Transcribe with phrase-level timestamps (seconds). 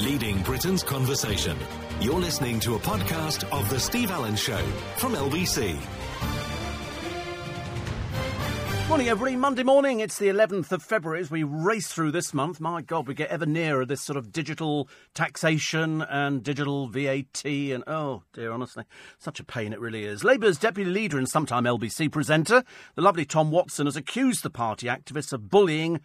[0.00, 1.56] leading Britain's conversation.
[2.00, 4.56] You're listening to a podcast of The Steve Allen Show
[4.96, 5.78] from LBC.
[8.88, 9.36] Morning, everybody.
[9.36, 10.00] Monday morning.
[10.00, 12.60] It's the 11th of February as we race through this month.
[12.60, 17.84] My God, we get ever nearer this sort of digital taxation and digital VAT, and
[17.86, 18.84] oh dear, honestly,
[19.18, 20.24] such a pain it really is.
[20.24, 22.64] Labour's deputy leader and sometime LBC presenter,
[22.94, 26.00] the lovely Tom Watson, has accused the party activists of bullying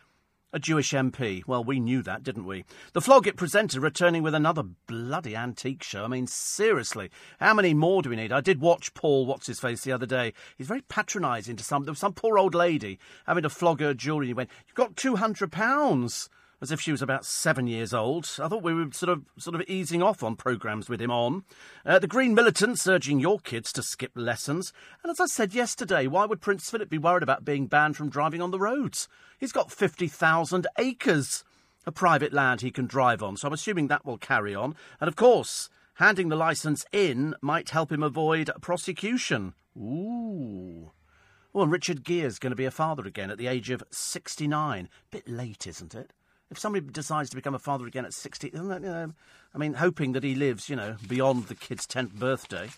[0.56, 1.44] a Jewish MP.
[1.46, 2.64] Well, we knew that, didn't we?
[2.94, 6.06] The Flog It presenter returning with another bloody antique show.
[6.06, 8.32] I mean, seriously, how many more do we need?
[8.32, 10.32] I did watch Paul What's His Face the other day.
[10.58, 11.84] He's very patronising to some.
[11.84, 14.28] There was some poor old lady having to flog her jewellery.
[14.28, 16.30] He went, You've got £200
[16.62, 18.26] as if she was about seven years old.
[18.42, 21.44] I thought we were sort of sort of easing off on programmes with him on.
[21.86, 24.74] Uh, the Green Militants urging your kids to skip lessons.
[25.04, 28.10] And as I said yesterday, why would Prince Philip be worried about being banned from
[28.10, 29.08] driving on the roads?
[29.40, 31.44] He's got 50,000 acres
[31.86, 34.76] of private land he can drive on, so I'm assuming that will carry on.
[35.00, 39.54] And of course, handing the licence in might help him avoid prosecution.
[39.78, 40.92] Ooh.
[41.54, 44.90] Well, and Richard Gere's going to be a father again at the age of 69.
[45.10, 46.12] Bit late, isn't it?
[46.52, 49.14] If somebody decides to become a father again at 60, isn't that, you know,
[49.54, 52.70] I mean, hoping that he lives, you know, beyond the kid's 10th birthday.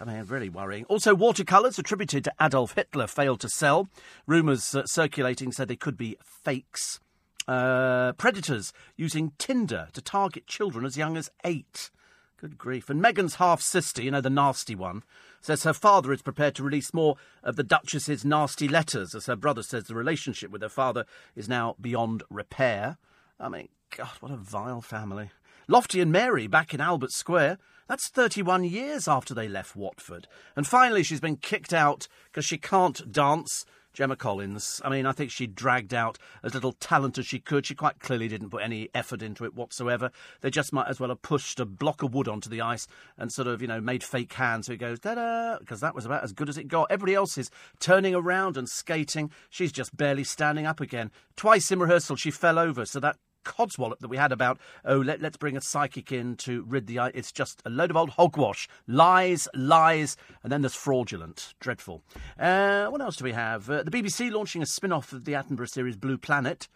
[0.00, 0.84] I mean, really worrying.
[0.84, 3.88] Also, watercolours attributed to Adolf Hitler failed to sell.
[4.26, 7.00] Rumours uh, circulating said they could be fakes.
[7.48, 11.90] Uh, predators using Tinder to target children as young as eight.
[12.36, 12.88] Good grief.
[12.88, 15.02] And Meghan's half sister, you know, the nasty one,
[15.40, 19.36] says her father is prepared to release more of the Duchess's nasty letters, as her
[19.36, 21.04] brother says the relationship with her father
[21.36, 22.98] is now beyond repair.
[23.38, 25.30] I mean, God, what a vile family.
[25.68, 27.58] Lofty and Mary back in Albert Square.
[27.88, 30.26] That's 31 years after they left Watford.
[30.56, 33.64] And finally, she's been kicked out because she can't dance
[33.98, 34.80] Gemma Collins.
[34.84, 37.66] I mean, I think she dragged out as little talent as she could.
[37.66, 40.12] She quite clearly didn't put any effort into it whatsoever.
[40.40, 43.32] They just might as well have pushed a block of wood onto the ice and
[43.32, 46.06] sort of, you know, made fake hands so it goes da da, because that was
[46.06, 46.92] about as good as it got.
[46.92, 47.50] Everybody else is
[47.80, 49.32] turning around and skating.
[49.50, 51.10] She's just barely standing up again.
[51.34, 55.24] Twice in rehearsal, she fell over, so that codswallop that we had about, oh, let,
[55.24, 56.98] us bring a psychic in to rid the.
[57.14, 58.68] It's just a load of old hogwash.
[58.86, 61.54] Lies, lies, and then there's fraudulent.
[61.60, 62.02] Dreadful.
[62.38, 63.68] Uh, what else do we have?
[63.68, 66.68] Uh, the BBC launching a spin off of the Attenborough series Blue Planet.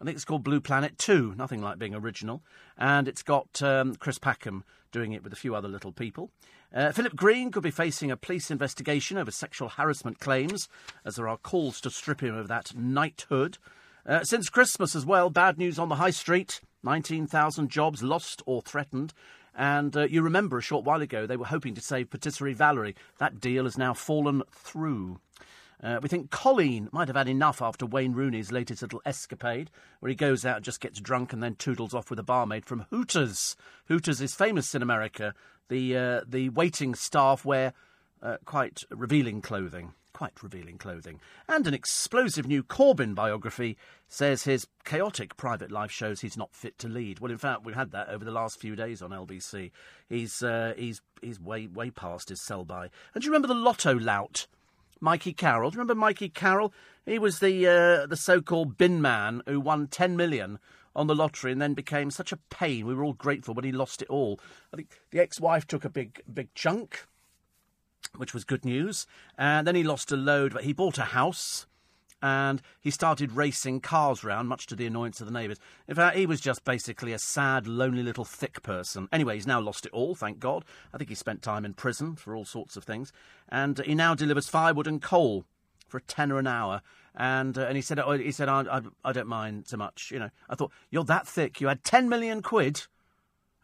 [0.00, 2.42] I think it's called Blue Planet 2, nothing like being original.
[2.78, 6.30] And it's got um, Chris Packham doing it with a few other little people.
[6.74, 10.68] Uh, Philip Green could be facing a police investigation over sexual harassment claims,
[11.04, 13.58] as there are calls to strip him of that knighthood.
[14.10, 18.60] Uh, since Christmas as well, bad news on the high street 19,000 jobs lost or
[18.60, 19.14] threatened.
[19.54, 22.96] And uh, you remember a short while ago they were hoping to save Patisserie Valerie.
[23.18, 25.20] That deal has now fallen through.
[25.80, 30.10] Uh, we think Colleen might have had enough after Wayne Rooney's latest little escapade, where
[30.10, 33.54] he goes out, just gets drunk, and then toodles off with a barmaid from Hooters.
[33.86, 35.34] Hooters is famous in America.
[35.68, 37.74] The uh, the waiting staff wear
[38.20, 41.18] uh, quite revealing clothing quite revealing clothing.
[41.48, 46.76] And an explosive new Corbyn biography says his chaotic private life shows he's not fit
[46.80, 47.20] to lead.
[47.20, 49.70] Well, in fact, we had that over the last few days on LBC.
[50.10, 52.90] He's, uh, he's, he's way, way past his sell by.
[53.14, 54.46] And do you remember the lotto lout?
[55.00, 55.70] Mikey Carroll.
[55.70, 56.74] Do you remember Mikey Carroll?
[57.06, 60.58] He was the uh, the so-called bin man who won ten million
[60.94, 62.84] on the lottery and then became such a pain.
[62.84, 64.38] We were all grateful when he lost it all.
[64.70, 67.06] I think the ex-wife took a big big chunk
[68.16, 69.06] which was good news.
[69.38, 71.66] And then he lost a load, but he bought a house
[72.22, 75.58] and he started racing cars round, much to the annoyance of the neighbours.
[75.88, 79.08] In fact, he was just basically a sad, lonely little thick person.
[79.10, 80.64] Anyway, he's now lost it all, thank God.
[80.92, 83.10] I think he spent time in prison for all sorts of things.
[83.48, 85.46] And he now delivers firewood and coal
[85.88, 86.82] for a tenner an hour.
[87.14, 90.10] And uh, and he said, oh, he said, I, I, I don't mind so much.
[90.12, 91.60] You know, I thought you're that thick.
[91.60, 92.82] You had ten million quid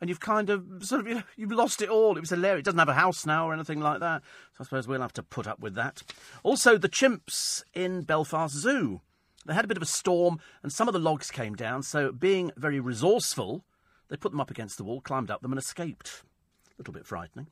[0.00, 2.16] and you've kind of sort of you know, you've lost it all.
[2.16, 2.60] It was hilarious.
[2.60, 4.22] It doesn't have a house now or anything like that.
[4.52, 6.02] So I suppose we'll have to put up with that.
[6.42, 9.00] Also, the chimps in Belfast Zoo.
[9.46, 11.84] They had a bit of a storm, and some of the logs came down.
[11.84, 13.64] So, being very resourceful,
[14.08, 16.24] they put them up against the wall, climbed up them, and escaped.
[16.24, 17.46] A little bit frightening.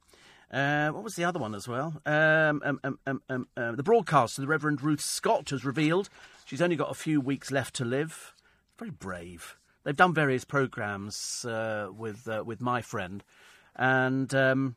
[0.52, 2.00] Uh, what was the other one as well?
[2.04, 6.08] Um, um, um, um, um uh, the the Reverend Ruth Scott, has revealed
[6.44, 8.34] she's only got a few weeks left to live.
[8.76, 13.22] Very brave they've done various programs uh, with uh, with my friend,
[13.76, 14.76] and um,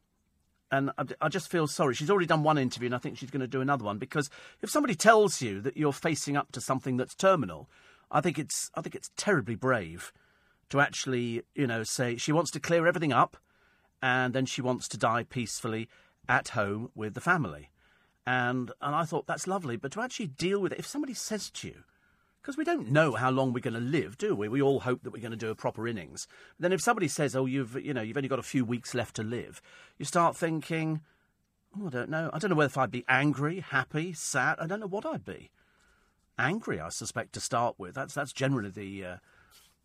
[0.72, 1.96] and I, I, just feel sorry.
[1.96, 4.30] She's already done one interview, and I think she's going to do another one because
[4.62, 7.70] if somebody tells you that you're facing up to something that's terminal,
[8.12, 10.14] I think it's I think it's terribly brave
[10.70, 13.38] to actually you know say she wants to clear everything up,
[14.02, 15.88] and then she wants to die peacefully
[16.30, 17.72] at home with the family.
[18.26, 21.50] And and I thought that's lovely, but to actually deal with it, if somebody says
[21.52, 21.84] to you,
[22.48, 24.48] Because we don't know how long we're going to live, do we?
[24.48, 26.30] We all hope that we're going to do a proper innings.
[26.58, 29.18] Then if somebody says, "Oh, you've you know you've only got a few weeks left
[29.18, 29.62] to live,"
[29.98, 31.02] you start thinking,
[31.78, 32.30] oh, "I don't know.
[32.32, 34.60] I don't know whether I'd be angry, happy, sad.
[34.62, 35.52] I don't know what I'd be.
[36.40, 37.96] Angry, I suspect to start with.
[37.96, 39.18] That's that's generally the uh,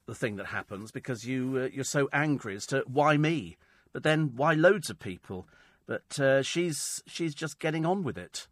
[0.07, 3.57] the thing that happens because you uh, you're so angry as to why me,
[3.93, 5.49] but then why loads of people.
[5.85, 8.47] But uh, she's she's just getting on with it,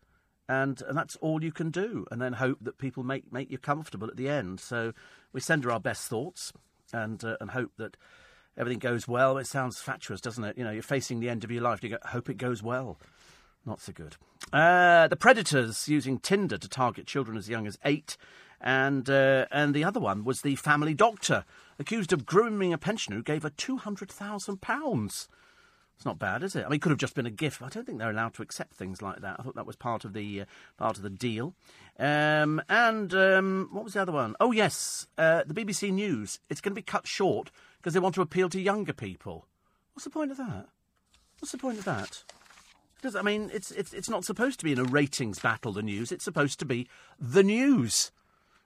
[0.50, 2.06] and and that's all you can do.
[2.10, 4.58] And then hope that people make make you comfortable at the end.
[4.58, 4.92] So
[5.32, 6.52] we send her our best thoughts,
[6.92, 7.96] and uh, and hope that
[8.58, 9.38] everything goes well.
[9.38, 10.58] It sounds fatuous, doesn't it?
[10.58, 11.84] You know, you're facing the end of your life.
[11.84, 12.98] You go, hope it goes well.
[13.64, 14.16] Not so good.
[14.52, 18.16] Uh, the Predators using Tinder to target children as young as eight
[18.60, 21.44] and uh, and the other one was the family doctor
[21.78, 25.28] accused of grooming a pensioner who gave her two hundred thousand pounds.
[26.00, 26.64] It's not bad, is it?
[26.64, 27.60] I mean, it could have just been a gift.
[27.60, 29.36] I don't think they're allowed to accept things like that.
[29.38, 30.44] I thought that was part of the uh,
[30.78, 31.52] part of the deal.
[31.98, 34.34] Um, and um, what was the other one?
[34.40, 36.40] Oh yes, uh, the BBC News.
[36.48, 39.46] It's going to be cut short because they want to appeal to younger people.
[39.92, 40.68] What's the point of that?
[41.38, 42.24] What's the point of that?
[42.96, 45.74] Because I mean, it's it's it's not supposed to be in a ratings battle.
[45.74, 46.12] The news.
[46.12, 46.88] It's supposed to be
[47.18, 48.10] the news.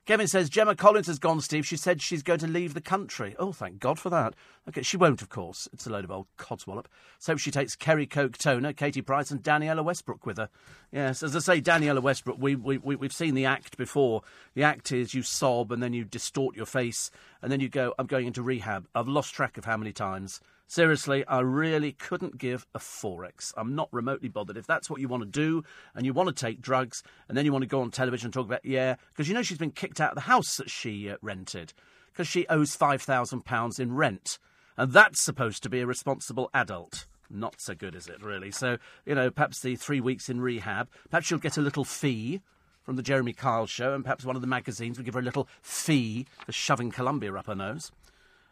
[0.07, 1.67] Kevin says Gemma Collins has gone, Steve.
[1.67, 3.35] She said she's going to leave the country.
[3.39, 4.35] Oh, thank God for that.
[4.69, 5.67] Okay, she won't, of course.
[5.73, 6.85] It's a load of old codswallop.
[7.19, 10.51] So she takes Kerry Coke Toner, Katie Price, and Danniella Westbrook with her.
[10.93, 14.21] Yes, as I say, Danniella Westbrook, we, we, we, we've seen the act before.
[14.53, 17.11] The act is you sob and then you distort your face
[17.41, 18.87] and then you go, I'm going into rehab.
[18.95, 20.39] I've lost track of how many times.
[20.67, 23.53] Seriously, I really couldn't give a forex.
[23.57, 24.57] I'm not remotely bothered.
[24.57, 25.63] If that's what you want to do
[25.95, 28.35] and you want to take drugs and then you want to go on television and
[28.35, 31.11] talk about, yeah, because you know she's been kicked out of the house that she
[31.11, 31.75] uh, rented
[32.13, 34.39] because she owes £5,000 in rent.
[34.77, 37.07] And that's supposed to be a responsible adult.
[37.31, 38.51] Not so good, is it, really?
[38.51, 42.41] So, you know, perhaps the three weeks in rehab, perhaps she'll get a little fee
[42.83, 45.25] from the Jeremy Kyle show, and perhaps one of the magazines will give her a
[45.25, 47.91] little fee for shoving Columbia up her nose.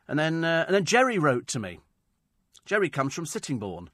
[0.08, 1.80] And then, uh, and then Jerry wrote to me.
[2.64, 3.90] Jerry comes from Sittingbourne.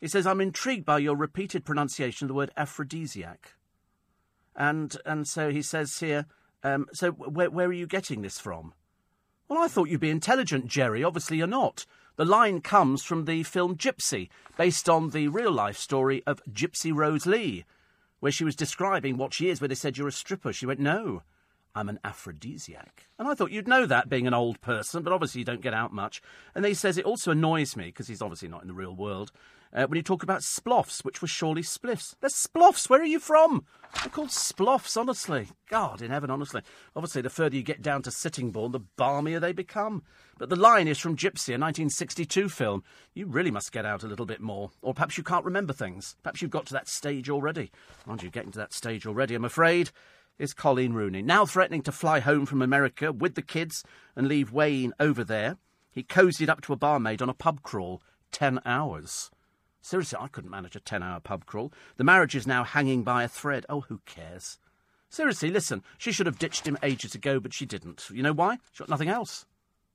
[0.00, 3.54] He says, I'm intrigued by your repeated pronunciation of the word aphrodisiac.
[4.56, 6.26] And, and so he says here,
[6.64, 8.74] um, so where, where are you getting this from?
[9.48, 11.04] Well, I thought you'd be intelligent, Jerry.
[11.04, 11.86] Obviously, you're not.
[12.16, 16.94] The line comes from the film Gypsy, based on the real life story of Gypsy
[16.94, 17.64] Rose Lee,
[18.20, 20.52] where she was describing what she is, where they said, You're a stripper.
[20.52, 21.22] She went, No,
[21.74, 23.08] I'm an aphrodisiac.
[23.18, 25.74] And I thought you'd know that being an old person, but obviously you don't get
[25.74, 26.20] out much.
[26.54, 29.32] And he says it also annoys me, because he's obviously not in the real world,
[29.74, 32.14] uh, when you talk about sploffs, which were surely spliffs.
[32.20, 32.90] They're sploffs.
[32.90, 33.64] Where are you from?
[33.94, 35.48] They're called sploffs, honestly.
[35.70, 36.62] God in heaven, honestly.
[36.94, 40.02] Obviously, the further you get down to Sittingbourne, the balmier they become.
[40.38, 42.82] But the line is from Gypsy, a 1962 film.
[43.14, 44.70] You really must get out a little bit more.
[44.82, 46.16] Or perhaps you can't remember things.
[46.22, 47.70] Perhaps you've got to that stage already.
[48.06, 49.90] Aren't you getting to that stage already, I'm afraid?
[50.38, 53.84] Is Colleen Rooney, now threatening to fly home from America with the kids
[54.16, 55.56] and leave Wayne over there.
[55.90, 58.02] He cozied up to a barmaid on a pub crawl.
[58.30, 59.30] Ten hours.
[59.82, 61.72] Seriously, I couldn't manage a ten hour pub crawl.
[61.96, 63.66] The marriage is now hanging by a thread.
[63.68, 64.58] Oh, who cares?
[65.08, 68.08] Seriously, listen, she should have ditched him ages ago, but she didn't.
[68.10, 68.58] You know why?
[68.70, 69.44] She's got nothing else.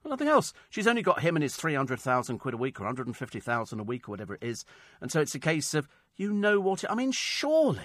[0.06, 0.54] nothing else.
[0.69, 4.12] She's only got him and his 300,000 quid a week or 150,000 a week or
[4.12, 4.63] whatever it is.
[5.01, 6.83] And so it's a case of, you know what?
[6.83, 7.81] It, I mean, surely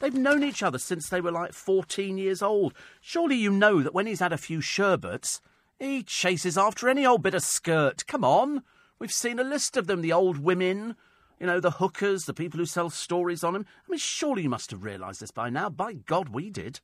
[0.00, 2.74] They've known each other since they were like 14 years old.
[3.00, 5.40] Surely you know that when he's had a few sherbets,
[5.78, 8.06] he chases after any old bit of skirt.
[8.06, 8.62] Come on.
[8.98, 10.96] We've seen a list of them the old women,
[11.38, 13.66] you know, the hookers, the people who sell stories on him.
[13.86, 15.68] I mean, surely you must have realised this by now.
[15.68, 16.80] By God, we did.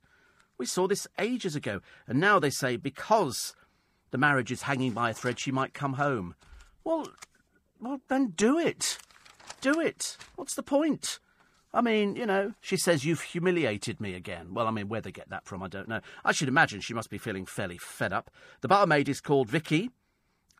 [0.57, 1.81] We saw this ages ago.
[2.07, 3.53] And now they say because
[4.11, 6.35] the marriage is hanging by a thread, she might come home.
[6.83, 7.09] Well,
[7.81, 8.97] well, then do it.
[9.59, 10.17] Do it.
[10.35, 11.19] What's the point?
[11.75, 14.53] I mean, you know, she says you've humiliated me again.
[14.53, 15.99] Well, I mean, where they get that from, I don't know.
[16.23, 18.31] I should imagine she must be feeling fairly fed up.
[18.61, 19.91] The barmaid is called Vicky,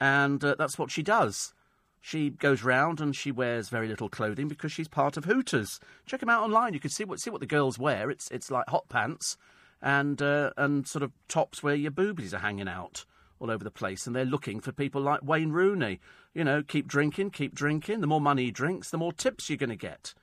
[0.02, 1.54] and uh, that's what she does.
[2.02, 5.80] She goes round and she wears very little clothing because she's part of Hooters.
[6.06, 6.74] Check them out online.
[6.74, 8.12] You can see what see what the girls wear.
[8.12, 9.38] It's it's like hot pants
[9.82, 13.06] and uh, and sort of tops where your boobies are hanging out
[13.40, 16.02] all over the place, and they're looking for people like Wayne Rooney.
[16.34, 18.02] You know, keep drinking, keep drinking.
[18.02, 20.14] The more money he drinks, the more tips you're going to get.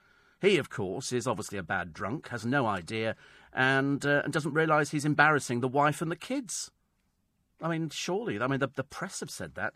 [0.42, 3.14] He, of course, is obviously a bad drunk, has no idea,
[3.54, 6.72] and, uh, and doesn't realise he's embarrassing the wife and the kids.
[7.62, 9.75] I mean, surely, I mean, the, the press have said that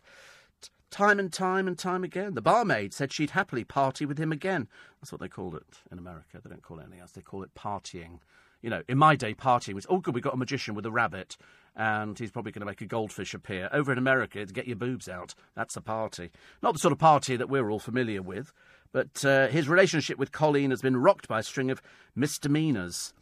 [0.89, 2.33] time and time and time again.
[2.33, 4.67] The barmaid said she'd happily party with him again.
[4.99, 6.39] That's what they called it in America.
[6.43, 7.11] They don't call it anything else.
[7.11, 8.19] They call it partying.
[8.61, 10.91] You know, in my day, partying was, oh, good, we got a magician with a
[10.91, 11.37] rabbit,
[11.75, 13.69] and he's probably going to make a goldfish appear.
[13.71, 15.35] Over in America, to get your boobs out.
[15.55, 16.31] That's a party.
[16.63, 18.51] Not the sort of party that we're all familiar with.
[18.91, 21.81] But uh, his relationship with Colleen has been rocked by a string of
[22.15, 23.13] misdemeanours.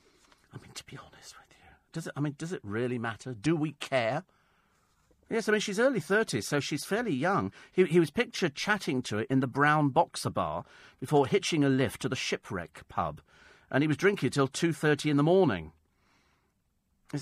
[0.53, 2.13] I mean, to be honest with you, Does it?
[2.15, 3.33] I mean, does it really matter?
[3.33, 4.23] Do we care?
[5.29, 7.51] Yes, I mean she's early thirties, so she's fairly young.
[7.71, 10.65] He, he was pictured chatting to it in the Brown Boxer Bar
[10.99, 13.21] before hitching a lift to the Shipwreck pub,
[13.71, 15.71] and he was drinking till two thirty in the morning.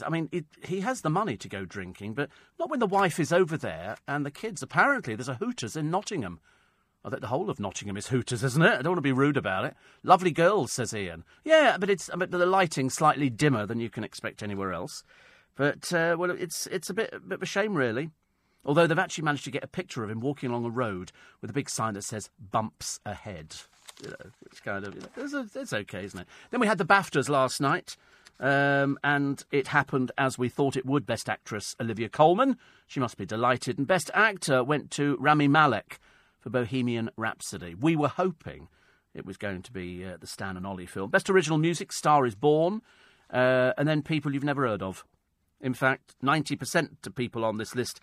[0.06, 3.20] I mean, it, he has the money to go drinking, but not when the wife
[3.20, 4.62] is over there and the kids.
[4.62, 6.40] Apparently, there's a Hooters in Nottingham.
[7.06, 8.80] I think the whole of Nottingham is Hooters, isn't it?
[8.80, 9.76] I don't want to be rude about it.
[10.04, 11.26] Lovely girls, says Ian.
[11.44, 15.04] Yeah, but it's but the lighting's slightly dimmer than you can expect anywhere else.
[15.56, 18.10] But uh, well, it's it's a bit, a bit of a shame, really.
[18.66, 21.50] Although they've actually managed to get a picture of him walking along a road with
[21.50, 23.56] a big sign that says "bumps ahead."
[24.02, 26.28] You know, it's kind of you know, it's, it's okay, isn't it?
[26.52, 27.98] Then we had the Baftas last night.
[28.40, 31.06] Um, and it happened as we thought it would.
[31.06, 32.58] Best Actress Olivia Colman,
[32.88, 36.00] she must be delighted, and Best Actor went to Rami Malek
[36.44, 37.74] for Bohemian Rhapsody.
[37.74, 38.68] We were hoping
[39.14, 41.10] it was going to be uh, the Stan and Ollie film.
[41.10, 42.82] Best Original Music, Star is Born,
[43.32, 45.06] uh, and then people you've never heard of.
[45.62, 48.02] In fact, 90% of people on this list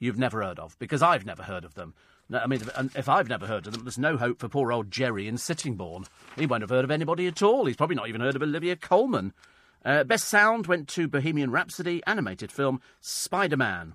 [0.00, 1.94] you've never heard of, because I've never heard of them.
[2.32, 2.60] I mean,
[2.96, 6.06] if I've never heard of them, there's no hope for poor old Jerry in Sittingbourne.
[6.36, 7.66] He won't have heard of anybody at all.
[7.66, 9.32] He's probably not even heard of Olivia Colman.
[9.84, 13.94] Uh, best sound went to Bohemian Rhapsody, animated film Spider Man.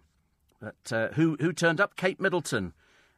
[0.62, 1.98] But uh, who who turned up?
[1.98, 2.72] Kate Middleton,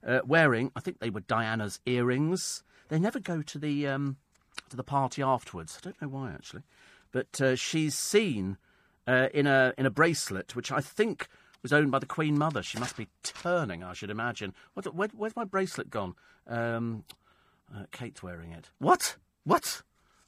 [0.06, 2.64] uh, wearing I think they were Diana's earrings.
[2.90, 4.18] They never go to the um,
[4.70, 5.80] to the party afterwards.
[5.82, 6.64] I don't know why actually,
[7.12, 8.58] but uh, she's seen
[9.08, 11.28] uh, in a in a bracelet which I think
[11.62, 12.62] was owned by the Queen Mother.
[12.62, 14.54] She must be turning, I should imagine.
[14.74, 16.14] What, where, where's my bracelet gone?
[16.46, 17.06] Um,
[17.74, 18.70] uh, Kate's wearing it.
[18.80, 19.16] What?
[19.46, 19.82] What?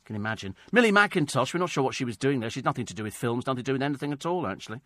[0.05, 0.55] can imagine.
[0.71, 1.53] Millie Mackintosh.
[1.53, 2.49] we're not sure what she was doing there.
[2.49, 4.79] She's nothing to do with films, nothing to do with anything at all, actually.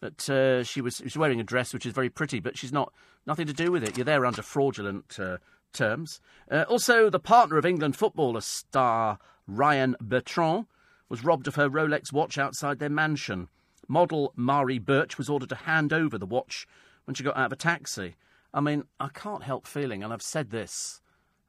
[0.00, 2.72] But uh, she, was, she was wearing a dress which is very pretty, but she's
[2.72, 2.92] not
[3.26, 3.96] nothing to do with it.
[3.96, 5.38] You're there under fraudulent uh,
[5.72, 6.20] terms.
[6.50, 10.66] Uh, also, the partner of England footballer star Ryan Bertrand
[11.08, 13.48] was robbed of her Rolex watch outside their mansion.
[13.88, 16.66] Model Mari Birch was ordered to hand over the watch
[17.04, 18.16] when she got out of a taxi.
[18.52, 21.00] I mean, I can't help feeling, and I've said this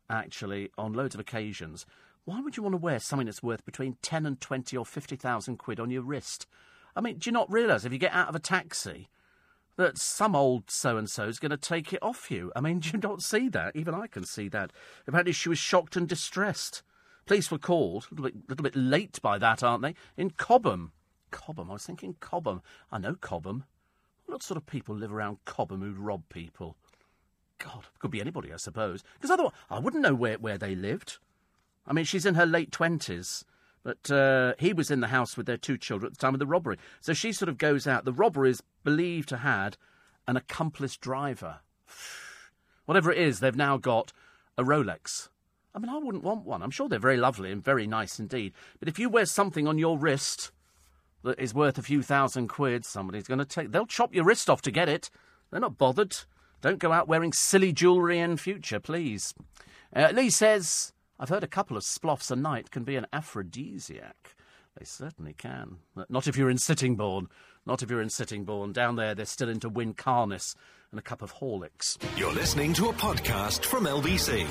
[0.09, 1.85] actually on loads of occasions,
[2.25, 5.57] why would you want to wear something that's worth between 10 and 20 or 50,000
[5.57, 6.45] quid on your wrist?
[6.97, 9.07] I mean, do you not realise if you get out of a taxi
[9.75, 12.51] that some old so and so is going to take it off you?
[12.55, 13.75] I mean, do you not see that?
[13.75, 14.73] Even I can see that.
[15.05, 16.81] Apparently, she was shocked and distressed.
[17.27, 19.93] Police were called, a little bit, little bit late by that, aren't they?
[20.17, 20.91] In Cobham.
[21.29, 22.61] Cobham, I was thinking Cobham.
[22.91, 23.65] I know Cobham.
[24.25, 26.77] What sort of people live around Cobham who'd rob people?
[27.59, 29.03] God, could be anybody, I suppose.
[29.13, 31.17] Because otherwise, I wouldn't know where, where they lived.
[31.85, 33.43] I mean, she's in her late 20s.
[33.83, 36.39] But uh, he was in the house with their two children at the time of
[36.39, 36.77] the robbery.
[36.99, 38.05] So she sort of goes out.
[38.05, 39.77] The robber is believed to had
[40.27, 41.59] an accomplice driver.
[42.85, 44.11] Whatever it is, they've now got
[44.57, 45.29] a Rolex.
[45.73, 46.63] I mean, I wouldn't want one.
[46.63, 48.53] I'm sure they're very lovely and very nice indeed.
[48.79, 50.51] But if you wear something on your wrist
[51.23, 53.71] that is worth a few thousand quid, somebody's going to take.
[53.71, 55.09] They'll chop your wrist off to get it.
[55.51, 56.17] They're not bothered.
[56.61, 59.35] Don't go out wearing silly jewellery in future, please.
[59.95, 64.35] Uh, Lee says I've heard a couple of sploffs a night can be an aphrodisiac.
[64.77, 65.77] They certainly can.
[66.09, 67.27] Not if you're in Sittingbourne.
[67.65, 68.71] Not if you're in Sittingbourne.
[68.71, 70.55] Down there, they're still into Wincarnis
[70.91, 71.97] and a cup of Horlicks.
[72.15, 74.45] You're listening to a podcast from LBC.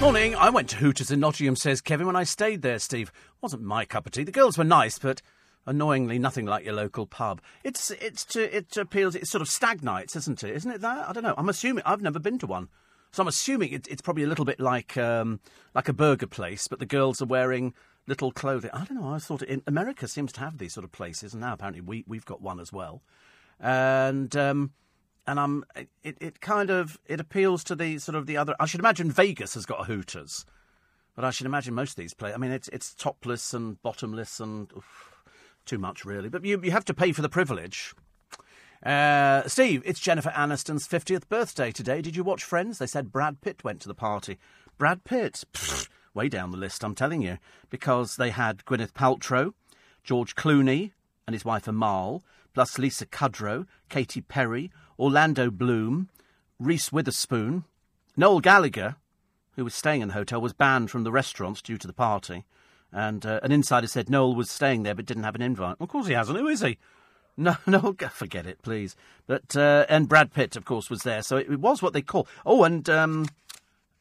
[0.00, 0.36] Morning.
[0.36, 3.10] I went to Hooters in Nottingham, says Kevin, when I stayed there, Steve.
[3.40, 4.22] Wasn't my cup of tea.
[4.22, 5.20] The girls were nice, but
[5.66, 7.40] annoyingly nothing like your local pub.
[7.64, 9.16] It's it's to, it appeals.
[9.16, 10.54] It sort of stagnates, isn't it?
[10.54, 11.08] Isn't it that?
[11.08, 11.34] I don't know.
[11.36, 12.68] I'm assuming I've never been to one.
[13.12, 15.40] So I'm assuming it, it's probably a little bit like um,
[15.74, 17.74] like a burger place, but the girls are wearing
[18.06, 18.70] little clothing.
[18.72, 19.08] I don't know.
[19.08, 22.24] I thought America seems to have these sort of places, and now apparently we we've
[22.24, 23.02] got one as well.
[23.60, 24.72] And um,
[25.26, 25.64] and I'm
[26.02, 28.56] it, it kind of it appeals to the sort of the other.
[28.58, 30.46] I should imagine Vegas has got a Hooters,
[31.14, 32.34] but I should imagine most of these places.
[32.34, 35.22] I mean, it's it's topless and bottomless and oof,
[35.66, 36.30] too much really.
[36.30, 37.94] But you you have to pay for the privilege.
[38.82, 42.02] Uh, Steve, it's Jennifer Aniston's 50th birthday today.
[42.02, 42.78] Did you watch Friends?
[42.78, 44.38] They said Brad Pitt went to the party.
[44.76, 45.44] Brad Pitt?
[45.52, 47.38] Pfft, way down the list, I'm telling you.
[47.70, 49.52] Because they had Gwyneth Paltrow,
[50.02, 50.90] George Clooney
[51.28, 52.24] and his wife Amal,
[52.54, 56.08] plus Lisa Kudrow, Katy Perry, Orlando Bloom,
[56.58, 57.64] Reese Witherspoon,
[58.16, 58.96] Noel Gallagher,
[59.54, 62.44] who was staying in the hotel, was banned from the restaurants due to the party.
[62.90, 65.76] And uh, an insider said Noel was staying there but didn't have an invite.
[65.78, 66.36] Of course he hasn't.
[66.36, 66.78] Who is he?
[67.36, 68.96] No, no, forget it, please.
[69.26, 72.02] But uh, and Brad Pitt, of course, was there, so it, it was what they
[72.02, 72.26] call.
[72.44, 73.26] Oh, and um,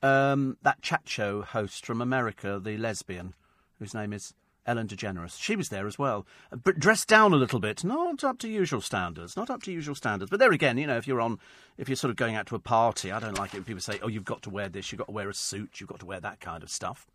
[0.02, 3.34] um, that chat show host from America, the lesbian,
[3.80, 4.34] whose name is
[4.66, 5.42] Ellen DeGeneres.
[5.42, 6.26] She was there as well,
[6.64, 9.96] but dressed down a little bit, not up to usual standards, not up to usual
[9.96, 10.30] standards.
[10.30, 11.40] But there again, you know, if you're on,
[11.78, 13.82] if you're sort of going out to a party, I don't like it when people
[13.82, 16.00] say, "Oh, you've got to wear this, you've got to wear a suit, you've got
[16.00, 17.08] to wear that kind of stuff."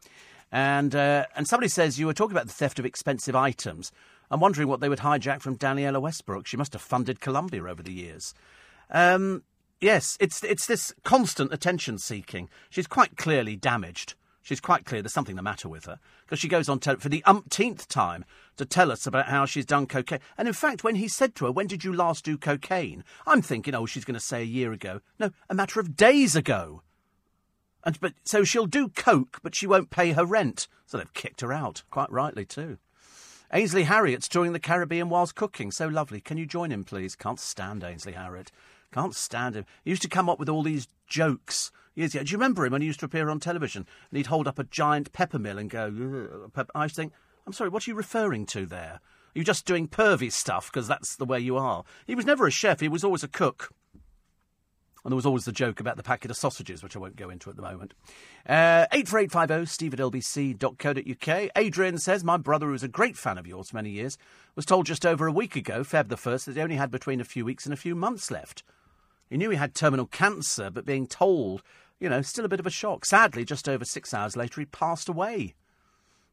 [0.50, 3.92] And uh, and somebody says you were talking about the theft of expensive items.
[4.30, 6.47] I'm wondering what they would hijack from Danniella Westbrook.
[6.47, 8.35] She must have funded Columbia over the years.
[8.90, 9.42] Um,
[9.80, 12.49] yes, it's it's this constant attention seeking.
[12.71, 14.14] She's quite clearly damaged.
[14.42, 17.25] She's quite clear there's something the matter with her because she goes on for the
[17.25, 18.25] umpteenth time
[18.56, 20.21] to tell us about how she's done cocaine.
[20.38, 23.42] And in fact, when he said to her, "When did you last do cocaine?" I'm
[23.42, 25.00] thinking, oh, she's going to say a year ago.
[25.18, 26.83] No, a matter of days ago.
[27.83, 30.68] And but so she'll do coke, but she won't pay her rent.
[30.87, 32.78] So they've kicked her out, quite rightly too.
[33.56, 35.70] Ainsley Harriott's touring the Caribbean whilst cooking.
[35.70, 36.20] So lovely.
[36.20, 37.16] Can you join him, please?
[37.16, 38.52] Can't stand Ainsley Harriott.
[38.92, 39.64] Can't stand him.
[39.82, 42.22] He used to come up with all these jokes years ago.
[42.22, 43.86] Do you remember him when he used to appear on television?
[44.10, 47.14] And he'd hold up a giant pepper mill and go, I think,
[47.46, 49.00] I'm sorry, what are you referring to there?
[49.00, 51.84] Are you just doing pervy stuff because that's the way you are?
[52.06, 53.72] He was never a chef, he was always a cook.
[55.06, 57.30] And there was always the joke about the packet of sausages, which I won't go
[57.30, 57.94] into at the moment.
[58.44, 61.50] Uh, 84850 steve at lbc.co.uk.
[61.54, 64.18] Adrian says, My brother, who was a great fan of yours for many years,
[64.56, 67.20] was told just over a week ago, Feb the 1st, that he only had between
[67.20, 68.64] a few weeks and a few months left.
[69.30, 71.62] He knew he had terminal cancer, but being told,
[72.00, 73.04] you know, still a bit of a shock.
[73.04, 75.54] Sadly, just over six hours later, he passed away.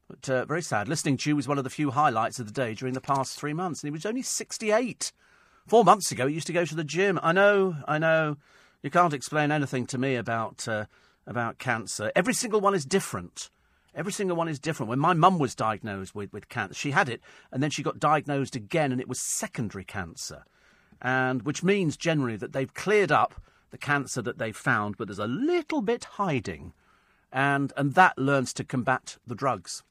[0.08, 0.88] But uh, very sad.
[0.88, 3.38] Listening to you was one of the few highlights of the day during the past
[3.38, 5.12] three months, and he was only 68.
[5.68, 7.20] Four months ago, he used to go to the gym.
[7.22, 8.36] I know, I know.
[8.84, 10.84] You can't explain anything to me about uh,
[11.26, 12.12] about cancer.
[12.14, 13.50] Every single one is different.
[13.96, 14.90] Every single one is different.
[14.90, 17.98] When my mum was diagnosed with, with cancer, she had it, and then she got
[17.98, 20.44] diagnosed again, and it was secondary cancer
[21.04, 23.34] and which means generally that they've cleared up
[23.70, 26.72] the cancer that they've found, but there's a little bit hiding,
[27.30, 29.82] and and that learns to combat the drugs,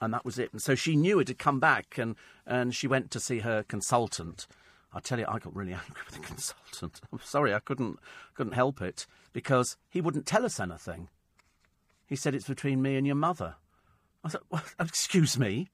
[0.00, 0.52] and that was it.
[0.52, 2.16] And so she knew it had come back, and
[2.46, 4.46] and she went to see her consultant.
[4.94, 7.00] I tell you, I got really angry with the consultant.
[7.12, 7.98] I'm sorry, I couldn't
[8.34, 11.08] couldn't help it because he wouldn't tell us anything.
[12.06, 13.54] He said it's between me and your mother.
[14.24, 15.70] I said, well, excuse me.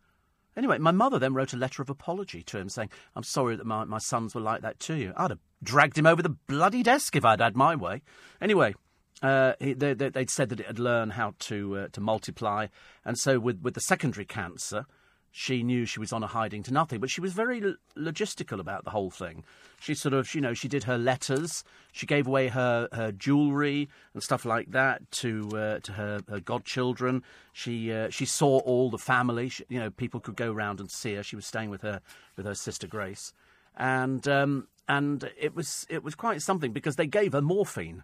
[0.56, 3.66] Anyway, my mother then wrote a letter of apology to him saying, I'm sorry that
[3.66, 5.12] my, my sons were like that to you.
[5.16, 8.02] I'd have dragged him over the bloody desk if I'd had my way.
[8.40, 8.74] Anyway,
[9.22, 12.66] uh, they, would they, said that it had learned how to uh, to multiply,
[13.04, 14.86] and so with with the secondary cancer,
[15.30, 17.62] she knew she was on a hiding to nothing, but she was very
[17.96, 19.44] logistical about the whole thing.
[19.80, 23.88] She sort of, you know, she did her letters, she gave away her, her jewellery
[24.14, 27.22] and stuff like that to uh, to her, her godchildren.
[27.52, 29.48] She uh, she saw all the family.
[29.48, 31.22] She, you know, people could go round and see her.
[31.22, 32.00] She was staying with her
[32.36, 33.32] with her sister Grace,
[33.76, 38.02] and um, and it was it was quite something because they gave her morphine.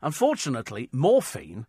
[0.00, 1.66] Unfortunately, morphine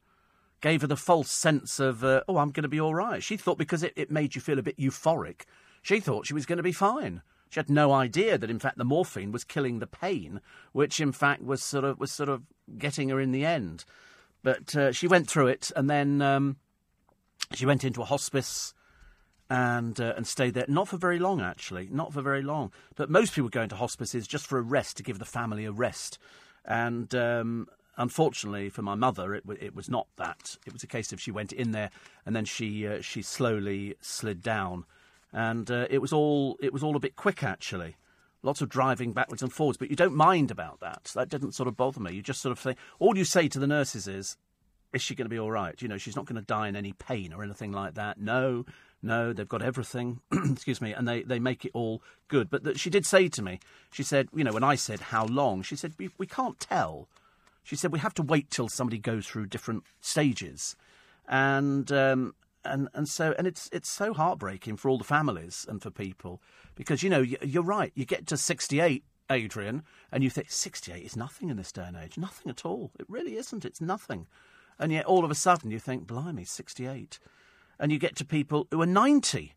[0.63, 3.21] gave her the false sense of, uh, oh, I'm going to be all right.
[3.21, 5.41] She thought because it, it made you feel a bit euphoric,
[5.81, 7.21] she thought she was going to be fine.
[7.49, 10.39] She had no idea that, in fact, the morphine was killing the pain,
[10.71, 12.43] which, in fact, was sort of was sort of
[12.77, 13.83] getting her in the end.
[14.41, 16.55] But uh, she went through it, and then um,
[17.53, 18.73] she went into a hospice
[19.49, 20.65] and uh, and stayed there.
[20.69, 22.71] Not for very long, actually, not for very long.
[22.95, 25.71] But most people go into hospices just for a rest to give the family a
[25.71, 26.17] rest.
[26.65, 27.67] And um,
[27.97, 30.57] unfortunately for my mother, it, it was not that.
[30.65, 31.89] It was a case of she went in there
[32.25, 34.85] and then she uh, she slowly slid down,
[35.31, 37.95] and uh, it was all it was all a bit quick actually.
[38.45, 41.11] Lots of driving backwards and forwards, but you don't mind about that.
[41.15, 42.13] That didn't sort of bother me.
[42.13, 44.35] You just sort of think all you say to the nurses is,
[44.93, 45.81] "Is she going to be all right?
[45.81, 48.65] You know, she's not going to die in any pain or anything like that." No,
[49.03, 50.21] no, they've got everything.
[50.31, 52.49] excuse me, and they, they make it all good.
[52.49, 53.59] But the, she did say to me,
[53.91, 57.09] she said, you know, when I said how long, she said we, we can't tell
[57.63, 60.75] she said we have to wait till somebody goes through different stages,
[61.27, 65.81] and um, and and so and it's it's so heartbreaking for all the families and
[65.81, 66.41] for people
[66.75, 67.91] because you know you're right.
[67.95, 71.71] You get to sixty eight, Adrian, and you think sixty eight is nothing in this
[71.71, 72.91] day and age, nothing at all.
[72.99, 73.65] It really isn't.
[73.65, 74.27] It's nothing,
[74.79, 77.19] and yet all of a sudden you think, blimey, sixty eight,
[77.79, 79.53] and you get to people who are ninety.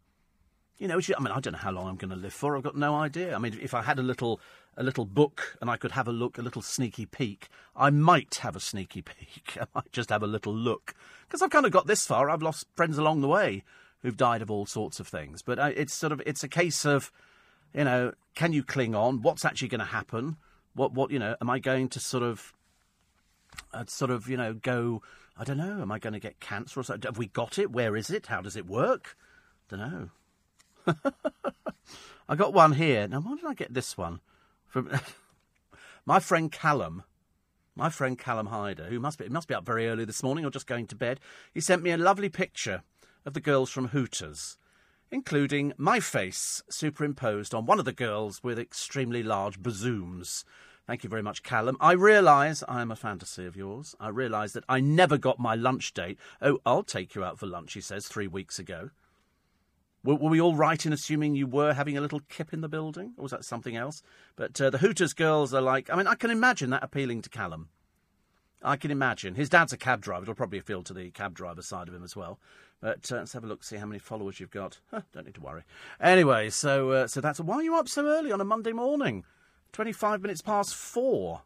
[0.79, 2.57] You know, I mean, I don't know how long I'm going to live for.
[2.57, 3.35] I've got no idea.
[3.35, 4.41] I mean, if I had a little
[4.77, 8.37] a little book and I could have a look, a little sneaky peek, I might
[8.37, 9.57] have a sneaky peek.
[9.59, 10.95] I might just have a little look.
[11.27, 12.29] Because I've kind of got this far.
[12.29, 13.65] I've lost friends along the way
[14.03, 15.43] who've died of all sorts of things.
[15.43, 17.11] But uh, it's sort of, it's a case of,
[17.73, 19.23] you know, can you cling on?
[19.23, 20.37] What's actually going to happen?
[20.75, 22.53] What, what, you know, am I going to sort of,
[23.73, 25.01] uh, sort of, you know, go,
[25.39, 27.09] I don't know, am I going to get cancer or something?
[27.09, 27.73] Have we got it?
[27.73, 28.27] Where is it?
[28.27, 29.17] How does it work?
[29.71, 30.11] Don't know.
[32.29, 33.07] I got one here.
[33.09, 34.21] Now, why did I get this one?
[34.67, 34.91] From
[36.07, 37.05] my friend Callum,
[37.75, 40.51] my friend Callum Hyder, who must be must be up very early this morning or
[40.51, 41.21] just going to bed.
[41.53, 42.83] He sent me a lovely picture
[43.25, 44.59] of the girls from Hooters,
[45.11, 50.45] including my face superimposed on one of the girls with extremely large bazooms.
[50.87, 51.77] Thank you very much, Callum.
[51.81, 53.97] I realise I am a fantasy of yours.
[53.99, 56.17] I realise that I never got my lunch date.
[56.41, 58.91] Oh, I'll take you out for lunch, he says, three weeks ago.
[60.07, 62.69] Were, were, we all right in assuming you were having a little kip in the
[62.69, 64.03] building, or was that something else?
[64.37, 67.29] But uh, the Hooters girls are like, I mean, I can imagine that appealing to
[67.29, 67.69] Callum.
[68.63, 69.35] I can imagine.
[69.35, 70.23] His dad's a cab driver.
[70.23, 72.39] It'll probably appeal to the cab driver side of him as well.
[72.81, 74.79] But uh, let's have a look, see how many followers you've got.
[74.91, 75.63] Huh, don't need to worry.
[76.01, 79.25] Anyway, so uh, so that's why are you up so early on a Monday morning?
[79.73, 81.43] Twenty-five minutes past four.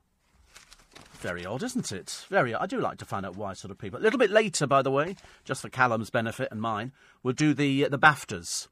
[1.21, 2.25] Very odd, isn't it?
[2.31, 2.55] Very.
[2.55, 4.01] I do like to find out why sort of people.
[4.01, 7.53] A little bit later, by the way, just for Callum's benefit and mine, we'll do
[7.53, 8.69] the uh, the Baftas.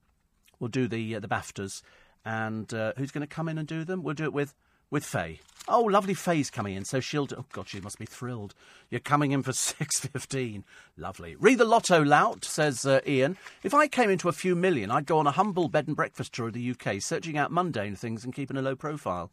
[0.59, 1.83] We'll do the uh, the Baftas,
[2.25, 4.03] and uh, who's going to come in and do them?
[4.03, 4.55] We'll do it with
[4.91, 5.41] with Faye.
[5.71, 7.27] Oh, lovely Faye's coming in, so she'll.
[7.27, 8.55] Do, oh God, she must be thrilled.
[8.89, 10.65] You're coming in for six fifteen.
[10.97, 11.37] Lovely.
[11.37, 13.37] Read the lotto lout, says uh, Ian.
[13.63, 16.33] If I came into a few million, I'd go on a humble bed and breakfast
[16.33, 19.31] tour of the UK, searching out mundane things and keeping a low profile.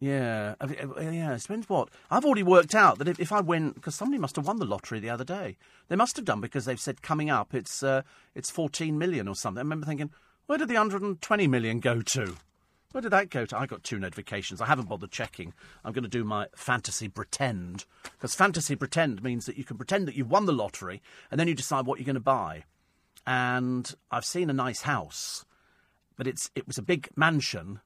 [0.00, 0.54] Yeah,
[0.98, 1.34] yeah.
[1.34, 1.90] It depends what.
[2.10, 4.64] I've already worked out that if, if I win, because somebody must have won the
[4.64, 5.58] lottery the other day.
[5.88, 8.00] They must have done because they've said coming up it's uh,
[8.34, 9.58] it's 14 million or something.
[9.58, 10.10] I remember thinking,
[10.46, 12.36] where did the 120 million go to?
[12.92, 13.58] Where did that go to?
[13.58, 14.60] I got two notifications.
[14.60, 15.52] I haven't bothered checking.
[15.84, 20.08] I'm going to do my fantasy pretend because fantasy pretend means that you can pretend
[20.08, 22.64] that you've won the lottery and then you decide what you're going to buy.
[23.26, 25.44] And I've seen a nice house,
[26.16, 27.80] but it's it was a big mansion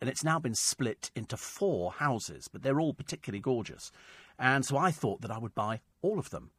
[0.00, 3.90] and it's now been split into four houses, but they're all particularly gorgeous.
[4.38, 6.50] And so I thought that I would buy all of them.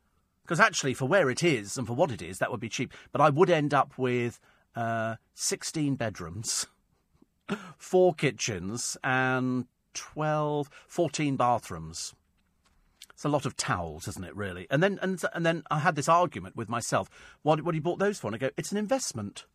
[0.43, 2.93] Because actually, for where it is and for what it is, that would be cheap.
[3.11, 4.39] But I would end up with
[4.75, 6.67] uh, 16 bedrooms,
[7.77, 12.15] four kitchens, and 12, 14 bathrooms.
[13.09, 14.67] It's a lot of towels, isn't it, really?
[14.69, 17.09] And then, and, and then I had this argument with myself.
[17.41, 18.27] What, what do you bought those for?
[18.27, 19.45] And I go, it's an investment.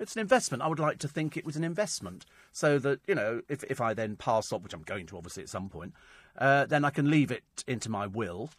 [0.00, 0.62] It's an investment.
[0.62, 3.80] I would like to think it was an investment, so that you know, if if
[3.80, 5.92] I then pass on, which I'm going to obviously at some point,
[6.38, 8.50] uh, then I can leave it into my will,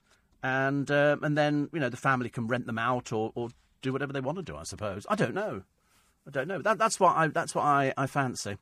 [0.44, 3.50] and uh, and then you know the family can rent them out or, or
[3.82, 4.56] do whatever they want to do.
[4.56, 5.06] I suppose.
[5.10, 5.64] I don't know.
[6.28, 6.62] I don't know.
[6.62, 8.58] That, that's what I that's what I, I fancy.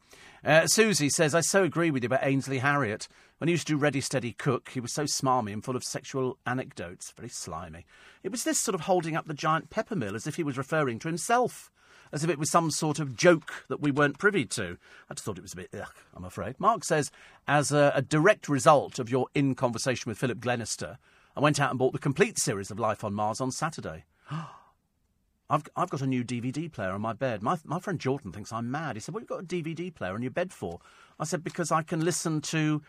[0.46, 3.10] Uh, Susie says, I so agree with you about Ainsley Harriott.
[3.40, 5.84] When he used to do Ready Steady Cook, he was so smarmy and full of
[5.84, 7.86] sexual anecdotes, very slimy.
[8.24, 10.58] It was this sort of holding up the giant pepper mill as if he was
[10.58, 11.70] referring to himself
[12.12, 14.78] as if it was some sort of joke that we weren't privy to.
[15.10, 16.60] I just thought it was a bit, ugh, I'm afraid.
[16.60, 17.12] Mark says,
[17.48, 20.98] as a, a direct result of your in conversation with Philip Glenister,
[21.36, 24.06] I went out and bought the complete series of Life on Mars on Saturday.
[25.52, 27.42] I've, I've got a new DVD player on my bed.
[27.42, 28.96] My, my friend Jordan thinks I'm mad.
[28.96, 30.80] He said, What have you got a DVD player on your bed for?
[31.20, 32.84] I said, Because I can listen to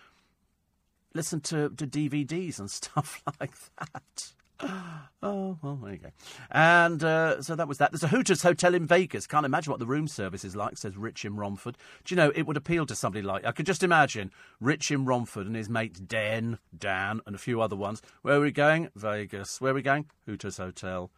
[1.15, 4.33] listen to, to DVDs and stuff like that.
[5.23, 6.11] oh, well, there you go.
[6.51, 7.93] And uh, so that was that.
[7.93, 9.27] There's a Hooters hotel in Vegas.
[9.27, 11.77] Can't imagine what the room service is like, says Rich in Romford.
[12.05, 13.45] Do you know, it would appeal to somebody like.
[13.47, 17.61] I could just imagine Rich in Romford and his mates Den, Dan, and a few
[17.61, 18.03] other ones.
[18.23, 18.91] Where are we going?
[18.95, 19.61] Vegas.
[19.61, 20.07] Where are we going?
[20.27, 21.11] Hooters Hotel.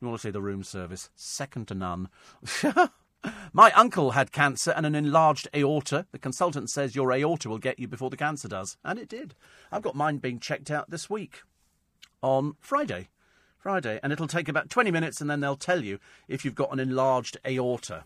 [0.00, 1.10] You want to see the room service?
[1.14, 2.08] Second to none.
[3.52, 6.06] My uncle had cancer and an enlarged aorta.
[6.10, 8.78] The consultant says your aorta will get you before the cancer does.
[8.82, 9.34] And it did.
[9.70, 11.42] I've got mine being checked out this week
[12.22, 13.08] on Friday.
[13.58, 14.00] Friday.
[14.02, 16.80] And it'll take about 20 minutes and then they'll tell you if you've got an
[16.80, 18.04] enlarged aorta.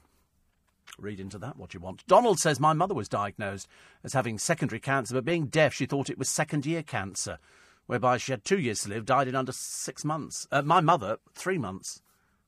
[0.99, 2.07] Read into that what you want.
[2.07, 3.69] Donald says my mother was diagnosed
[4.03, 7.39] as having secondary cancer, but being deaf, she thought it was second year cancer,
[7.87, 10.47] whereby she had two years to live, died in under six months.
[10.53, 12.01] Uh, my mother, three months.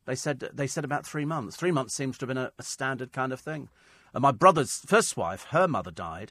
[0.05, 1.57] They said they said about three months.
[1.57, 3.69] Three months seems to have been a, a standard kind of thing.
[4.15, 6.31] My brother's first wife, her mother died,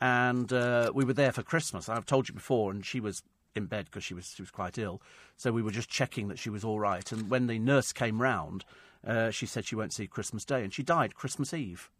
[0.00, 1.88] and uh, we were there for Christmas.
[1.88, 3.22] I've told you before, and she was
[3.54, 5.00] in bed because she was she was quite ill.
[5.36, 7.10] So we were just checking that she was all right.
[7.12, 8.64] And when the nurse came round,
[9.06, 11.90] uh, she said she won't see Christmas Day, and she died Christmas Eve.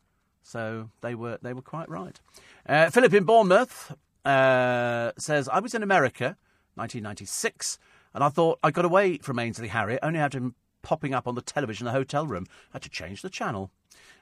[0.43, 2.21] So they were they were quite right.
[2.67, 6.37] Uh, Philip in Bournemouth uh, says I was in America,
[6.75, 7.79] 1996,
[8.15, 10.01] and I thought I got away from Ainsley Harriott.
[10.03, 12.47] Only had him popping up on the television in the hotel room.
[12.73, 13.71] I had to change the channel.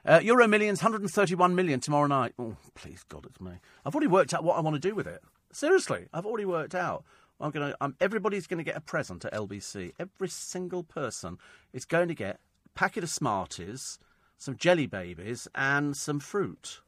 [0.05, 2.33] Uh, Euro Millions, 131 million tomorrow night.
[2.39, 3.53] Oh, please God, it's me.
[3.85, 5.21] I've already worked out what I want to do with it.
[5.51, 7.03] Seriously, I've already worked out.
[7.39, 7.93] I'm going to.
[8.01, 9.93] Everybody's going to get a present at LBC.
[9.99, 11.37] Every single person
[11.73, 13.99] is going to get a packet of Smarties,
[14.37, 16.81] some jelly babies, and some fruit.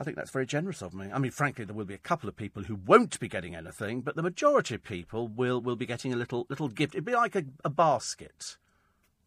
[0.00, 1.10] I think that's very generous of me.
[1.12, 4.00] I mean, frankly, there will be a couple of people who won't be getting anything,
[4.00, 6.94] but the majority of people will, will be getting a little little gift.
[6.94, 8.56] It'd be like a, a basket,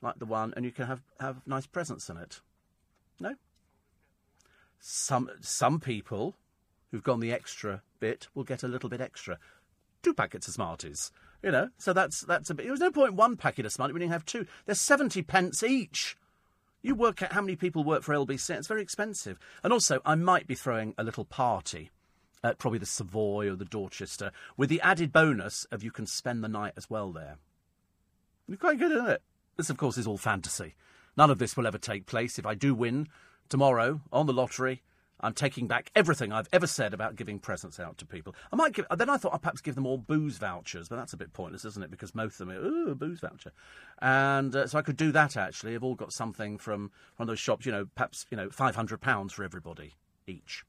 [0.01, 2.41] like the one, and you can have, have nice presents in it.
[3.19, 3.35] No.
[4.79, 6.35] Some some people
[6.89, 9.37] who've gone the extra bit will get a little bit extra.
[10.03, 11.11] Two packets of Smarties,
[11.41, 11.69] you know.
[11.77, 12.67] So that's that's a bit.
[12.67, 14.45] There's no point one packet of Smarties when you have two.
[14.65, 16.17] They're seventy pence each.
[16.81, 18.49] You work out how many people work for LBC.
[18.51, 19.39] It's very expensive.
[19.63, 21.89] And also, I might be throwing a little party
[22.43, 26.43] at probably the Savoy or the Dorchester with the added bonus of you can spend
[26.43, 27.37] the night as well there.
[28.49, 29.21] It's quite good, isn't it?
[29.55, 30.75] This, of course, is all fantasy.
[31.15, 32.37] None of this will ever take place.
[32.37, 33.07] If I do win
[33.47, 34.81] tomorrow on the lottery,
[35.23, 38.35] I'm taking back everything I've ever said about giving presents out to people.
[38.51, 38.85] I might give.
[38.95, 41.63] Then I thought I'd perhaps give them all booze vouchers, but that's a bit pointless,
[41.65, 41.89] isn't it?
[41.89, 43.53] Because most of them are ooh booze voucher,
[43.99, 45.37] and uh, so I could do that.
[45.37, 47.65] Actually, they've all got something from one of those shops.
[47.65, 49.93] You know, perhaps you know five hundred pounds for everybody
[50.27, 50.65] each.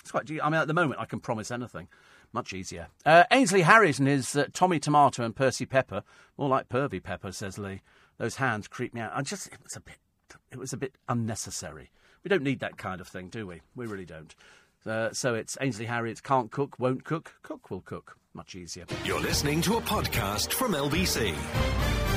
[0.00, 0.30] It's quite.
[0.30, 1.88] I mean, at the moment, I can promise anything.
[2.32, 2.88] Much easier.
[3.04, 6.02] Uh, Ainsley Harriott is uh, Tommy Tomato and Percy Pepper.
[6.38, 7.82] More like Pervy Pepper, says Lee.
[8.16, 9.12] Those hands creep me out.
[9.14, 9.98] I just, it was a bit,
[10.50, 11.90] it was a bit unnecessary.
[12.24, 13.62] We don't need that kind of thing, do we?
[13.74, 14.34] We really don't.
[14.86, 18.16] Uh, so it's Ainsley Harriott can't cook, won't cook, cook will cook.
[18.34, 18.86] Much easier.
[19.04, 21.34] You're listening to a podcast from LBC.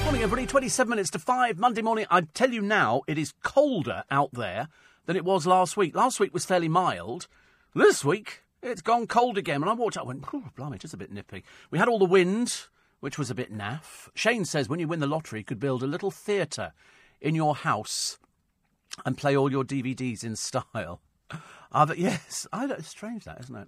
[0.03, 0.45] Morning, everybody.
[0.45, 2.05] 27 minutes to 5, Monday morning.
[2.09, 4.69] I tell you now, it is colder out there
[5.07, 5.95] than it was last week.
[5.95, 7.27] Last week was fairly mild.
[7.73, 9.61] This week, it's gone cold again.
[9.61, 11.43] And I walked out and went, oh, blimey, just a bit nippy.
[11.71, 12.67] We had all the wind,
[12.99, 14.09] which was a bit naff.
[14.13, 16.73] Shane says when you win the lottery, you could build a little theatre
[17.19, 18.19] in your house
[19.05, 21.01] and play all your DVDs in style.
[21.71, 23.67] Uh, yes, I don't, it's strange that, isn't it?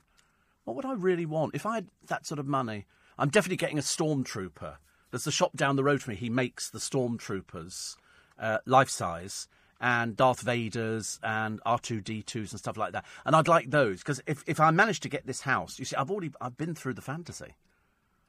[0.64, 1.56] What would I really want?
[1.56, 2.86] If I had that sort of money,
[3.18, 4.78] I'm definitely getting a stormtrooper.
[5.12, 6.18] There's the shop down the road from me.
[6.18, 7.98] He makes the stormtroopers
[8.40, 13.06] uh, life size and Darth Vader's and R2D2s and stuff like that.
[13.26, 15.96] And I'd like those because if, if I manage to get this house, you see,
[15.96, 17.56] I've already I've been through the fantasy.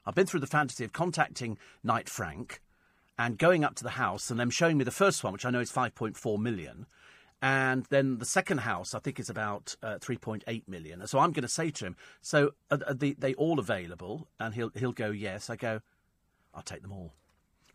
[0.05, 2.61] I've been through the fantasy of contacting Knight Frank
[3.19, 5.51] and going up to the house and them showing me the first one, which I
[5.51, 6.87] know is 5.4 million.
[7.41, 11.05] And then the second house, I think, is about uh, 3.8 million.
[11.05, 14.55] So I'm going to say to him, "So are, are they, they all available?" And
[14.55, 15.79] he'll he'll go, "Yes." I go,
[16.53, 17.13] "I'll take them all."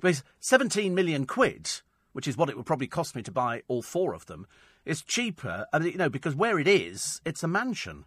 [0.01, 1.71] Because 17 million quid
[2.15, 4.47] which is what it would probably cost me to buy all four of them,
[4.87, 5.67] is cheaper.
[5.75, 8.05] Mean, you know, because where it is, it's a mansion.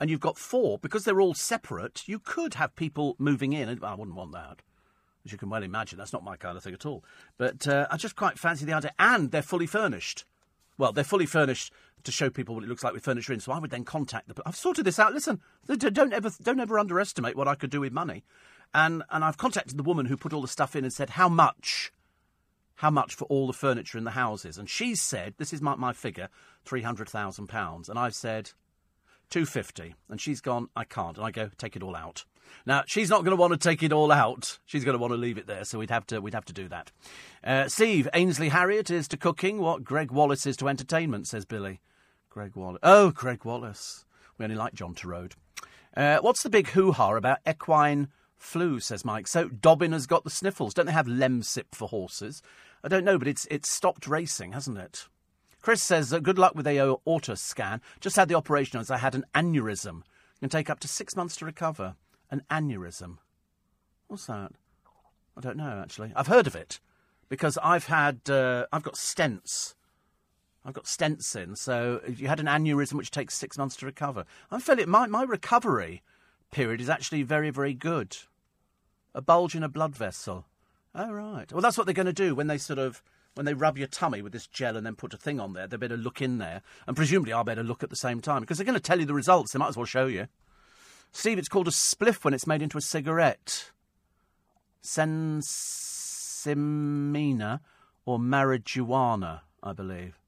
[0.00, 3.68] And you've got four, because they're all separate, you could have people moving in.
[3.68, 4.62] And I wouldn't want that.
[5.24, 7.04] As you can well imagine, that's not my kind of thing at all.
[7.36, 8.92] But uh, I just quite fancy the idea.
[8.98, 10.24] And they're fully furnished.
[10.78, 11.72] Well, they're fully furnished
[12.04, 13.40] to show people what it looks like with furniture in.
[13.40, 14.42] So I would then contact the.
[14.46, 15.12] I've sorted this out.
[15.12, 18.24] Listen, don't ever, don't ever underestimate what I could do with money.
[18.74, 21.28] And and I've contacted the woman who put all the stuff in and said how
[21.28, 21.92] much
[22.78, 24.56] how much for all the furniture in the houses.
[24.56, 26.28] And she said, this is my, my figure,
[26.64, 27.88] £300,000.
[27.88, 28.52] And I've said,
[29.30, 31.16] 250 And she's gone, I can't.
[31.16, 32.24] And I go, take it all out.
[32.66, 34.58] Now, she's not going to want to take it all out.
[34.66, 36.52] She's going to want to leave it there, so we'd have to, we'd have to
[36.52, 36.92] do that.
[37.42, 41.80] Uh, Steve, Ainsley Harriott is to cooking what Gregg Wallace is to entertainment, says Billy.
[42.30, 42.80] Gregg Wallace.
[42.82, 44.04] Oh, Gregg Wallace.
[44.36, 45.32] We only like John Torode.
[45.96, 49.26] Uh, what's the big hoo-ha about equine flu, says Mike.
[49.26, 50.74] So Dobbin has got the sniffles.
[50.74, 52.42] Don't they have Lemsip for horses?
[52.82, 55.08] I don't know, but it's it's stopped racing, hasn't it?
[55.60, 57.80] Chris says, uh, good luck with the aorta scan.
[58.00, 60.00] Just had the operation as I had an aneurysm.
[60.00, 61.96] It can take up to six months to recover.
[62.30, 63.18] An aneurysm.
[64.06, 64.52] What's that?
[65.36, 66.12] I don't know, actually.
[66.16, 66.80] I've heard of it
[67.28, 69.74] because I've had, uh, I've got stents.
[70.64, 73.86] I've got stents in, so if you had an aneurysm which takes six months to
[73.86, 74.24] recover.
[74.50, 76.02] I'm feeling my, my recovery
[76.50, 78.16] period is actually very, very good.
[79.14, 80.46] A bulge in a blood vessel.
[80.94, 81.50] Oh, right.
[81.52, 83.02] Well, that's what they're going to do when they sort of
[83.34, 85.68] when they rub your tummy with this gel and then put a thing on there.
[85.68, 88.58] They better look in there, and presumably I'll better look at the same time because
[88.58, 89.52] they're going to tell you the results.
[89.52, 90.26] They might as well show you.
[91.12, 93.70] Steve, it's called a spliff when it's made into a cigarette.
[94.82, 97.60] sinsemilla
[98.04, 100.18] or marijuana, I believe.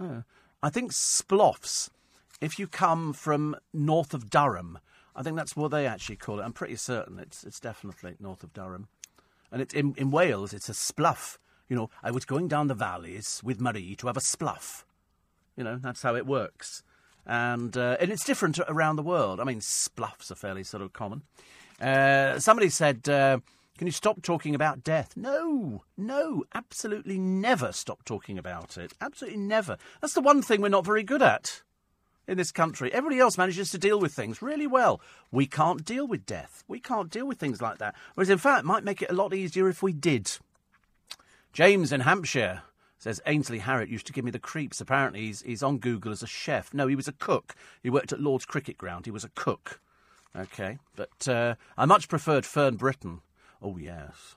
[0.00, 0.22] Oh.
[0.62, 1.90] I think sploffs,
[2.40, 4.78] if you come from north of Durham,
[5.14, 6.42] I think that's what they actually call it.
[6.42, 8.88] I'm pretty certain it's, it's definitely north of Durham.
[9.52, 11.38] And in, in Wales, it's a spluff.
[11.68, 14.84] You know, I was going down the valleys with Marie to have a spluff.
[15.56, 16.82] You know, that's how it works.
[17.26, 19.40] And, uh, and it's different around the world.
[19.40, 21.22] I mean, spluffs are fairly sort of common.
[21.80, 23.38] Uh, somebody said, uh,
[23.78, 25.16] Can you stop talking about death?
[25.16, 28.92] No, no, absolutely never stop talking about it.
[29.00, 29.78] Absolutely never.
[30.00, 31.62] That's the one thing we're not very good at
[32.26, 32.92] in this country.
[32.92, 35.00] Everybody else manages to deal with things really well.
[35.30, 36.64] We can't deal with death.
[36.68, 37.94] We can't deal with things like that.
[38.14, 40.30] Whereas, in fact, it might make it a lot easier if we did.
[41.52, 42.62] James in Hampshire
[43.04, 44.80] says Ainsley Harriott used to give me the creeps.
[44.80, 46.72] Apparently, he's, he's on Google as a chef.
[46.72, 47.54] No, he was a cook.
[47.82, 49.04] He worked at Lord's Cricket Ground.
[49.04, 49.78] He was a cook.
[50.34, 53.20] Okay, but uh, I much preferred Fern Britton.
[53.60, 54.36] Oh yes,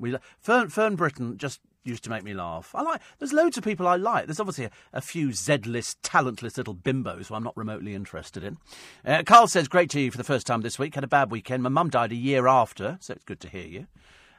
[0.00, 2.74] we Fern Fern Britton just used to make me laugh.
[2.74, 3.00] I like.
[3.20, 4.26] There's loads of people I like.
[4.26, 8.58] There's obviously a, a few Z-list, talentless little bimbos who I'm not remotely interested in.
[9.06, 10.96] Uh, Carl says, "Great to hear you for the first time this week.
[10.96, 11.62] Had a bad weekend.
[11.62, 13.86] My mum died a year after, so it's good to hear you."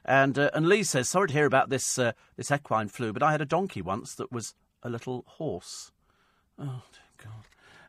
[0.06, 3.24] And uh, and Lee says, "Sorry to hear about this uh, this equine flu, but
[3.24, 5.92] I had a donkey once that was a little horse."
[6.60, 6.84] Oh
[7.18, 7.32] God.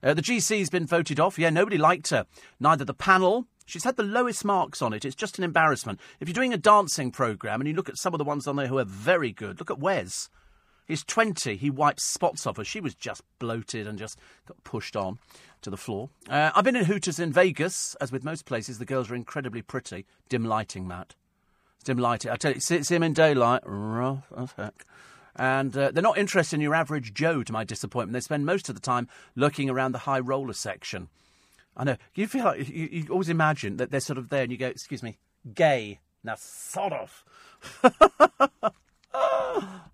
[0.03, 1.39] Uh, the GC's been voted off.
[1.39, 2.27] Yeah, nobody liked her.
[2.61, 5.05] Neither the panel She's had the lowest marks on it.
[5.05, 6.01] It's just an embarrassment.
[6.21, 8.57] If you're doing a dancing programme and you look at some of the ones on
[8.57, 10.29] there who are very good, look at Wes.
[10.87, 11.57] He's 20.
[11.57, 12.65] He wipes spots off her.
[12.65, 15.19] She was just bloated and just got pushed on
[15.63, 16.11] to the floor.
[16.29, 17.95] Uh, I've been in Hooters in Vegas.
[18.03, 20.05] As with most places, the girls are incredibly pretty.
[20.29, 21.15] Dim lighting, Matt.
[21.85, 22.31] Dim lighting.
[22.31, 23.63] I tell you, see them in daylight.
[23.65, 24.87] Rough as heck.
[25.37, 28.15] And uh, they're not interested in your average Joe, to my disappointment.
[28.15, 31.09] They spend most of the time lurking around the high roller section.
[31.77, 31.97] I know.
[32.15, 34.69] You feel like you, you always imagine that they're sort of there and you go,
[34.69, 35.19] excuse me,
[35.55, 36.01] gay.
[36.23, 37.25] Now, sod off.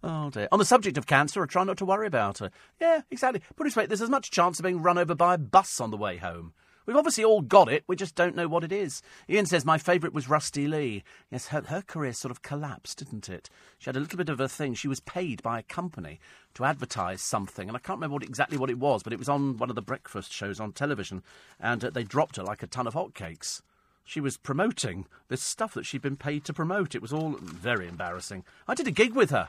[0.03, 0.49] Oh dear.
[0.51, 2.53] On the subject of cancer, I try not to worry about it.
[2.81, 3.43] Yeah, exactly.
[3.57, 5.81] Put it this way, there's as much chance of being run over by a bus
[5.81, 6.55] on the way home.
[6.91, 9.01] We've obviously all got it, we just don't know what it is.
[9.29, 11.05] Ian says my favourite was Rusty Lee.
[11.31, 13.49] Yes, her, her career sort of collapsed, didn't it?
[13.79, 14.75] She had a little bit of a thing.
[14.75, 16.19] She was paid by a company
[16.55, 19.29] to advertise something, and I can't remember what, exactly what it was, but it was
[19.29, 21.23] on one of the breakfast shows on television,
[21.61, 23.63] and uh, they dropped her like a ton of hotcakes
[24.03, 26.97] she was promoting this stuff that she'd been paid to promote.
[26.97, 28.43] It was all very embarrassing.
[28.67, 29.47] I did a gig with her.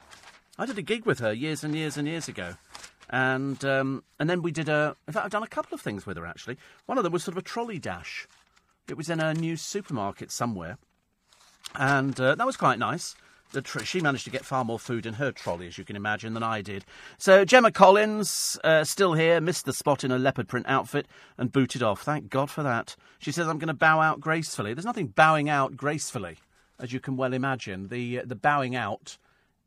[0.59, 2.53] I did a gig with her years and years and years ago.
[3.09, 4.95] And um, and then we did a.
[5.07, 6.57] In fact, I've done a couple of things with her actually.
[6.85, 8.27] One of them was sort of a trolley dash.
[8.87, 10.77] It was in a new supermarket somewhere,
[11.75, 13.15] and uh, that was quite nice.
[13.59, 16.33] Tr- she managed to get far more food in her trolley, as you can imagine,
[16.33, 16.85] than I did.
[17.17, 21.05] So Gemma Collins, uh, still here, missed the spot in a leopard print outfit
[21.37, 22.01] and booted off.
[22.01, 22.95] Thank God for that.
[23.19, 24.73] She says, I'm going to bow out gracefully.
[24.73, 26.37] There's nothing bowing out gracefully,
[26.79, 27.89] as you can well imagine.
[27.89, 29.17] The, uh, the bowing out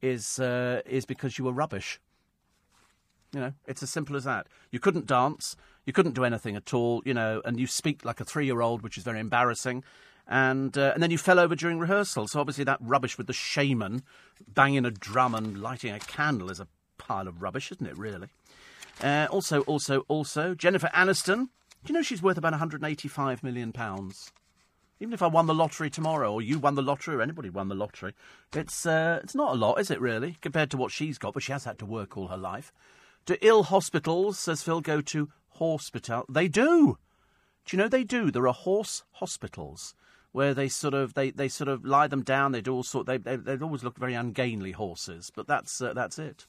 [0.00, 2.00] is, uh, is because you were rubbish.
[3.34, 4.46] You know, it's as simple as that.
[4.70, 8.20] You couldn't dance, you couldn't do anything at all, you know, and you speak like
[8.20, 9.82] a three year old, which is very embarrassing.
[10.26, 12.28] And, uh, and then you fell over during rehearsal.
[12.28, 14.02] So obviously, that rubbish with the shaman
[14.48, 18.28] banging a drum and lighting a candle is a pile of rubbish, isn't it, really?
[19.02, 21.48] Uh, also, also, also, Jennifer Aniston.
[21.84, 24.32] Do you know she's worth about 185 million pounds?
[25.00, 27.68] Even if I won the lottery tomorrow, or you won the lottery, or anybody won
[27.68, 28.14] the lottery,
[28.54, 31.34] it's uh, it's not a lot, is it really, compared to what she's got?
[31.34, 32.72] But she has had to work all her life.
[33.26, 36.24] Do ill hospitals, says Phil, go to hospital?
[36.28, 36.98] They do.
[37.64, 38.30] Do you know they do?
[38.30, 39.94] There are horse hospitals
[40.32, 42.52] where they sort of they, they sort of lie them down.
[42.52, 43.06] They do all sort.
[43.06, 46.46] They they, they always look very ungainly horses, but that's uh, that's it.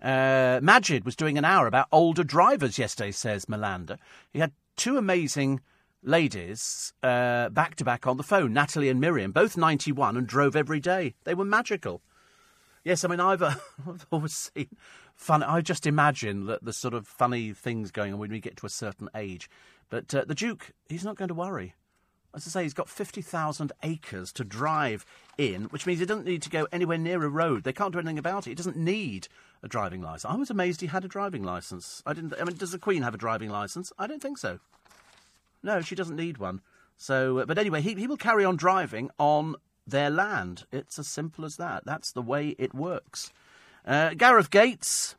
[0.00, 3.98] Uh, Majid was doing an hour about older drivers yesterday, says Melanda.
[4.32, 5.60] He had two amazing
[6.02, 10.54] ladies uh, back to back on the phone, Natalie and Miriam, both 91 and drove
[10.54, 11.14] every day.
[11.24, 12.00] They were magical.
[12.84, 13.54] Yes, I mean, I've, uh,
[13.88, 14.68] I've always seen
[15.18, 15.42] fun.
[15.42, 18.66] I just imagine that the sort of funny things going on when we get to
[18.66, 19.50] a certain age.
[19.90, 21.74] But uh, the Duke, he's not going to worry.
[22.34, 25.04] As I say, he's got 50,000 acres to drive
[25.36, 27.64] in, which means he doesn't need to go anywhere near a road.
[27.64, 28.50] They can't do anything about it.
[28.50, 29.28] He doesn't need
[29.62, 30.30] a driving licence.
[30.30, 32.02] I was amazed he had a driving licence.
[32.06, 32.34] I didn't.
[32.40, 33.92] I mean, does the Queen have a driving licence?
[33.98, 34.60] I don't think so.
[35.62, 36.60] No, she doesn't need one.
[36.96, 40.64] So, uh, but anyway, he, he will carry on driving on their land.
[40.70, 41.84] It's as simple as that.
[41.86, 43.32] That's the way it works.
[43.84, 45.16] Uh, Gareth Gates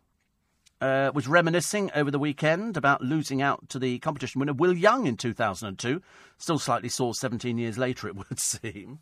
[0.81, 5.07] uh, was reminiscing over the weekend about losing out to the competition winner Will Young
[5.07, 6.01] in 2002.
[6.37, 8.99] Still slightly sore 17 years later, it would seem.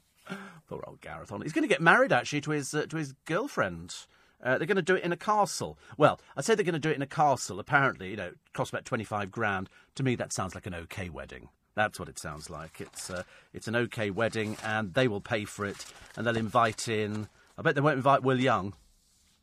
[0.67, 1.41] Poor old Gareth on.
[1.41, 3.95] He's going to get married actually to his uh, to his girlfriend.
[4.43, 5.79] Uh, they're going to do it in a castle.
[5.97, 7.59] Well, I say they're going to do it in a castle.
[7.59, 9.69] Apparently, you know, it costs about twenty-five grand.
[9.95, 11.49] To me, that sounds like an okay wedding.
[11.75, 12.81] That's what it sounds like.
[12.81, 15.85] It's uh, it's an okay wedding, and they will pay for it,
[16.17, 17.29] and they'll invite in.
[17.57, 18.73] I bet they won't invite Will Young.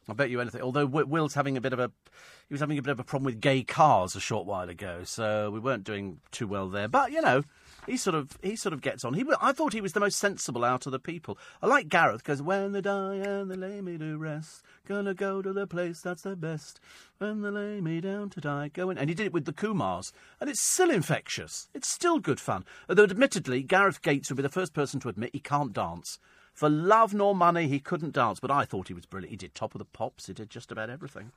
[0.08, 0.60] I bet you anything.
[0.60, 1.90] Although Will's having a bit of a,
[2.48, 5.02] he was having a bit of a problem with gay cars a short while ago,
[5.04, 6.88] so we weren't doing too well there.
[6.88, 7.42] But you know,
[7.86, 9.14] he sort of he sort of gets on.
[9.14, 11.38] He I thought he was the most sensible out of the people.
[11.62, 15.40] I like Gareth because when they die and they lay me to rest, gonna go
[15.40, 16.80] to the place that's the best.
[17.18, 20.12] When they lay me down to die, going and he did it with the Kumars,
[20.40, 21.68] and it's still infectious.
[21.72, 22.64] It's still good fun.
[22.88, 26.18] Although admittedly, Gareth Gates would be the first person to admit he can't dance.
[26.54, 29.30] For love nor money, he couldn't dance, but I thought he was brilliant.
[29.30, 31.32] He did Top of the Pops, he did just about everything.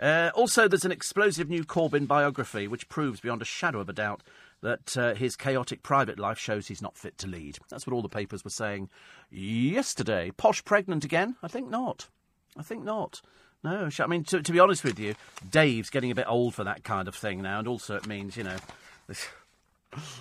[0.00, 3.92] Uh, also, there's an explosive new Corbyn biography which proves beyond a shadow of a
[3.92, 4.22] doubt
[4.62, 7.58] that uh, his chaotic private life shows he's not fit to lead.
[7.68, 8.88] That's what all the papers were saying
[9.30, 10.30] yesterday.
[10.30, 11.36] Posh pregnant again?
[11.42, 12.08] I think not.
[12.56, 13.20] I think not.
[13.62, 15.14] No, I mean, to, to be honest with you,
[15.48, 18.36] Dave's getting a bit old for that kind of thing now, and also it means,
[18.36, 18.56] you know.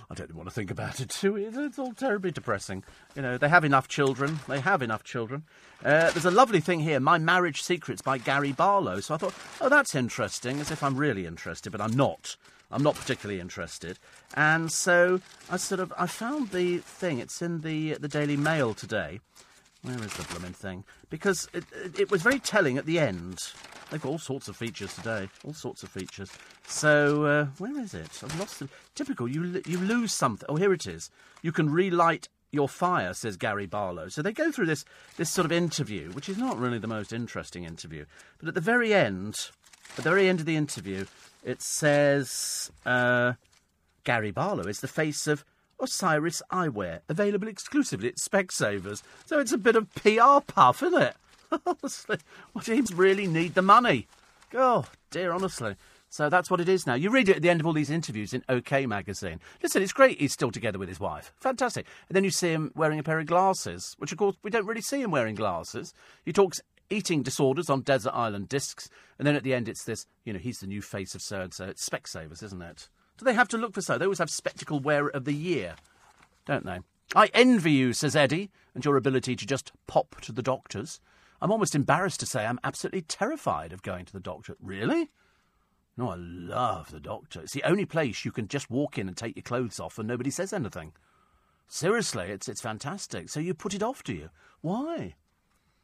[0.09, 1.35] I don't want to think about it too.
[1.35, 2.83] It's all terribly depressing.
[3.15, 4.39] You know, they have enough children.
[4.47, 5.43] They have enough children.
[5.83, 8.99] Uh, there's a lovely thing here, My Marriage Secrets by Gary Barlow.
[8.99, 12.35] So I thought, oh, that's interesting, as if I'm really interested, but I'm not.
[12.71, 13.99] I'm not particularly interested.
[14.35, 17.19] And so I sort of, I found the thing.
[17.19, 19.19] It's in the, the Daily Mail today.
[19.83, 20.85] Where is the blooming thing?
[21.09, 23.39] Because it, it, it was very telling at the end.
[23.91, 25.29] They've got all sorts of features today.
[25.43, 26.31] All sorts of features.
[26.65, 28.21] So, uh, where is it?
[28.23, 28.69] I've lost it.
[28.95, 30.45] Typical, you, you lose something.
[30.47, 31.09] Oh, here it is.
[31.41, 34.07] You can relight your fire, says Gary Barlow.
[34.07, 34.85] So they go through this,
[35.17, 38.05] this sort of interview, which is not really the most interesting interview.
[38.39, 39.35] But at the very end,
[39.89, 41.05] at the very end of the interview,
[41.43, 43.33] it says uh,
[44.05, 45.43] Gary Barlow is the face of
[45.83, 49.03] Osiris Eyewear, available exclusively at Specsavers.
[49.25, 51.15] So it's a bit of PR puff, isn't it?
[51.65, 52.17] honestly,
[52.53, 54.07] what teams really need the money?
[54.53, 55.75] Oh, dear, honestly.
[56.09, 56.93] So that's what it is now.
[56.93, 59.39] You read it at the end of all these interviews in OK magazine.
[59.61, 61.33] Listen, it's great he's still together with his wife.
[61.39, 61.87] Fantastic.
[62.07, 64.67] And then you see him wearing a pair of glasses, which of course we don't
[64.67, 65.93] really see him wearing glasses.
[66.23, 70.05] He talks eating disorders on desert island discs, and then at the end it's this,
[70.23, 71.65] you know, he's the new face of so and so.
[71.65, 72.89] It's Specsavers, isn't it?
[73.17, 73.97] Do they have to look for so?
[73.97, 75.75] They always have spectacle wearer of the year,
[76.45, 76.79] don't they?
[77.15, 80.99] I envy you, says Eddie, and your ability to just pop to the doctors.
[81.41, 84.55] I'm almost embarrassed to say I'm absolutely terrified of going to the doctor.
[84.61, 85.09] Really?
[85.95, 87.41] No, I love the doctor.
[87.41, 90.07] It's the only place you can just walk in and take your clothes off and
[90.07, 90.93] nobody says anything.
[91.67, 93.29] Seriously, it's it's fantastic.
[93.29, 94.29] So you put it off, do you?
[94.61, 95.15] Why?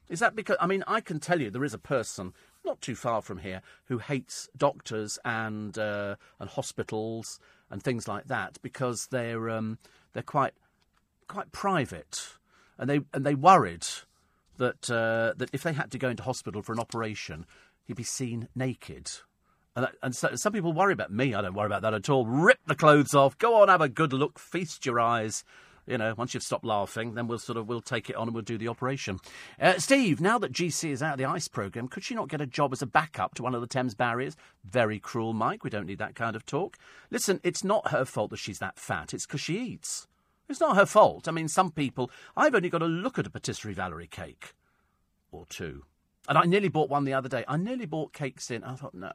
[0.07, 2.33] Is that because I mean I can tell you there is a person
[2.69, 7.39] not too far from here who hates doctors and uh, and hospitals
[7.71, 9.79] and things like that because they're um,
[10.13, 10.53] they're quite
[11.27, 12.37] quite private
[12.77, 13.85] and they and they worried
[14.57, 17.45] that uh, that if they had to go into hospital for an operation,
[17.85, 19.09] he'd be seen naked.
[19.75, 21.33] And, that, and so, some people worry about me.
[21.33, 22.25] I don't worry about that at all.
[22.25, 23.37] Rip the clothes off.
[23.37, 24.37] Go on, have a good look.
[24.37, 25.43] Feast your eyes.
[25.89, 28.35] You know, once you've stopped laughing, then we'll sort of we'll take it on and
[28.35, 29.19] we'll do the operation.
[29.59, 32.41] Uh, Steve, now that GC is out of the ice program, could she not get
[32.41, 34.37] a job as a backup to one of the Thames barriers?
[34.63, 35.63] Very cruel, Mike.
[35.63, 36.77] We don't need that kind of talk.
[37.09, 39.13] Listen, it's not her fault that she's that fat.
[39.13, 40.07] It's because she eats.
[40.47, 41.27] It's not her fault.
[41.27, 42.11] I mean, some people.
[42.37, 44.53] I've only got to look at a patisserie Valerie cake
[45.31, 45.85] or two.
[46.27, 47.43] And I nearly bought one the other day.
[47.47, 48.63] I nearly bought cakes in.
[48.63, 49.11] I thought, no,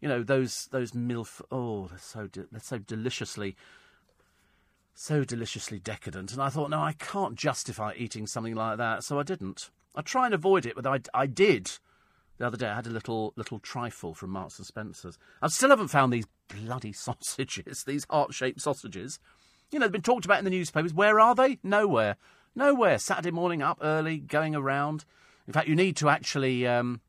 [0.00, 1.40] you know those those milf.
[1.50, 3.56] Oh, they're so de- they're so deliciously,
[4.96, 6.32] so deliciously decadent.
[6.32, 9.04] And I thought, no, I can't justify eating something like that.
[9.04, 9.70] So I didn't.
[9.94, 11.70] I try and avoid it, but I, I did.
[12.38, 15.18] The other day, I had a little little trifle from Marks and Spencers.
[15.40, 19.18] I still haven't found these bloody sausages, these heart-shaped sausages.
[19.70, 20.92] You know, they've been talked about in the newspapers.
[20.92, 21.58] Where are they?
[21.62, 22.16] Nowhere.
[22.54, 22.98] Nowhere.
[22.98, 25.04] Saturday morning, up early, going around.
[25.46, 26.66] In fact, you need to actually.
[26.66, 27.00] Um,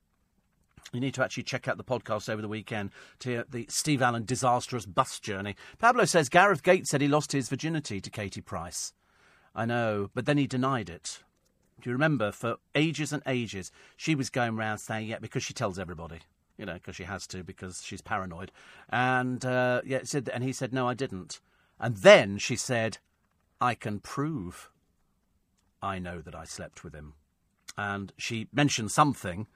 [0.93, 4.01] you need to actually check out the podcast over the weekend to hear the Steve
[4.01, 5.55] Allen disastrous bus journey.
[5.79, 8.93] Pablo says Gareth Gates said he lost his virginity to Katie Price.
[9.55, 11.23] I know, but then he denied it.
[11.81, 12.31] Do you remember?
[12.31, 16.19] For ages and ages, she was going around saying, yeah, because she tells everybody.
[16.57, 18.51] You know, because she has to, because she's paranoid.
[18.89, 21.39] And, uh, yeah, said, and he said, no, I didn't.
[21.79, 22.97] And then she said,
[23.61, 24.69] I can prove
[25.81, 27.13] I know that I slept with him.
[27.77, 29.47] And she mentioned something,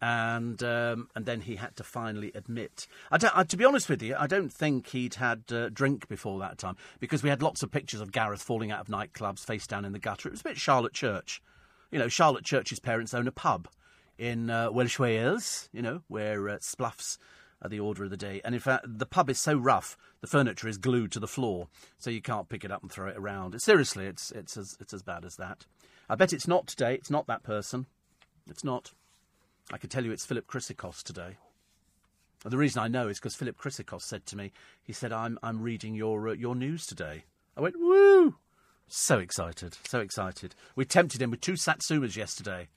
[0.00, 2.86] and um, and then he had to finally admit.
[3.10, 6.38] I I, to be honest with you, I don't think he'd had uh, drink before
[6.40, 9.66] that time because we had lots of pictures of Gareth falling out of nightclubs, face
[9.66, 10.28] down in the gutter.
[10.28, 11.42] It was a bit Charlotte Church.
[11.90, 13.68] You know, Charlotte Church's parents own a pub
[14.16, 17.18] in uh, Welsh Wales, you know, where uh, spluffs
[17.62, 18.40] are the order of the day.
[18.44, 21.68] And in fact, the pub is so rough, the furniture is glued to the floor,
[21.98, 23.60] so you can't pick it up and throw it around.
[23.60, 25.66] Seriously, it's, it's, as, it's as bad as that.
[26.08, 26.94] I bet it's not today.
[26.94, 27.86] It's not that person.
[28.48, 28.92] It's not.
[29.72, 31.36] I can tell you it's Philip Chrysikos today.
[32.44, 34.52] And the reason I know is because Philip Chrysikos said to me,
[34.82, 37.24] he said, I'm, I'm reading your, uh, your news today.
[37.56, 38.36] I went, woo!
[38.88, 40.54] So excited, so excited.
[40.74, 42.68] We tempted him with two Satsumas yesterday.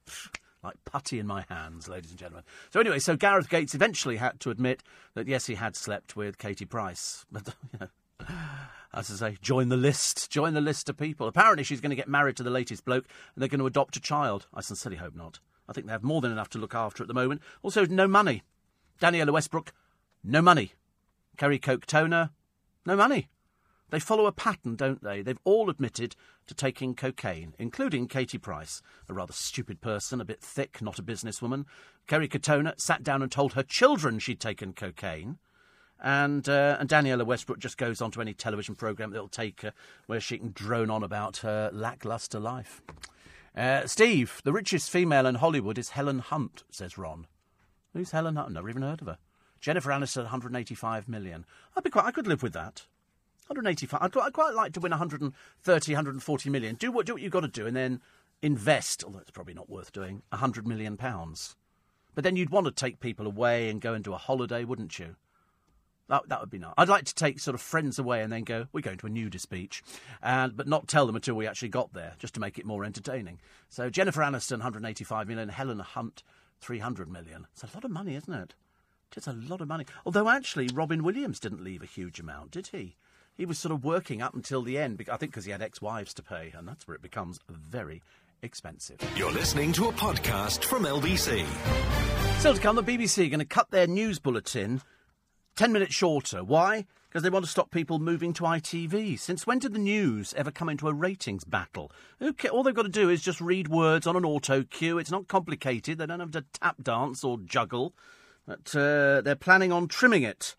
[0.64, 2.44] like putty in my hands, ladies and gentlemen.
[2.72, 4.84] So anyway, so Gareth Gates eventually had to admit
[5.14, 7.26] that yes, he had slept with Katie Price.
[7.32, 7.88] But you know,
[8.94, 10.30] as I say, join the list.
[10.30, 11.28] Join the list of people.
[11.28, 13.98] Apparently, she's going to get married to the latest bloke, and they're going to adopt
[13.98, 14.46] a child.
[14.54, 15.40] I sincerely hope not.
[15.68, 17.42] I think they have more than enough to look after at the moment.
[17.62, 18.44] Also, no money.
[19.02, 19.74] Danniella Westbrook,
[20.24, 20.74] no money.
[21.38, 22.30] Kerry Katona,
[22.86, 23.30] no money.
[23.90, 25.22] They follow a pattern, don't they?
[25.22, 26.16] They've all admitted
[26.48, 31.04] to taking cocaine, including Katie Price, a rather stupid person, a bit thick, not a
[31.04, 31.66] businesswoman.
[32.08, 35.38] Kerry Katona sat down and told her children she'd taken cocaine.
[36.02, 39.74] And, uh, and Danniella Westbrook just goes on to any television programme that'll take her
[40.08, 42.82] where she can drone on about her lacklustre life.
[43.56, 47.28] Uh, Steve, the richest female in Hollywood is Helen Hunt, says Ron.
[47.94, 48.52] Who's Helen Hunt?
[48.52, 49.20] Never even heard of her.
[49.62, 51.46] Jennifer Aniston, 185 million.
[51.78, 52.88] I'd be quite, I could live with that.
[53.48, 54.02] 185.
[54.02, 56.76] I'd, I'd quite like to win 130, 140 million.
[56.76, 58.02] Do what, do what you've got to do and then
[58.42, 61.56] invest, although it's probably not worth doing, 100 million pounds.
[62.16, 65.16] But then you'd want to take people away and go do a holiday, wouldn't you?
[66.10, 66.74] That, that would be nice.
[66.78, 69.10] I'd like to take sort of friends away and then go, we're going to a
[69.10, 69.82] nudist beach,
[70.22, 72.84] and, but not tell them until we actually got there, just to make it more
[72.84, 73.40] entertaining.
[73.70, 76.24] So Jennifer Aniston, 185 million, Helen Hunt,
[76.60, 77.48] 300 million.
[77.54, 78.54] It's a lot of money, isn't it?
[79.16, 79.86] It's a lot of money.
[80.06, 82.96] Although actually, Robin Williams didn't leave a huge amount, did he?
[83.36, 85.04] he was sort of working up until the end.
[85.12, 88.02] I think because he had ex-wives to pay, and that's where it becomes very
[88.42, 88.98] expensive.
[89.16, 91.46] You're listening to a podcast from LBC.
[92.40, 94.82] Still to come, the BBC are going to cut their news bulletin
[95.56, 96.44] 10 minutes shorter.
[96.44, 96.86] Why?
[97.10, 99.20] Because they want to stop people moving to ITV.
[99.20, 101.92] Since when did the news ever come into a ratings battle?
[102.22, 104.98] Okay, all they've got to do is just read words on an auto cue.
[104.98, 106.00] It's not complicated.
[106.00, 107.94] They don't have to tap dance or juggle.
[108.48, 110.56] But uh, they're planning on trimming it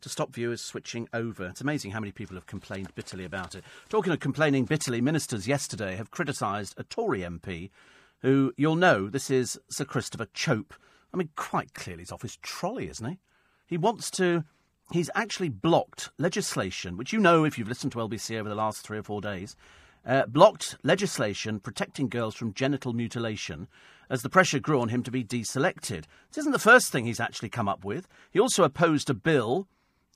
[0.00, 1.46] to stop viewers switching over.
[1.46, 3.64] It's amazing how many people have complained bitterly about it.
[3.88, 7.70] Talking of complaining bitterly, ministers yesterday have criticised a Tory MP
[8.18, 10.74] who, you'll know, this is Sir Christopher Chope.
[11.12, 13.18] I mean, quite clearly he's off his trolley, isn't he?
[13.74, 14.44] He wants to.
[14.92, 18.86] He's actually blocked legislation, which you know if you've listened to LBC over the last
[18.86, 19.56] three or four days,
[20.06, 23.66] uh, blocked legislation protecting girls from genital mutilation
[24.08, 26.04] as the pressure grew on him to be deselected.
[26.28, 28.06] This isn't the first thing he's actually come up with.
[28.30, 29.66] He also opposed a bill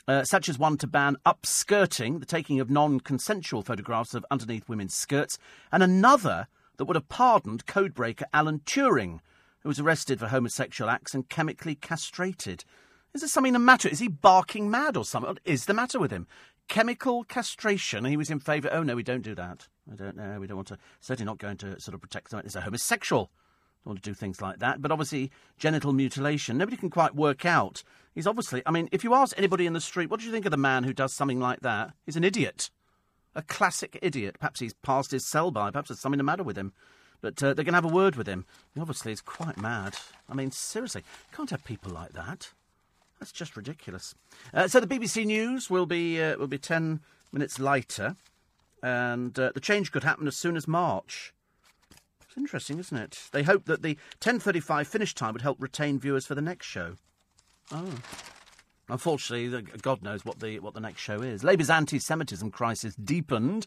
[0.06, 4.68] uh, such as one to ban upskirting, the taking of non consensual photographs of underneath
[4.68, 5.36] women's skirts,
[5.72, 6.46] and another
[6.76, 9.18] that would have pardoned codebreaker Alan Turing,
[9.62, 12.62] who was arrested for homosexual acts and chemically castrated.
[13.14, 13.88] Is there something the matter?
[13.88, 15.28] Is he barking mad or something?
[15.28, 16.26] What is the matter with him?
[16.68, 18.04] Chemical castration.
[18.04, 18.68] He was in favour.
[18.70, 19.68] Oh no, we don't do that.
[19.90, 20.38] I don't know.
[20.38, 20.78] We don't want to.
[21.00, 22.44] Certainly not going to sort of protect someone.
[22.44, 23.30] It's a homosexual.
[23.84, 24.82] Don't want to do things like that.
[24.82, 26.58] But obviously, genital mutilation.
[26.58, 27.82] Nobody can quite work out.
[28.14, 28.62] He's obviously.
[28.66, 30.56] I mean, if you ask anybody in the street, what do you think of the
[30.58, 31.92] man who does something like that?
[32.04, 32.70] He's an idiot.
[33.34, 34.36] A classic idiot.
[34.38, 35.70] Perhaps he's passed his sell by.
[35.70, 36.72] Perhaps there's something the matter with him.
[37.20, 38.44] But uh, they're going to have a word with him.
[38.74, 39.96] He obviously is quite mad.
[40.28, 41.02] I mean, seriously,
[41.32, 42.52] can't have people like that.
[43.18, 44.14] That's just ridiculous.
[44.54, 47.00] Uh, so the BBC News will be uh, will be ten
[47.32, 48.16] minutes later,
[48.82, 51.32] and uh, the change could happen as soon as March.
[52.26, 53.28] It's interesting, isn't it?
[53.32, 56.66] They hope that the ten thirty-five finish time would help retain viewers for the next
[56.66, 56.94] show.
[57.72, 57.94] Oh.
[58.90, 61.44] Unfortunately, God knows what the what the next show is.
[61.44, 63.66] Labour's anti-Semitism crisis deepened,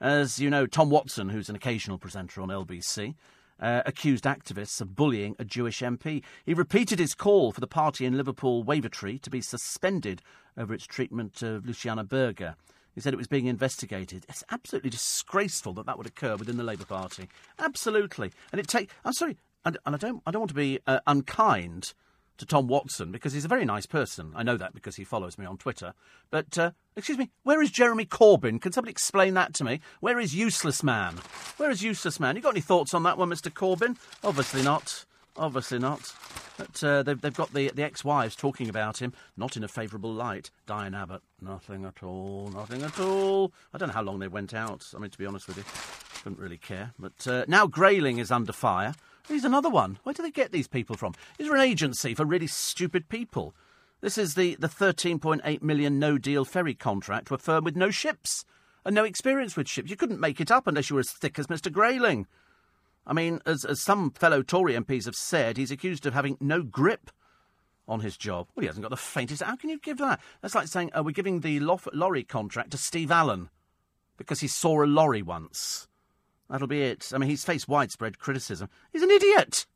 [0.00, 0.66] as you know.
[0.66, 3.14] Tom Watson, who's an occasional presenter on LBC,
[3.60, 6.22] uh, accused activists of bullying a Jewish MP.
[6.44, 10.22] He repeated his call for the party in Liverpool Wavertree to be suspended
[10.56, 12.56] over its treatment of Luciana Berger.
[12.94, 14.26] He said it was being investigated.
[14.28, 17.28] It's absolutely disgraceful that that would occur within the Labour Party.
[17.58, 18.90] Absolutely, and it take.
[19.04, 20.22] I'm sorry, and, and I don't.
[20.26, 21.94] I don't want to be uh, unkind
[22.40, 24.32] to Tom Watson because he's a very nice person.
[24.34, 25.94] I know that because he follows me on Twitter.
[26.30, 28.60] But, uh, excuse me, where is Jeremy Corbyn?
[28.60, 29.80] Can somebody explain that to me?
[30.00, 31.16] Where is Useless Man?
[31.58, 32.36] Where is Useless Man?
[32.36, 33.52] You got any thoughts on that one, Mr.
[33.52, 33.96] Corbyn?
[34.24, 35.04] Obviously not.
[35.36, 36.12] Obviously not.
[36.58, 39.68] But uh, they've, they've got the, the ex wives talking about him, not in a
[39.68, 40.50] favourable light.
[40.66, 43.52] Diane Abbott, nothing at all, nothing at all.
[43.72, 44.86] I don't know how long they went out.
[44.94, 45.64] I mean, to be honest with you,
[46.22, 46.92] couldn't really care.
[46.98, 48.94] But uh, now Grayling is under fire.
[49.28, 49.98] Here's another one.
[50.02, 51.14] Where do they get these people from?
[51.38, 53.54] Is there an agency for really stupid people?
[54.00, 57.90] This is the, the 13.8 million no deal ferry contract to a firm with no
[57.90, 58.44] ships
[58.84, 59.90] and no experience with ships.
[59.90, 61.70] You couldn't make it up unless you were as thick as Mr.
[61.70, 62.26] Grayling.
[63.06, 66.62] I mean, as, as some fellow Tory MPs have said, he's accused of having no
[66.62, 67.10] grip
[67.86, 68.48] on his job.
[68.54, 69.42] Well, he hasn't got the faintest.
[69.42, 70.20] How can you give that?
[70.40, 73.50] That's like saying, oh, we're giving the lof- lorry contract to Steve Allen
[74.16, 75.88] because he saw a lorry once.
[76.50, 77.12] That'll be it.
[77.14, 78.68] I mean, he's faced widespread criticism.
[78.92, 79.66] He's an idiot.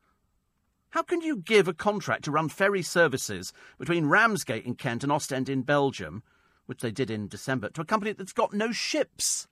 [0.90, 5.12] How can you give a contract to run ferry services between Ramsgate in Kent and
[5.12, 6.22] Ostend in Belgium,
[6.66, 9.46] which they did in December, to a company that's got no ships?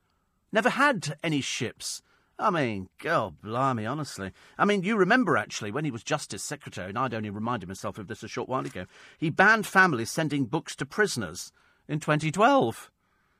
[0.53, 2.03] Never had any ships.
[2.39, 4.33] I mean, God blimey, honestly.
[4.59, 7.99] I mean, you remember actually when he was Justice Secretary, and I'd only reminded myself
[7.99, 11.53] of this a short while ago, he banned families sending books to prisoners
[11.89, 12.91] in 2012,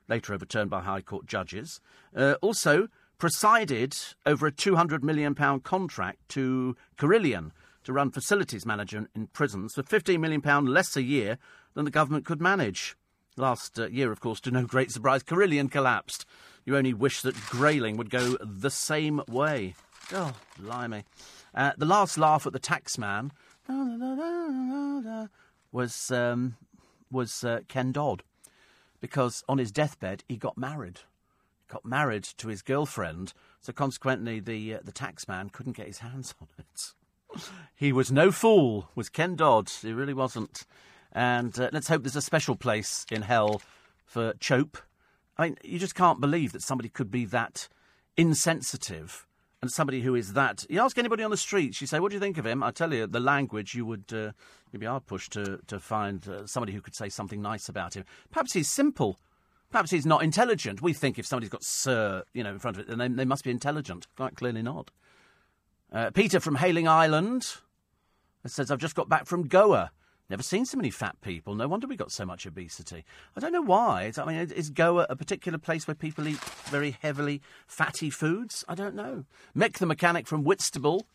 [0.07, 1.81] later overturned by High Court judges.
[2.15, 3.95] Uh, also, presided
[4.25, 7.53] over a £200 million contract to Carillion
[7.83, 11.37] to run facilities management in prisons for £15 million less a year
[11.73, 12.95] than the government could manage.
[13.35, 16.25] Last uh, year, of course, to no great surprise, Carillion collapsed.
[16.65, 19.75] You only wish that Grayling would go the same way.
[20.11, 21.03] Oh, blimey.
[21.55, 23.31] Uh, the last laugh at the taxman
[25.71, 26.57] was, um,
[27.11, 28.23] was uh, Ken Dodd,
[29.01, 31.01] because on his deathbed he got married.
[31.73, 36.35] Got married to his girlfriend, so consequently the, uh, the taxman couldn't get his hands
[36.39, 36.93] on it.
[37.75, 39.71] He was no fool, was Ken Dodd.
[39.81, 40.67] He really wasn't.
[41.11, 43.59] And uh, let's hope there's a special place in hell
[44.05, 44.77] for Chope.
[45.35, 47.67] I mean, you just can't believe that somebody could be that
[48.17, 49.25] insensitive
[49.63, 50.67] and somebody who is that.
[50.69, 52.69] You ask anybody on the streets, you say, "What do you think of him?" I
[52.69, 54.33] tell you, the language you would uh,
[54.71, 57.95] you'd be hard pushed to to find uh, somebody who could say something nice about
[57.95, 58.05] him.
[58.29, 59.19] Perhaps he's simple.
[59.73, 60.83] Perhaps he's not intelligent.
[60.83, 63.25] We think if somebody's got "sir," you know, in front of it, then they, they
[63.25, 64.05] must be intelligent.
[64.15, 64.91] Quite clearly not.
[65.91, 67.55] Uh, Peter from Hayling Island
[68.45, 69.89] says, "I've just got back from Goa."
[70.29, 71.55] Never seen so many fat people.
[71.55, 73.03] No wonder we got so much obesity.
[73.35, 74.03] I don't know why.
[74.03, 78.63] It's, I mean, is Goa a particular place where people eat very heavily fatty foods?
[78.69, 79.25] I don't know.
[79.57, 81.07] Mick the mechanic from Whitstable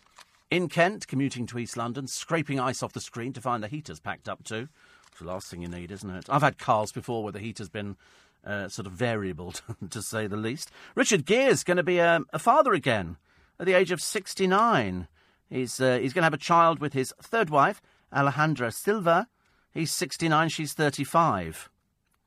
[0.50, 4.00] in Kent, commuting to East London, scraping ice off the screen to find the heaters
[4.00, 4.68] packed up too.
[5.12, 6.26] It's the last thing you need, isn't it?
[6.28, 7.96] I've had cars before where the heater's been
[8.45, 9.55] uh, sort of variable,
[9.91, 10.70] to say the least.
[10.95, 13.16] Richard Gere's going to be a, a, father again
[13.59, 15.09] at the age of 69.
[15.51, 17.80] He's, uh, he's going to have a child with his third wife,
[18.12, 19.28] Alejandra Silva.
[19.72, 21.70] He's 69, she's 35.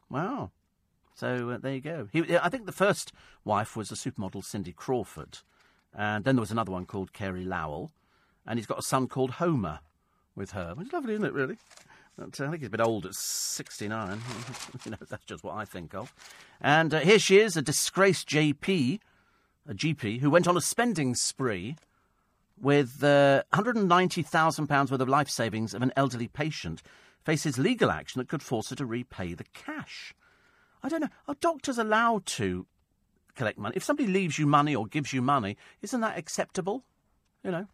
[0.09, 0.51] Wow.
[1.13, 2.07] So uh, there you go.
[2.11, 3.11] He, I think the first
[3.43, 5.39] wife was a supermodel, Cindy Crawford.
[5.93, 7.91] And then there was another one called Carey Lowell.
[8.45, 9.79] And he's got a son called Homer
[10.35, 10.75] with her.
[10.79, 11.57] It's lovely, isn't it, really?
[12.19, 14.21] I think he's a bit old at 69.
[14.85, 16.13] you know, that's just what I think of.
[16.59, 18.99] And uh, here she is, a disgraced JP,
[19.67, 21.75] a GP, who went on a spending spree
[22.59, 26.83] with uh, £190,000 worth of life savings of an elderly patient,
[27.23, 30.13] faces legal action that could force her to repay the cash.
[30.83, 31.09] I don't know.
[31.27, 32.65] Are doctors allowed to
[33.35, 33.73] collect money?
[33.75, 36.83] If somebody leaves you money or gives you money, isn't that acceptable?
[37.43, 37.67] You know.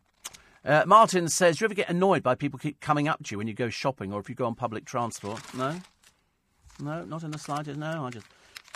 [0.67, 3.37] Uh, Martin says, Do you ever get annoyed by people keep coming up to you
[3.37, 5.41] when you go shopping or if you go on public transport?
[5.53, 5.79] No?
[6.81, 7.79] No, not in the slightest.
[7.79, 8.25] No, I just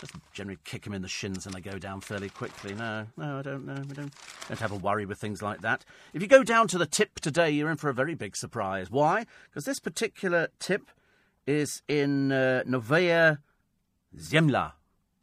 [0.00, 2.74] just generally kick them in the shins and they go down fairly quickly.
[2.74, 3.74] No, no, I don't know.
[3.74, 4.12] We don't,
[4.48, 5.84] don't have a worry with things like that.
[6.14, 8.90] If you go down to the tip today, you're in for a very big surprise.
[8.90, 9.26] Why?
[9.50, 10.90] Because this particular tip
[11.46, 13.38] is in uh, Novaya
[14.16, 14.72] Zemlya.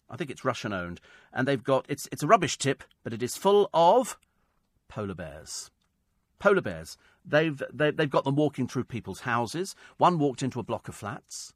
[0.08, 1.02] I think it's Russian owned.
[1.34, 4.18] And they've got, it's, it's a rubbish tip, but it is full of
[4.88, 5.72] polar bears.
[6.40, 6.98] Polar bears.
[7.26, 9.76] They've, they, they've got them walking through people's houses.
[9.98, 11.54] One walked into a block of flats.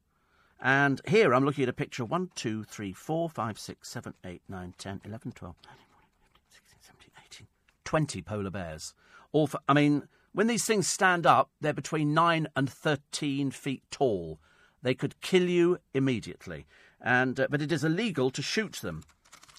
[0.62, 4.14] And here I'm looking at a picture of 1, 2, 3, 4, 5, 6, 7,
[4.24, 7.48] 8, 9, 10, 11, 12, 13, 14, 15, 16, 17, 18,
[7.84, 8.94] 20 polar bears.
[9.34, 13.84] All for, I mean, when these things stand up, they're between 9 and 13 feet
[13.92, 14.40] tall.
[14.82, 16.66] They could kill you immediately.
[17.02, 19.04] And, uh, but it is illegal to shoot them.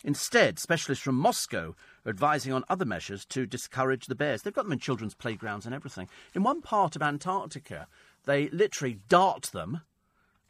[0.02, 1.74] Instead, specialists from Moscow
[2.06, 4.42] advising on other measures to discourage the bears.
[4.42, 6.08] They've got them in children's playgrounds and everything.
[6.34, 7.86] In one part of Antarctica,
[8.24, 9.80] they literally dart them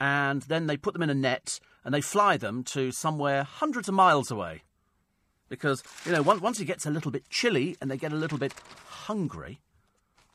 [0.00, 3.88] and then they put them in a net and they fly them to somewhere hundreds
[3.88, 4.62] of miles away.
[5.48, 8.38] Because, you know, once it gets a little bit chilly and they get a little
[8.38, 8.54] bit
[8.86, 9.60] hungry,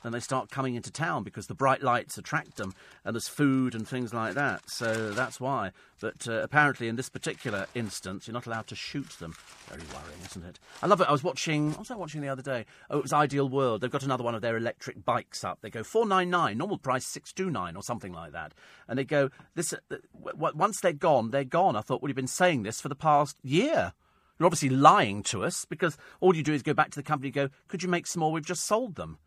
[0.04, 2.74] then they start coming into town because the bright lights attract them
[3.04, 4.62] and there's food and things like that.
[4.70, 5.72] So that's why.
[6.00, 9.36] But uh, apparently, in this particular instance, you're not allowed to shoot them.
[9.68, 10.60] Very worrying, isn't it?
[10.82, 11.10] I love it.
[11.10, 11.72] I was watching.
[11.72, 12.66] What was I watching the other day?
[12.90, 13.82] Oh, it was Ideal World.
[13.82, 15.60] They've got another one of their electric bikes up.
[15.62, 18.54] They go four nine nine, normal price six two nine or something like that.
[18.88, 19.74] And they go this.
[19.74, 21.76] Uh, w- once they're gone, they're gone.
[21.76, 23.94] I thought, well, you've been saying this for the past year.
[24.40, 27.28] You're obviously lying to us because all you do is go back to the company
[27.28, 28.32] and go, could you make some more?
[28.32, 29.18] We've just sold them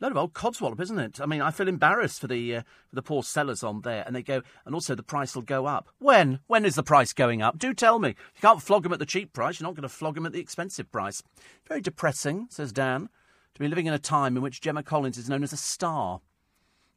[0.00, 1.20] load of old codswallop, isn't it?
[1.20, 4.16] I mean, I feel embarrassed for the uh, for the poor sellers on there, and
[4.16, 5.88] they go, and also the price will go up.
[5.98, 6.40] When?
[6.46, 7.58] When is the price going up?
[7.58, 8.10] Do tell me.
[8.10, 9.60] You can't flog them at the cheap price.
[9.60, 11.22] You're not going to flog them at the expensive price.
[11.68, 13.08] Very depressing, says Dan,
[13.54, 16.20] to be living in a time in which Gemma Collins is known as a star.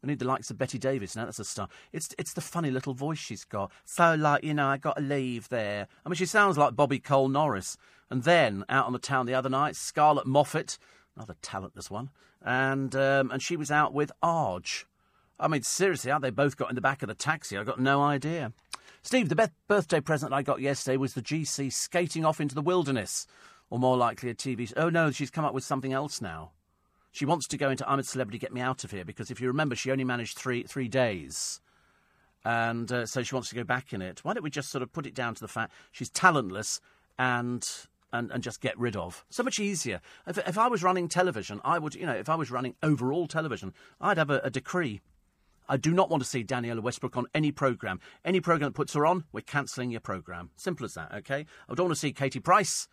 [0.02, 1.26] We need the likes of Bette Davis now.
[1.26, 1.70] That's a star.
[1.94, 3.72] It's it's the funny little voice she's got.
[3.86, 5.88] So like you know, I got to leave there.
[6.06, 7.78] I mean, she sounds like Bobby Cole Norris.
[8.10, 10.78] And then out on the town the other night, Scarlett Moffatt
[11.16, 12.10] another talentless one,
[12.42, 14.68] and um, and she was out with Arg.
[15.40, 17.80] I mean, seriously, how they both got in the back of the taxi, I got
[17.80, 18.54] no idea.
[19.02, 22.62] Steve, the best birthday present I got yesterday was the GC skating off into the
[22.62, 23.28] wilderness,
[23.70, 24.72] or more likely a TV.
[24.78, 26.52] Oh no, she's come up with something else now.
[27.12, 29.40] She wants to go into I'm a Celebrity, Get Me Out of Here because if
[29.40, 31.60] you remember, she only managed three three days.
[32.46, 34.20] And uh, so she wants to go back in it.
[34.24, 36.82] Why don't we just sort of put it down to the fact she's talentless
[37.18, 37.66] and
[38.14, 39.26] and, and just get rid of.
[39.30, 40.00] So much easier.
[40.26, 43.28] If, if I was running television, I would, you know, if I was running overall
[43.28, 45.02] television, I'd have a, a decree.
[45.68, 48.00] I do not want to see Danniella Westbrook on any programme.
[48.24, 50.52] Any programme that puts her on, we're cancelling your programme.
[50.56, 51.46] Simple as that, okay?
[51.68, 52.88] I don't want to see Katie Price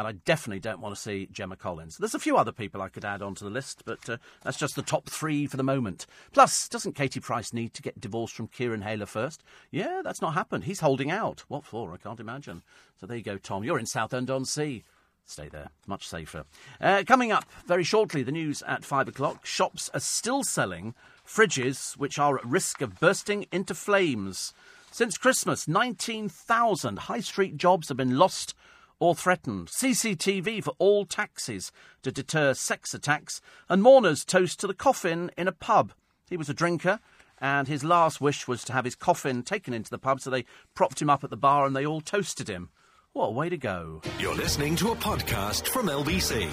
[0.00, 1.98] and I definitely don't want to see Gemma Collins.
[1.98, 4.74] There's a few other people I could add onto the list, but uh, that's just
[4.74, 6.06] the top three for the moment.
[6.32, 9.44] Plus, doesn't Katie Price need to get divorced from Kieran Hayler first?
[9.70, 10.64] Yeah, that's not happened.
[10.64, 11.44] He's holding out.
[11.48, 11.92] What for?
[11.92, 12.62] I can't imagine.
[12.98, 13.62] So there you go, Tom.
[13.62, 14.84] You're in Southend on Sea.
[15.26, 15.68] Stay there.
[15.86, 16.44] Much safer.
[16.80, 19.44] Uh, coming up very shortly, the news at five o'clock.
[19.44, 20.94] Shops are still selling
[21.26, 24.54] fridges which are at risk of bursting into flames.
[24.90, 28.54] Since Christmas, 19,000 high street jobs have been lost
[29.00, 29.66] or threatened.
[29.66, 31.72] CCTV for all taxis
[32.02, 33.40] to deter sex attacks.
[33.68, 35.92] And mourners toast to the coffin in a pub.
[36.28, 37.00] He was a drinker,
[37.38, 40.44] and his last wish was to have his coffin taken into the pub, so they
[40.74, 42.68] propped him up at the bar and they all toasted him.
[43.12, 44.02] What a way to go.
[44.20, 46.48] You're listening to a podcast from LBC.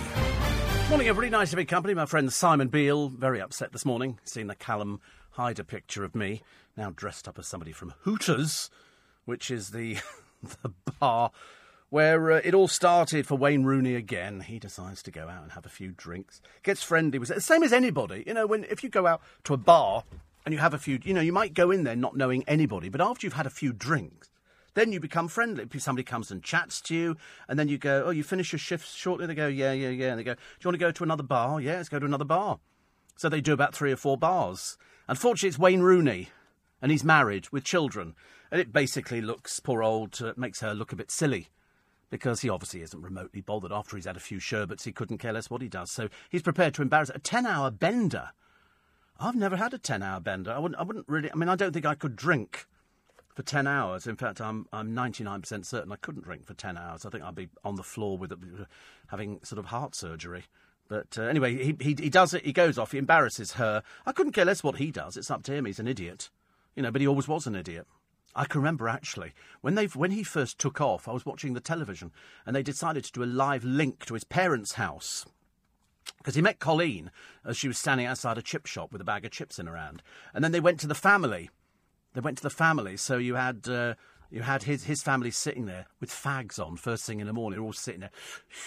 [0.89, 1.29] Morning, everybody.
[1.29, 1.93] Nice to be company.
[1.93, 4.99] My friend Simon Beale, very upset this morning, seeing the Callum
[5.31, 6.41] hide a picture of me
[6.77, 8.69] now dressed up as somebody from Hooters,
[9.25, 9.97] which is the
[10.63, 11.31] the bar
[11.89, 14.41] where uh, it all started for Wayne Rooney again.
[14.41, 17.35] He decides to go out and have a few drinks, gets friendly with it.
[17.35, 18.47] The same as anybody, you know.
[18.47, 20.03] When if you go out to a bar
[20.45, 22.89] and you have a few, you know, you might go in there not knowing anybody,
[22.89, 24.29] but after you've had a few drinks,
[24.73, 25.65] then you become friendly.
[25.77, 27.17] Somebody comes and chats to you,
[27.47, 30.09] and then you go, "Oh, you finish your shift shortly." They go, "Yeah, yeah, yeah."
[30.09, 32.05] And they go, "Do you want to go to another bar?" Yeah, let's go to
[32.05, 32.59] another bar.
[33.15, 34.77] So they do about three or four bars.
[35.07, 36.29] Unfortunately, it's Wayne Rooney,
[36.81, 38.13] and he's married with children,
[38.51, 41.47] and it basically looks poor old uh, makes her look a bit silly
[42.09, 43.71] because he obviously isn't remotely bothered.
[43.71, 45.91] After he's had a few sherbets, he couldn't care less what he does.
[45.91, 48.29] So he's prepared to embarrass a ten-hour bender.
[49.19, 50.51] I've never had a ten-hour bender.
[50.51, 50.79] I wouldn't.
[50.79, 51.31] I wouldn't really.
[51.31, 52.67] I mean, I don't think I could drink
[53.37, 54.07] for 10 hours.
[54.07, 57.05] In fact, I'm, I'm 99% certain I couldn't drink for 10 hours.
[57.05, 58.33] I think I'd be on the floor with
[59.09, 60.45] having sort of heart surgery.
[60.87, 63.83] But uh, anyway, he, he, he does it, he goes off, he embarrasses her.
[64.07, 66.31] I couldn't care less what he does, it's up to him, he's an idiot.
[66.75, 67.85] You know, but he always was an idiot.
[68.37, 71.07] I can remember actually when they when he first took off.
[71.07, 72.11] I was watching the television,
[72.45, 75.25] and they decided to do a live link to his parents' house
[76.19, 77.11] because he met Colleen
[77.43, 79.75] as she was standing outside a chip shop with a bag of chips in her
[79.75, 80.03] hand,
[80.35, 81.49] and then they went to the family,
[82.13, 82.95] they went to the family.
[82.95, 83.95] So you had uh,
[84.29, 87.59] you had his his family sitting there with fags on first thing in the morning.
[87.59, 88.11] All sitting there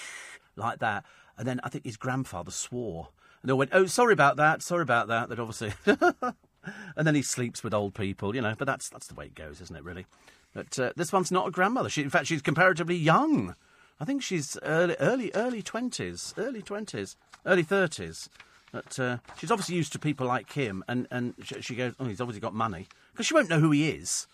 [0.57, 1.05] like that.
[1.39, 3.11] And then I think his grandfather swore.
[3.41, 4.63] And they all went, "Oh, sorry about that.
[4.63, 5.73] Sorry about that." That obviously.
[6.97, 8.55] and then he sleeps with old people, you know.
[8.57, 9.85] But that's that's the way it goes, isn't it?
[9.85, 10.07] Really.
[10.53, 11.89] But uh, this one's not a grandmother.
[11.89, 13.55] She, in fact, she's comparatively young.
[14.01, 18.29] I think she's early, early, early twenties, early twenties, early thirties.
[18.73, 22.05] But uh, she's obviously used to people like him, and, and she, she goes, "Oh,
[22.05, 24.27] he's obviously got money." because she won't know who he is.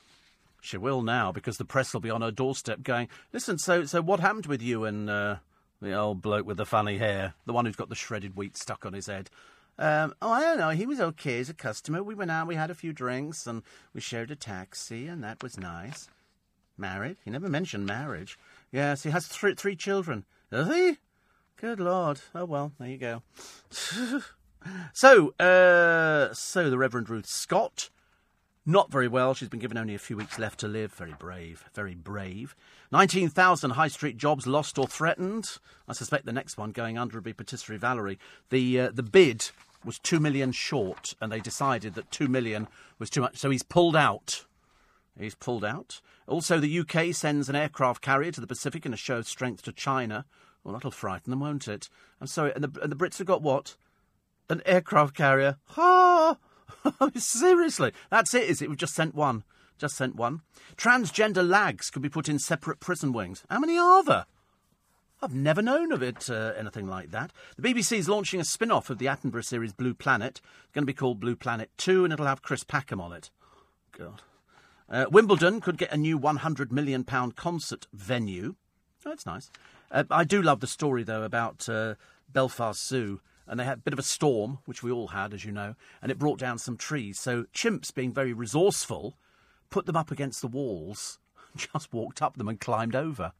[0.61, 4.01] She will now because the press will be on her doorstep going, listen, so so
[4.01, 5.37] what happened with you and uh,
[5.83, 8.87] the old bloke with the funny hair, the one who's got the shredded wheat stuck
[8.87, 9.29] on his head?
[9.79, 10.71] Um, oh, I don't know.
[10.71, 12.03] He was okay as a customer.
[12.03, 13.63] We went out, we had a few drinks, and
[13.93, 16.09] we shared a taxi, and that was nice.
[16.79, 17.17] Married?
[17.25, 18.39] He never mentioned marriage.
[18.71, 20.25] Yes, he has three, three children.
[20.51, 20.99] Does he?
[21.57, 22.21] Good Lord.
[22.35, 23.23] Oh, well, there you go.
[24.93, 27.91] so, uh, so the Reverend Ruth Scott
[28.67, 29.33] not very well.
[29.33, 30.93] She's been given only a few weeks left to live.
[30.93, 32.57] Very brave, very brave.
[32.93, 35.59] 19,000 high street jobs lost or threatened.
[35.89, 38.19] I suspect the next one going under would be Patisserie Valerie.
[38.51, 39.51] The, uh, the bid
[39.85, 42.67] was 2 million short, and they decided that 2 million
[42.99, 43.39] was too much.
[43.39, 44.45] So he's pulled out.
[45.19, 46.01] He's pulled out.
[46.27, 49.63] Also, the UK sends an aircraft carrier to the Pacific in a show of strength
[49.63, 50.25] to China.
[50.65, 51.89] Well, that'll frighten them, won't it?
[52.21, 52.53] I'm sorry.
[52.55, 53.77] And the, and the Brits have got what?
[54.51, 55.59] An aircraft carrier.
[55.67, 56.37] Ha!
[57.17, 58.69] Seriously, that's it, is it?
[58.69, 59.45] We've just sent one.
[59.79, 60.41] Just sent one.
[60.77, 63.45] Transgender lags could be put in separate prison wings.
[63.51, 64.27] How many are there?
[65.23, 67.33] I've never known of it, uh, anything like that.
[67.57, 70.41] The BBC is launching a spin off of the Attenborough series Blue Planet.
[70.65, 73.31] It's going to be called Blue Planet 2, and it'll have Chris Packham on it.
[73.97, 74.23] God.
[74.89, 78.57] Uh, Wimbledon could get a new £100 million concert venue.
[79.05, 79.51] Oh, that's nice.
[79.91, 81.95] Uh, I do love the story, though, about uh,
[82.31, 85.45] Belfast Zoo and they had a bit of a storm, which we all had, as
[85.45, 87.19] you know, and it brought down some trees.
[87.19, 89.17] So chimps, being very resourceful,
[89.71, 91.19] put them up against the walls,
[91.57, 93.33] just walked up them and climbed over.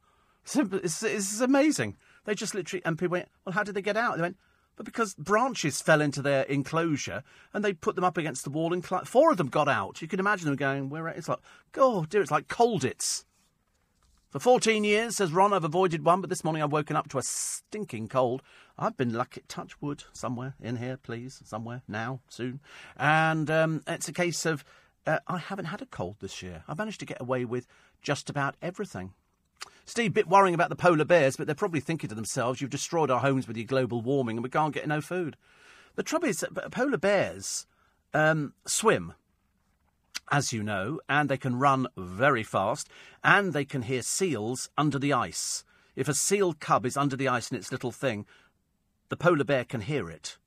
[0.55, 1.97] It's, it's amazing.
[2.25, 4.15] They just literally, and people went, well, how did they get out?
[4.15, 4.37] They went,
[4.77, 8.73] but because branches fell into their enclosure and they put them up against the wall
[8.73, 9.07] and climbed.
[9.07, 10.01] Four of them got out.
[10.01, 11.39] You can imagine them going, where it's like,
[11.75, 13.25] oh dear, it's like Colditz.
[14.29, 17.17] For 14 years, says Ron, I've avoided one, but this morning I've woken up to
[17.17, 18.43] a stinking cold.
[18.79, 22.59] I've been lucky, touch wood, somewhere in here, please, somewhere, now, soon.
[22.95, 24.63] And um, it's a case of
[25.05, 26.63] uh, I haven't had a cold this year.
[26.67, 27.67] I've managed to get away with
[28.01, 29.13] just about everything.
[29.85, 33.09] Steve, bit worrying about the polar bears, but they're probably thinking to themselves, you've destroyed
[33.09, 35.37] our homes with your global warming and we can't get no food.
[35.95, 37.65] The trouble is, that polar bears
[38.13, 39.13] um, swim
[40.31, 42.89] as you know, and they can run very fast,
[43.23, 45.63] and they can hear seals under the ice.
[45.95, 48.25] If a seal cub is under the ice in its little thing,
[49.09, 50.37] the polar bear can hear it.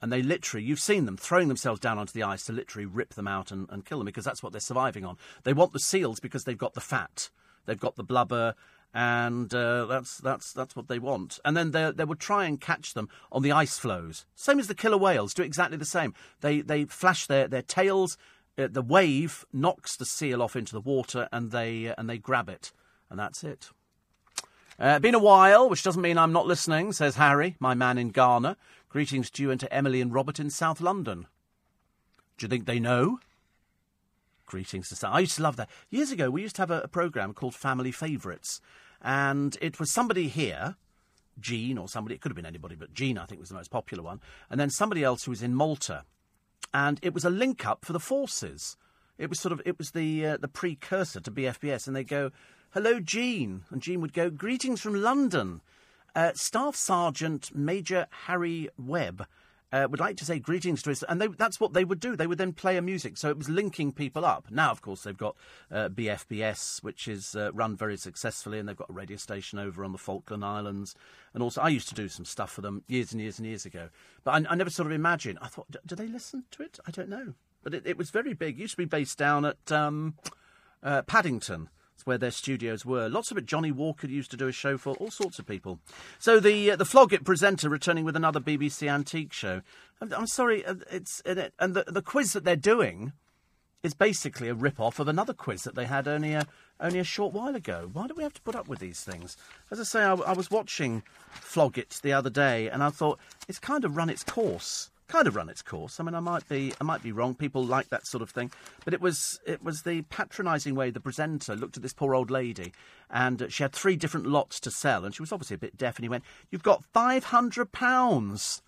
[0.00, 3.14] And they literally, you've seen them throwing themselves down onto the ice to literally rip
[3.14, 5.16] them out and, and kill them because that's what they're surviving on.
[5.44, 7.30] They want the seals because they've got the fat,
[7.66, 8.54] they've got the blubber,
[8.92, 11.38] and uh, that's that's that's what they want.
[11.44, 14.66] And then they they would try and catch them on the ice floes, same as
[14.66, 16.14] the killer whales do exactly the same.
[16.40, 18.18] They they flash their their tails
[18.58, 22.18] uh, the wave knocks the seal off into the water, and they uh, and they
[22.18, 22.72] grab it,
[23.08, 23.70] and that's it.
[24.82, 28.08] Uh, been a while, which doesn't mean I'm not listening, says Harry, my man in
[28.08, 28.56] Ghana.
[28.88, 31.28] Greetings to you and to Emily and Robert in South London.
[32.36, 33.20] Do you think they know?
[34.44, 35.14] Greetings to South.
[35.14, 35.70] I used to love that.
[35.88, 38.60] Years ago, we used to have a, a programme called Family Favourites,
[39.00, 40.74] and it was somebody here,
[41.38, 43.70] Jean or somebody, it could have been anybody, but Jean, I think, was the most
[43.70, 44.20] popular one,
[44.50, 46.02] and then somebody else who was in Malta
[46.74, 48.76] and it was a link up for the forces.
[49.18, 52.32] It was sort of it was the uh, the precursor to BFBS, and they go,
[52.74, 55.60] "Hello, Jean," and Jean would go, "Greetings from London."
[56.14, 59.26] Uh, Staff Sergeant Major Harry Webb
[59.72, 62.14] uh, would like to say greetings to us, and they, that's what they would do.
[62.14, 64.50] They would then play a music, so it was linking people up.
[64.50, 65.34] Now, of course, they've got
[65.70, 69.82] uh, BFBS, which is uh, run very successfully, and they've got a radio station over
[69.82, 70.94] on the Falkland Islands,
[71.32, 73.64] and also I used to do some stuff for them years and years and years
[73.64, 73.88] ago.
[74.24, 75.38] But I, I never sort of imagined.
[75.40, 76.78] I thought, do they listen to it?
[76.86, 78.58] I don't know, but it, it was very big.
[78.58, 80.16] It used to be based down at um,
[80.82, 81.00] uh,
[81.92, 83.08] Paddington where their studios were.
[83.08, 83.46] Lots of it.
[83.46, 85.78] Johnnie Walker used to do a show for all sorts of people.
[86.18, 89.62] So the uh, the Flog It presenter returning with another BBC antique show.
[90.00, 93.12] I'm, I'm sorry, uh, it's it, and the the quiz that they're doing
[93.82, 96.46] is basically a rip off of another quiz that they had only a
[96.80, 97.90] only a short while ago.
[97.92, 99.36] Why do we have to put up with these things?
[99.70, 103.18] As I say, I, I was watching Flog It the other day, and I thought
[103.48, 106.00] it's kind of run its course kind of run its course.
[106.00, 107.34] I mean, I might be, I might be wrong.
[107.34, 108.50] People like that sort of thing,
[108.84, 112.30] but it was, it was the patronising way the presenter looked at this poor old
[112.30, 112.72] lady,
[113.10, 115.96] and she had three different lots to sell, and she was obviously a bit deaf.
[115.96, 118.62] And he went, "You've got five hundred pounds,"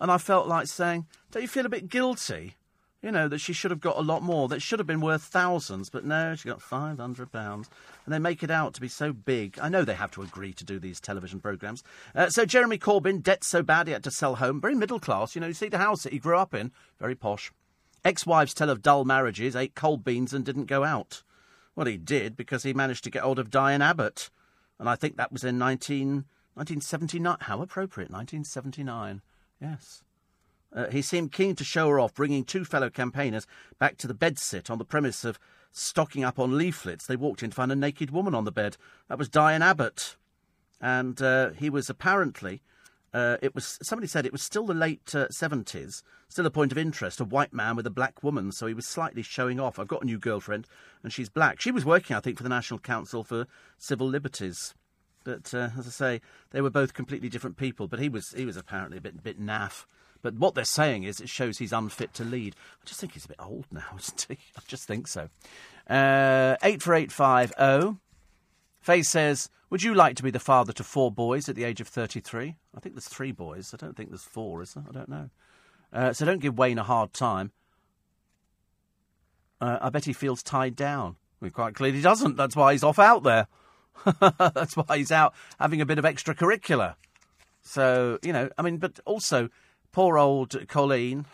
[0.00, 2.56] and I felt like saying, "Don't you feel a bit guilty?"
[3.06, 5.22] You know, that she should have got a lot more, that should have been worth
[5.22, 7.28] thousands, but no, she got £500.
[7.32, 7.64] And
[8.08, 9.60] they make it out to be so big.
[9.62, 11.84] I know they have to agree to do these television programmes.
[12.16, 14.60] Uh, so Jeremy Corbyn, debt so bad he had to sell home.
[14.60, 16.72] Very middle class, you know, you see the house that he grew up in.
[16.98, 17.52] Very posh.
[18.04, 21.22] Ex wives tell of dull marriages, ate cold beans and didn't go out.
[21.76, 24.30] Well, he did because he managed to get hold of Diane Abbott.
[24.80, 27.36] And I think that was in 19, 1979.
[27.42, 29.22] How appropriate, 1979.
[29.60, 30.02] Yes.
[30.72, 33.46] Uh, he seemed keen to show her off, bringing two fellow campaigners
[33.78, 35.38] back to the bedsit on the premise of
[35.72, 37.06] stocking up on leaflets.
[37.06, 38.76] They walked in to find a naked woman on the bed.
[39.08, 40.16] That was Diane Abbott.
[40.80, 42.62] And uh, he was apparently,
[43.14, 46.72] uh, it was somebody said it was still the late uh, 70s, still a point
[46.72, 49.78] of interest, a white man with a black woman, so he was slightly showing off.
[49.78, 50.66] I've got a new girlfriend,
[51.02, 51.60] and she's black.
[51.60, 53.46] She was working, I think, for the National Council for
[53.78, 54.74] Civil Liberties.
[55.24, 57.88] But uh, as I say, they were both completely different people.
[57.88, 59.84] But he was he was apparently a bit bit naff.
[60.26, 62.56] But what they're saying is it shows he's unfit to lead.
[62.82, 64.36] I just think he's a bit old now, isn't he?
[64.56, 65.28] I just think so.
[65.88, 68.00] Uh, 84850.
[68.80, 71.80] Faye says, Would you like to be the father to four boys at the age
[71.80, 72.56] of 33?
[72.76, 73.72] I think there's three boys.
[73.72, 74.82] I don't think there's four, is there?
[74.88, 75.30] I don't know.
[75.92, 77.52] Uh, so don't give Wayne a hard time.
[79.60, 81.14] Uh, I bet he feels tied down.
[81.40, 82.36] Well, quite clearly doesn't.
[82.36, 83.46] That's why he's off out there.
[84.20, 86.96] That's why he's out having a bit of extracurricular.
[87.62, 89.50] So, you know, I mean, but also,
[89.92, 91.26] poor old Colleen,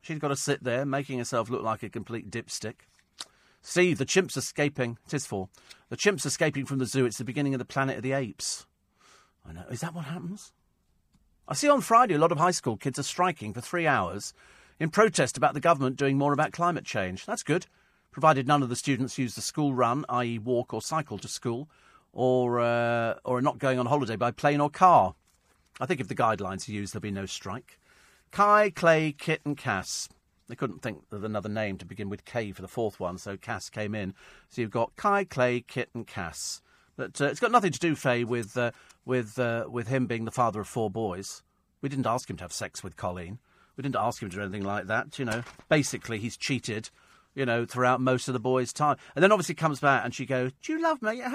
[0.00, 2.86] she's got to sit there making herself look like a complete dipstick.
[3.62, 4.98] Steve, the chimp's escaping.
[5.08, 5.48] Tis for.
[5.88, 7.06] The chimp's escaping from the zoo.
[7.06, 8.66] It's the beginning of the planet of the apes.
[9.48, 9.64] I know.
[9.70, 10.52] Is that what happens?
[11.48, 14.34] I see on Friday a lot of high school kids are striking for three hours
[14.80, 17.24] in protest about the government doing more about climate change.
[17.24, 17.66] That's good,
[18.10, 21.68] provided none of the students use the school run, i.e., walk or cycle to school,
[22.12, 25.14] or uh, or are not going on holiday by plane or car.
[25.80, 27.78] I think if the guidelines are used, there'll be no strike.
[28.32, 30.08] Kai, Clay, Kit, and Cass.
[30.48, 33.36] They couldn't think of another name to begin with K for the fourth one, so
[33.36, 34.14] Cass came in.
[34.48, 36.62] So you've got Kai, Clay, Kit, and Cass.
[36.96, 38.70] But uh, it's got nothing to do, Faye, with uh,
[39.04, 41.42] with uh, with him being the father of four boys.
[41.82, 43.38] We didn't ask him to have sex with Colleen.
[43.76, 45.18] We didn't ask him to do anything like that.
[45.18, 46.90] You know, basically he's cheated
[47.34, 48.96] you know, throughout most of the boys' time.
[49.14, 51.22] And then obviously comes back and she goes, Do you love me?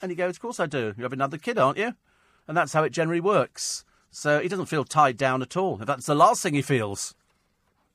[0.00, 0.94] And he goes, Of course I do.
[0.96, 1.94] You have another kid, aren't you?
[2.46, 3.84] And that's how it generally works.
[4.14, 5.80] So he doesn't feel tied down at all.
[5.80, 7.14] In fact, it's the last thing he feels.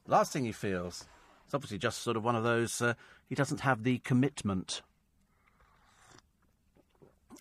[0.07, 1.05] Last thing he feels.
[1.45, 2.95] It's obviously just sort of one of those, uh,
[3.30, 4.82] he doesn't have the commitment.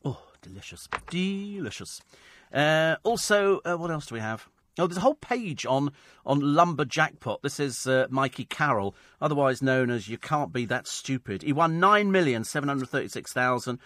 [0.04, 0.88] Oh, delicious.
[1.08, 2.02] Delicious.
[2.52, 4.46] Uh, also, uh, what else do we have?
[4.78, 5.90] Oh, there's a whole page on
[6.26, 7.40] on lumber jackpot.
[7.42, 11.80] This is uh, Mikey Carroll, otherwise known as "You Can't Be That Stupid." He won
[11.80, 13.78] nine million seven hundred thirty-six thousand.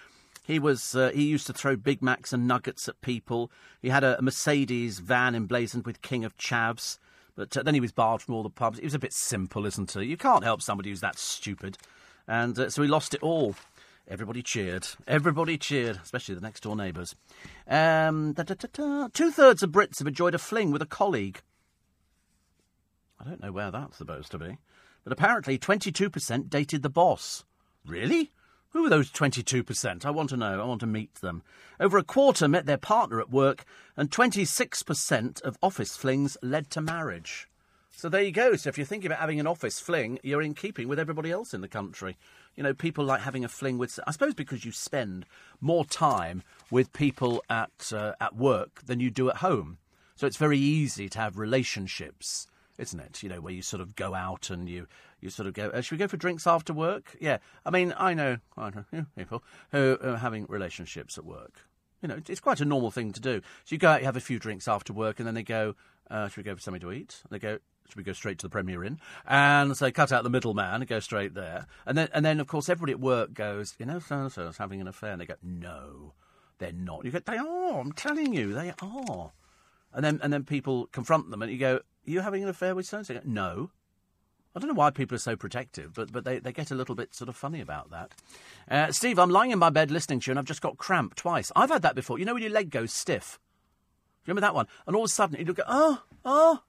[0.51, 3.53] He was uh, he used to throw Big Macs and nuggets at people.
[3.81, 6.99] He had a Mercedes van emblazoned with King of Chavs,
[7.37, 8.79] but uh, then he was barred from all the pubs.
[8.79, 10.07] He was a bit simple, isn't he?
[10.07, 11.79] You can't help somebody who's that stupid,
[12.27, 13.55] and uh, so he lost it all.
[14.09, 14.89] Everybody cheered.
[15.07, 17.15] Everybody cheered, especially the next door neighbours.
[17.69, 21.43] Um, Two thirds of Brits have enjoyed a fling with a colleague.
[23.21, 24.59] I don't know where that's supposed to be.
[25.05, 27.45] But apparently 22% dated the boss.
[27.87, 28.33] Really?
[28.71, 30.05] Who are those 22%?
[30.05, 30.61] I want to know.
[30.61, 31.43] I want to meet them.
[31.81, 33.65] Over a quarter met their partner at work,
[33.97, 37.49] and 26% of office flings led to marriage.
[37.91, 38.55] So there you go.
[38.55, 41.53] So if you're thinking about having an office fling, you're in keeping with everybody else
[41.53, 42.17] in the country.
[42.55, 43.99] You know, people like having a fling with.
[44.07, 45.27] I suppose because you spend
[45.61, 49.79] more time with people at uh, at work than you do at home,
[50.15, 52.47] so it's very easy to have relationships
[52.81, 53.23] isn't it?
[53.23, 54.87] You know, where you sort of go out and you,
[55.21, 57.17] you sort of go, uh, should we go for drinks after work?
[57.21, 57.39] Yeah.
[57.65, 59.43] I mean, I know, I know people
[59.73, 61.67] who are having relationships at work.
[62.03, 63.41] You know, it's quite a normal thing to do.
[63.65, 65.75] So you go out, you have a few drinks after work, and then they go,
[66.11, 67.21] uh, should we go for something to eat?
[67.23, 67.59] And they go,
[67.89, 68.99] should we go straight to the Premier Inn?
[69.27, 71.67] And so cut out the middleman and go straight there.
[71.85, 74.49] And then, and then of course, everybody at work goes, you know, so and so
[74.49, 75.13] is having an affair.
[75.13, 76.15] And they go, no,
[76.59, 77.05] they're not.
[77.05, 77.81] You go, they are.
[77.81, 79.33] I'm telling you, they are.
[79.93, 82.75] And then, and then people confront them, and you go, are you having an affair
[82.75, 83.21] with so and so?
[83.25, 83.71] No.
[84.55, 86.97] I don't know why people are so protective, but, but they, they get a little
[86.97, 88.13] bit sort of funny about that.
[88.69, 91.15] Uh, Steve, I'm lying in my bed listening to you and I've just got cramp
[91.15, 91.53] twice.
[91.55, 92.19] I've had that before.
[92.19, 93.39] You know when your leg goes stiff?
[94.27, 94.67] Remember that one?
[94.87, 96.63] And all of a sudden you go, oh, oh,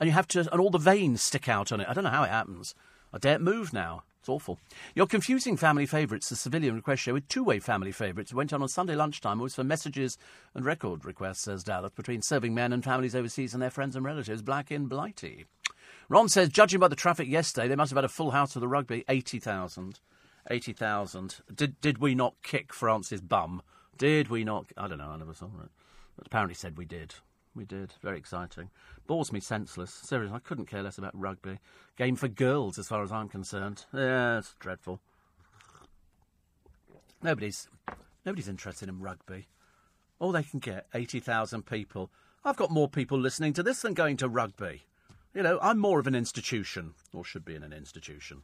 [0.00, 1.88] and you have to, and all the veins stick out on it.
[1.88, 2.74] I don't know how it happens.
[3.12, 4.04] I daren't move now.
[4.26, 4.58] It's awful.
[4.96, 8.32] You're confusing family favourites, the civilian request show, with two-way family favourites.
[8.32, 9.38] It went on on Sunday lunchtime.
[9.38, 10.18] It was for messages
[10.52, 14.04] and record requests, says Dallas, between serving men and families overseas and their friends and
[14.04, 15.46] relatives, black in Blighty.
[16.08, 18.60] Ron says, judging by the traffic yesterday, they must have had a full house for
[18.60, 19.04] the rugby.
[19.08, 19.98] 80,000.
[20.48, 21.36] 80,000.
[21.52, 23.62] Did, did we not kick France's bum?
[23.98, 24.66] Did we not?
[24.76, 25.70] I don't know, I never saw it.
[26.16, 27.16] But apparently said we did.
[27.54, 27.94] We did.
[28.02, 28.70] Very exciting.
[29.06, 29.92] Bores me senseless.
[29.92, 31.58] Seriously, I couldn't care less about rugby.
[31.96, 33.86] Game for girls, as far as I'm concerned.
[33.92, 35.00] Yeah, it's dreadful.
[37.22, 37.68] Nobody's,
[38.24, 39.48] nobody's interested in rugby.
[40.18, 42.10] All they can get, 80,000 people.
[42.44, 44.84] I've got more people listening to this than going to rugby.
[45.36, 48.40] You know, I'm more of an institution, or should be in an institution.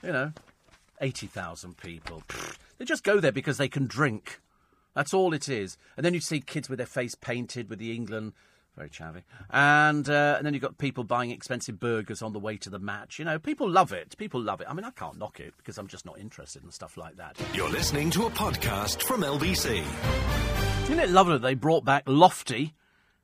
[0.00, 0.32] You know,
[1.00, 2.22] 80,000 people.
[2.28, 4.40] Pfft, they just go there because they can drink.
[4.94, 5.76] That's all it is.
[5.96, 8.34] And then you see kids with their face painted with the England.
[8.76, 9.24] Very chavvy.
[9.50, 12.78] And, uh, and then you've got people buying expensive burgers on the way to the
[12.78, 13.18] match.
[13.18, 14.16] You know, people love it.
[14.16, 14.68] People love it.
[14.70, 17.38] I mean, I can't knock it because I'm just not interested in stuff like that.
[17.54, 19.84] You're listening to a podcast from LBC.
[20.84, 22.74] Isn't it lovely that they brought back Lofty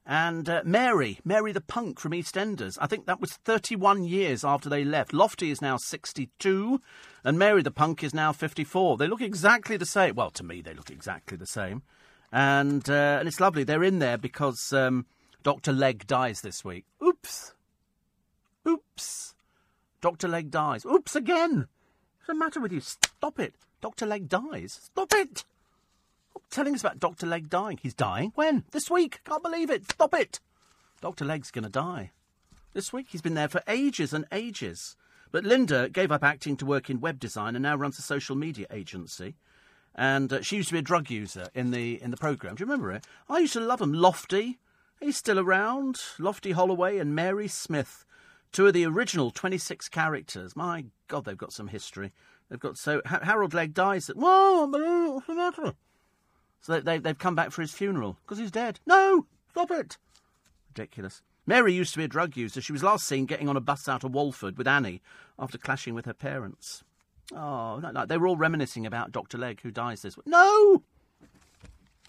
[0.06, 2.78] and uh, Mary, Mary the punk from EastEnders.
[2.80, 5.12] I think that was 31 years after they left.
[5.12, 6.80] Lofty is now 62,
[7.24, 8.96] and Mary the punk is now 54.
[8.96, 10.14] They look exactly the same.
[10.14, 11.82] Well, to me, they look exactly the same.
[12.32, 13.64] And, uh, and it's lovely.
[13.64, 15.06] They're in there because um,
[15.42, 15.72] Dr.
[15.72, 16.84] Legg dies this week.
[17.04, 17.54] Oops.
[18.68, 19.34] Oops.
[20.00, 20.28] Dr.
[20.28, 20.86] Legg dies.
[20.86, 21.66] Oops again.
[22.18, 22.80] What's the matter with you?
[22.80, 23.54] Stop it.
[23.80, 24.06] Dr.
[24.06, 24.78] Legg dies.
[24.84, 25.44] Stop it
[26.50, 27.26] telling us about Dr.
[27.26, 27.78] Legg dying.
[27.82, 28.32] He's dying?
[28.34, 28.64] When?
[28.70, 29.20] This week.
[29.24, 29.90] Can't believe it.
[29.90, 30.40] Stop it.
[31.00, 31.24] Dr.
[31.24, 32.12] Legg's going to die.
[32.72, 33.06] This week.
[33.10, 34.96] He's been there for ages and ages.
[35.32, 38.36] But Linda gave up acting to work in web design and now runs a social
[38.36, 39.34] media agency.
[39.94, 42.54] And uh, she used to be a drug user in the in the program.
[42.54, 43.04] Do you remember it?
[43.28, 43.92] I used to love him.
[43.92, 44.58] Lofty,
[45.00, 46.00] he's still around.
[46.18, 48.04] Lofty Holloway and Mary Smith,
[48.52, 50.54] two of the original twenty six characters.
[50.54, 52.12] My God, they've got some history.
[52.48, 54.08] They've got so Harold Legg dies.
[54.08, 55.74] Whoa, what's the matter?
[56.66, 58.80] So they, have come back for his funeral because he's dead.
[58.86, 59.98] No, stop it.
[60.70, 61.22] Ridiculous.
[61.46, 62.60] Mary used to be a drug user.
[62.60, 65.00] She was last seen getting on a bus out of Walford with Annie
[65.38, 66.82] after clashing with her parents.
[67.32, 68.04] Oh, no, no.
[68.04, 69.38] they were all reminiscing about Dr.
[69.38, 70.26] Legg, who dies this week.
[70.26, 70.82] No!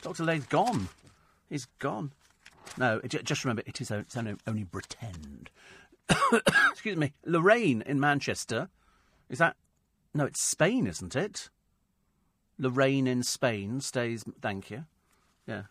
[0.01, 0.23] Dr.
[0.23, 0.89] Legg's gone.
[1.51, 2.13] He's gone.
[2.79, 5.51] No, just remember, it is only, only pretend.
[6.71, 7.13] Excuse me.
[7.25, 8.69] Lorraine in Manchester.
[9.29, 9.55] Is that.
[10.15, 11.51] No, it's Spain, isn't it?
[12.57, 14.23] Lorraine in Spain stays.
[14.41, 14.85] Thank you.
[15.45, 15.63] Yeah.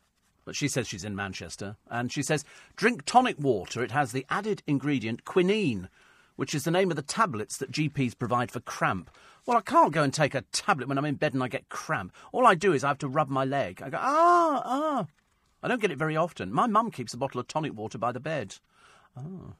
[0.44, 1.76] But she says she's in Manchester.
[1.90, 2.44] And she says,
[2.76, 3.82] drink tonic water.
[3.82, 5.88] It has the added ingredient quinine,
[6.36, 9.10] which is the name of the tablets that GPs provide for cramp.
[9.44, 11.68] Well, I can't go and take a tablet when I'm in bed and I get
[11.68, 12.12] cramp.
[12.32, 13.82] All I do is I have to rub my leg.
[13.82, 15.06] I go, ah, ah.
[15.62, 16.52] I don't get it very often.
[16.52, 18.56] My mum keeps a bottle of tonic water by the bed.
[19.16, 19.54] Oh.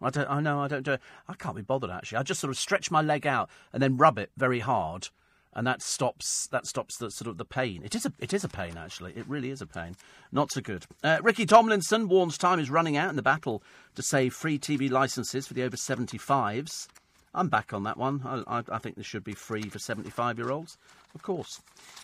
[0.00, 0.30] I don't.
[0.30, 0.60] I know.
[0.60, 1.00] I don't do it.
[1.28, 2.18] I can't be bothered actually.
[2.18, 5.08] I just sort of stretch my leg out and then rub it very hard,
[5.54, 7.82] and that stops that stops the sort of the pain.
[7.84, 9.12] It is a it is a pain actually.
[9.16, 9.96] It really is a pain.
[10.32, 10.86] Not so good.
[11.02, 13.62] Uh, Ricky Tomlinson warns time is running out in the battle
[13.94, 16.88] to save free TV licences for the over seventy fives.
[17.34, 18.22] I'm back on that one.
[18.24, 20.76] I, I, I think this should be free for seventy five year olds,
[21.14, 21.60] of course.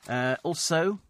[0.08, 1.00] Uh, also,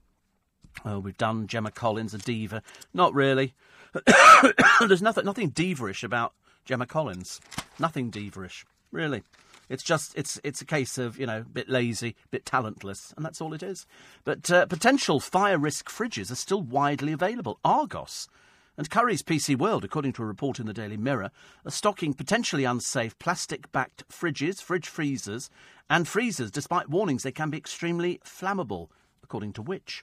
[0.85, 2.63] oh, we've done Gemma Collins, a diva.
[2.95, 3.55] Not really.
[4.81, 6.33] There's nothing nothing diva-ish about
[6.65, 7.41] Gemma Collins.
[7.79, 9.23] Nothing diva-ish, really.
[9.71, 13.15] It's just it's it's a case of you know a bit lazy, a bit talentless,
[13.17, 13.87] and that's all it is.
[14.25, 17.61] But uh, potential fire risk fridges are still widely available.
[17.65, 18.29] Argos
[18.77, 21.31] and Currys PC World, according to a report in the Daily Mirror,
[21.65, 25.51] are stocking potentially unsafe plastic-backed fridges, fridge freezers,
[25.89, 28.89] and freezers, despite warnings they can be extremely flammable.
[29.23, 30.03] According to which,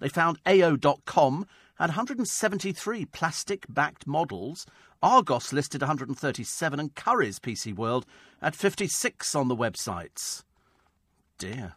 [0.00, 1.46] they found AO.com
[1.78, 4.66] had 173 plastic backed models.
[5.02, 8.04] Argos listed 137 and Currys PC World
[8.42, 10.42] at 56 on the websites.
[11.38, 11.74] Dear.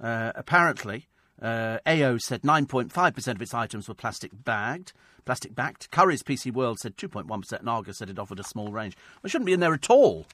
[0.00, 1.08] Uh, apparently,
[1.40, 4.92] Uh, AO said 9.5% of its items were plastic bagged.
[5.24, 5.90] Plastic backed.
[5.90, 8.96] Currys PC World said 2.1%, and Argos said it offered a small range.
[9.22, 10.26] They shouldn't be in there at all.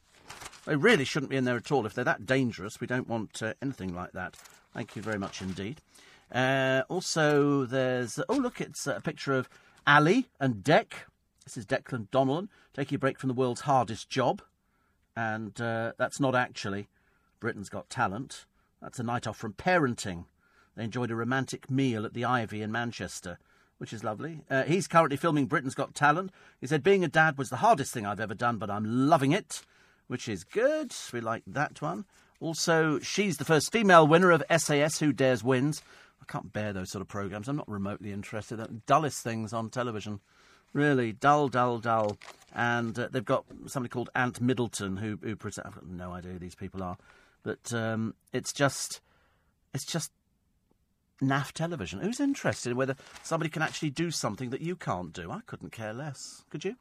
[0.65, 1.85] They really shouldn't be in there at all.
[1.85, 4.37] If they're that dangerous, we don't want uh, anything like that.
[4.73, 5.83] Thank you very much indeed.
[6.35, 8.19] Uh, also, there's.
[8.29, 9.49] Oh, look, it's a picture of
[9.87, 10.93] Ali and Dec.
[11.45, 14.43] This is Declan Donnelly taking a break from the world's hardest job.
[15.17, 16.89] And uh, that's not actually
[17.39, 18.47] Britain's Got Talent.
[18.83, 20.25] That's a night off from parenting.
[20.77, 23.39] They enjoyed a romantic meal at the Ivy in Manchester,
[23.79, 24.41] which is lovely.
[24.51, 26.33] Uh, he's currently filming Britain's Got Talent.
[26.61, 29.31] He said, Being a dad was the hardest thing I've ever done, but I'm loving
[29.31, 29.63] it,
[30.09, 30.93] which is good.
[31.13, 32.07] We like that one.
[32.41, 35.81] Also, she's the first female winner of SAS Who Dares Wins.
[36.27, 37.49] I can't bear those sort of programmes.
[37.49, 38.57] I'm not remotely interested.
[38.57, 40.21] The dullest things on television.
[40.73, 42.17] Really dull, dull, dull.
[42.55, 45.69] And uh, they've got somebody called Ant Middleton who, who presents.
[45.69, 46.97] I've got no idea who these people are,
[47.43, 49.01] but um, it's just,
[49.73, 50.11] it's just
[51.25, 52.01] naff television.
[52.01, 55.31] Who's interested in whether somebody can actually do something that you can't do?
[55.31, 56.45] I couldn't care less.
[56.51, 56.77] Could you?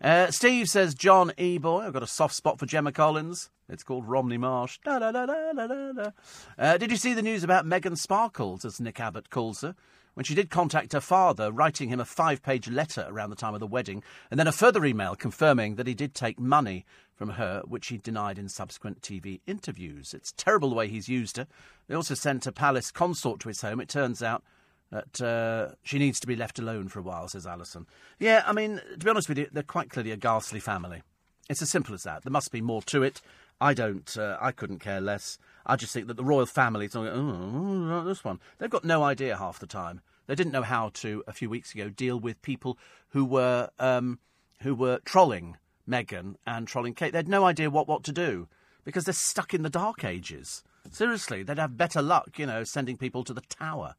[0.00, 1.58] Uh, Steve says, John E.
[1.58, 3.50] Boy, I've got a soft spot for Gemma Collins.
[3.68, 4.78] It's called Romney Marsh.
[4.84, 6.10] Da, da, da.
[6.58, 9.74] Uh, did you see the news about Megan Sparkles, as Nick Abbot calls her?
[10.18, 13.54] When she did contact her father, writing him a five page letter around the time
[13.54, 14.02] of the wedding,
[14.32, 17.98] and then a further email confirming that he did take money from her, which he
[17.98, 20.12] denied in subsequent TV interviews.
[20.12, 21.46] It's terrible the way he's used her.
[21.86, 23.78] They also sent a palace consort to his home.
[23.78, 24.42] It turns out
[24.90, 27.86] that uh, she needs to be left alone for a while, says Alison.
[28.18, 31.04] Yeah, I mean, to be honest with you, they're quite clearly a ghastly family.
[31.48, 32.24] It's as simple as that.
[32.24, 33.20] There must be more to it.
[33.60, 34.16] I don't.
[34.18, 35.38] Uh, I couldn't care less.
[35.64, 36.88] I just think that the royal family.
[36.92, 38.40] Oh, oh, this one.
[38.58, 40.00] They've got no idea half the time.
[40.28, 44.20] They didn't know how to a few weeks ago deal with people who were um,
[44.60, 45.56] who were trolling
[45.88, 47.12] Meghan and trolling Kate.
[47.12, 48.46] They had no idea what what to do
[48.84, 50.62] because they're stuck in the dark ages.
[50.90, 53.94] Seriously, they'd have better luck, you know, sending people to the tower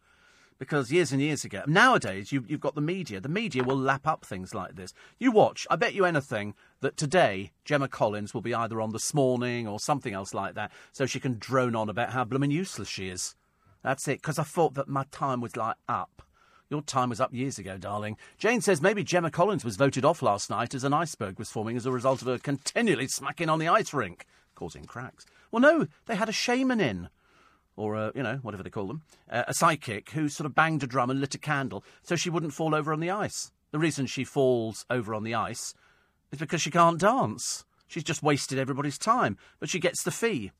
[0.59, 3.19] because years and years ago, nowadays you, have got the media.
[3.19, 4.93] The media will lap up things like this.
[5.17, 9.13] You watch, I bet you anything that today Gemma Collins will be either on This
[9.13, 12.89] Morning or something else like that, so she can drone on about how blooming useless
[12.89, 13.35] she is.
[13.83, 16.21] That's it, because I thought that my time was like up.
[16.69, 18.17] Your time was up years ago, darling.
[18.37, 21.75] Jane says maybe Gemma Collins was voted off last night as an iceberg was forming
[21.75, 25.25] as a result of her continually smacking on the ice rink, causing cracks.
[25.51, 27.09] Well, no, they had a shaman in
[27.75, 29.01] or a, you know, whatever they call them,
[29.31, 32.29] uh, a psychic who sort of banged a drum and lit a candle so she
[32.29, 33.51] wouldn't fall over on the ice.
[33.71, 35.73] The reason she falls over on the ice
[36.31, 37.65] is because she can't dance.
[37.87, 40.51] She's just wasted everybody's time, but she gets the fee.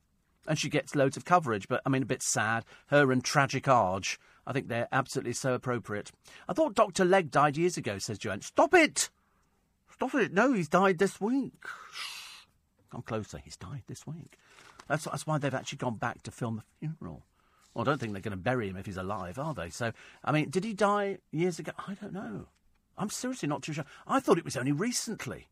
[0.50, 2.66] And she gets loads of coverage, but I mean, a bit sad.
[2.88, 6.12] Her and Tragic Arge, I think they're absolutely so appropriate.
[6.48, 7.06] I thought Dr.
[7.06, 8.42] Legg died years ago, says Joanne.
[8.42, 9.12] Stop it!
[9.94, 10.34] Stop it!
[10.34, 11.54] No, he's died this week.
[12.92, 13.38] Come closer.
[13.38, 14.38] He's died this week.
[14.88, 17.28] That's, that's why they've actually gone back to film the funeral.
[17.74, 19.70] Well, I don't think they're going to bury him if he's alive, are they?
[19.70, 19.92] So,
[20.26, 21.74] I mean, did he die years ago?
[21.88, 22.48] I don't know.
[22.98, 23.86] I'm seriously not too sure.
[24.08, 25.48] I thought it was only recently.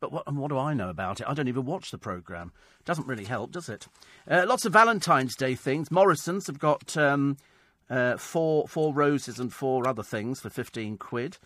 [0.00, 1.28] But what, what do I know about it?
[1.28, 2.52] I don't even watch the programme.
[2.84, 3.88] Doesn't really help, does it?
[4.30, 5.90] Uh, lots of Valentine's Day things.
[5.90, 7.36] Morrison's have got um,
[7.90, 11.38] uh, four, four roses and four other things for 15 quid.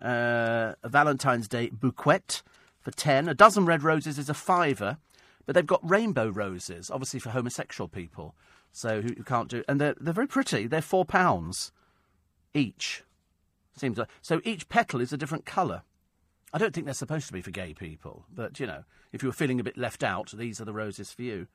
[0.00, 2.20] Uh, a Valentine's Day bouquet
[2.80, 3.28] for 10.
[3.28, 4.98] A dozen red roses is a fiver.
[5.46, 8.34] But they've got rainbow roses, obviously for homosexual people,
[8.72, 9.62] so who, who can't do.
[9.68, 10.66] And they're they're very pretty.
[10.66, 11.70] They're four pounds
[12.52, 13.04] each.
[13.76, 14.40] Seems like so.
[14.44, 15.82] Each petal is a different colour.
[16.52, 19.28] I don't think they're supposed to be for gay people, but you know, if you
[19.28, 21.48] were feeling a bit left out, these are the roses for you.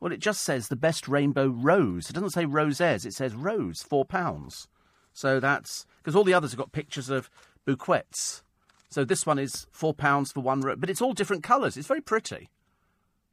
[0.00, 2.08] Well, it just says the best rainbow rose.
[2.08, 3.04] It doesn't say roses.
[3.04, 4.66] It says rose, four pounds.
[5.12, 7.30] So that's because all the others have got pictures of
[7.66, 8.42] bouquets.
[8.88, 11.76] So this one is four pounds for one rose, but it's all different colours.
[11.76, 12.50] It's very pretty.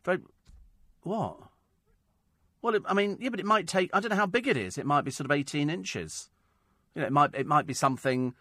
[0.03, 0.19] Very.
[1.01, 1.37] What?
[2.61, 3.89] Well, it, I mean, yeah, but it might take.
[3.93, 4.77] I don't know how big it is.
[4.77, 6.29] It might be sort of eighteen inches.
[6.93, 8.33] You know, it might it might be something.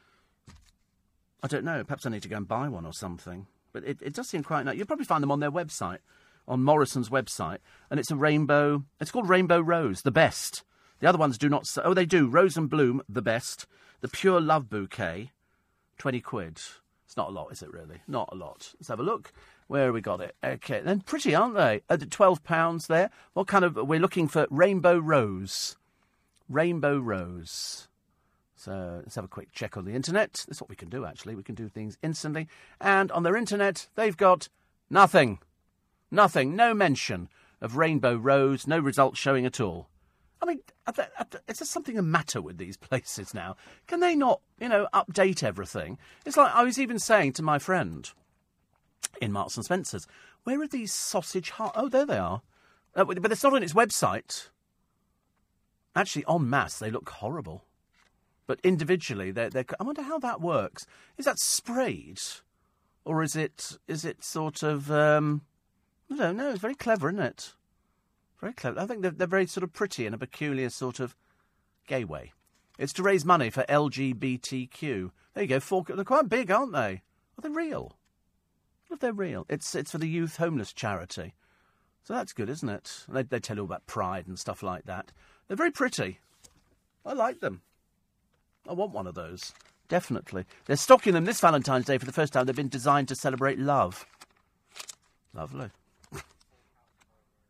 [1.42, 1.84] I don't know.
[1.84, 3.46] Perhaps I need to go and buy one or something.
[3.72, 4.76] But it, it does seem quite nice.
[4.76, 5.98] You'll probably find them on their website,
[6.48, 7.58] on Morrison's website,
[7.90, 8.84] and it's a rainbow.
[9.00, 10.64] It's called Rainbow Rose, the best.
[11.00, 11.68] The other ones do not.
[11.84, 12.26] Oh, they do.
[12.26, 13.66] Rose and Bloom, the best.
[14.00, 15.30] The Pure Love Bouquet,
[15.98, 16.58] twenty quid.
[17.04, 17.70] It's not a lot, is it?
[17.72, 18.72] Really, not a lot.
[18.78, 19.32] Let's have a look.
[19.66, 20.34] Where we got it?
[20.42, 21.82] Okay, then pretty, aren't they?
[21.90, 23.10] At twelve pounds there.
[23.34, 23.76] What kind of?
[23.76, 25.76] We're looking for rainbow rose.
[26.48, 27.88] Rainbow rose.
[28.57, 30.45] So let's have a quick check on the internet.
[30.49, 31.05] That's what we can do.
[31.05, 32.49] Actually, we can do things instantly.
[32.81, 34.49] And on their internet, they've got
[34.89, 35.39] nothing,
[36.11, 37.28] nothing, no mention
[37.61, 38.66] of rainbow rose.
[38.66, 39.89] No results showing at all.
[40.43, 40.61] I mean,
[41.49, 43.57] is there something the matter with these places now?
[43.87, 45.99] Can they not, you know, update everything?
[46.24, 48.11] It's like I was even saying to my friend
[49.20, 50.07] in Marks and Spencer's.
[50.45, 51.77] Where are these sausage hearts?
[51.77, 52.43] Oh, there they are.
[52.95, 54.49] Uh, but it's not on its website.
[55.95, 57.65] Actually, en masse, they look horrible.
[58.47, 59.64] But individually, they're, they're.
[59.81, 60.86] I wonder how that works.
[61.18, 62.20] Is that sprayed,
[63.05, 64.90] or is it is it sort of?
[64.90, 65.43] Um,
[66.10, 66.51] I don't know.
[66.51, 67.55] It's very clever, isn't it?
[68.40, 68.78] Very clever.
[68.78, 71.16] I think they're, they're very sort of pretty in a peculiar sort of
[71.86, 72.32] gay way.
[72.78, 75.10] It's to raise money for LGBTQ.
[75.35, 75.60] There you go.
[75.60, 77.02] Four, they're quite big, aren't they?
[77.39, 77.97] Are they real?
[78.90, 79.47] If they're real?
[79.48, 81.35] It's it's for the youth homeless charity.
[82.05, 83.05] So that's good, isn't it?
[83.09, 85.10] They, they tell you all about pride and stuff like that.
[85.48, 86.20] They're very pretty.
[87.05, 87.62] I like them.
[88.68, 89.52] I want one of those.
[89.88, 90.44] Definitely.
[90.64, 92.47] They're stocking them this Valentine's Day for the first time.
[92.47, 94.06] They've been designed to celebrate love.
[95.32, 95.70] Lovely.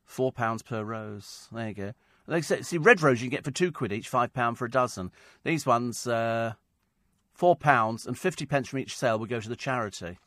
[0.05, 1.48] Four pounds per rose.
[1.52, 2.40] There you go.
[2.40, 4.70] Say, see, red rose you can get for two quid each, five pound for a
[4.70, 5.12] dozen.
[5.44, 6.55] These ones, uh,
[7.32, 10.18] four pounds and fifty pence from each sale will go to the charity.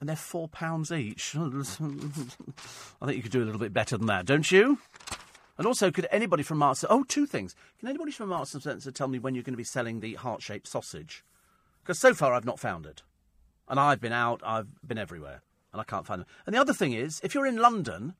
[0.00, 1.36] And they're four pounds each.
[1.38, 4.78] I think you could do a little bit better than that, don't you?
[5.58, 6.84] And also, could anybody from Marks?
[6.88, 7.54] Oh, two things.
[7.78, 10.14] Can anybody from Marks and Spencer tell me when you're going to be selling the
[10.14, 11.24] heart-shaped sausage?
[11.82, 13.02] Because so far I've not found it,
[13.68, 15.42] and I've been out, I've been everywhere,
[15.72, 16.28] and I can't find them.
[16.44, 18.14] And the other thing is, if you're in London,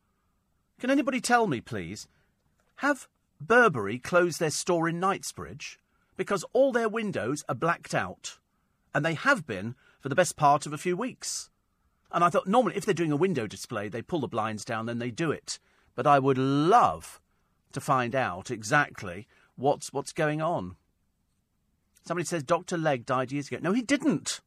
[0.78, 2.08] can anybody tell me, please,
[2.76, 3.08] have
[3.40, 5.78] Burberry closed their store in Knightsbridge
[6.16, 8.38] because all their windows are blacked out,
[8.94, 11.50] and they have been for the best part of a few weeks.
[12.12, 14.86] And I thought normally if they're doing a window display, they pull the blinds down,
[14.86, 15.58] then they do it.
[15.94, 17.20] But I would love
[17.77, 20.77] to find out exactly what's what's going on.
[22.07, 22.78] Somebody says Dr.
[22.78, 23.59] Legg died years ago.
[23.61, 24.40] No, he didn't.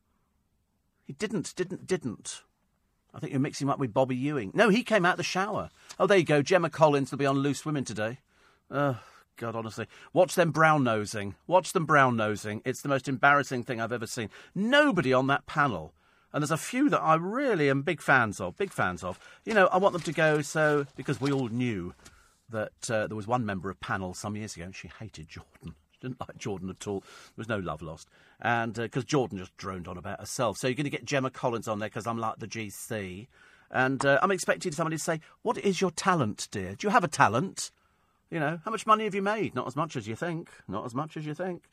[1.06, 2.42] He didn't, didn't, didn't.
[3.14, 4.50] I think you're mixing him up with Bobby Ewing.
[4.56, 5.70] No, he came out the shower.
[6.00, 6.42] Oh, there you go.
[6.42, 8.18] Gemma Collins will be on Loose Women today.
[8.72, 8.96] God,
[9.40, 9.86] honestly.
[10.12, 11.36] Watch them brown nosing.
[11.46, 12.64] Watch them brown nosing.
[12.66, 14.30] It's the most embarrassing thing I've ever seen.
[14.56, 15.94] Nobody on that panel.
[16.34, 18.58] And there's a few that I really am big fans of.
[18.58, 19.20] Big fans of.
[19.46, 21.94] You know, I want them to go so, because we all knew
[22.52, 25.76] that uh, there was one member of panel some years ago, and she hated Jordan.
[25.92, 27.02] She didn't like Jordan at all.
[27.02, 28.08] There was no love lost.
[28.40, 30.58] And because uh, Jordan just droned on about herself.
[30.58, 33.28] So you're going to get Gemma Collins on there because I'm like the GC.
[33.70, 36.76] And uh, I'm expecting somebody to say, What is your talent, dear?
[36.76, 37.72] Do you have a talent?
[38.32, 39.56] You know, how much money have you made?
[39.56, 40.50] Not as much as you think.
[40.68, 41.64] Not as much as you think.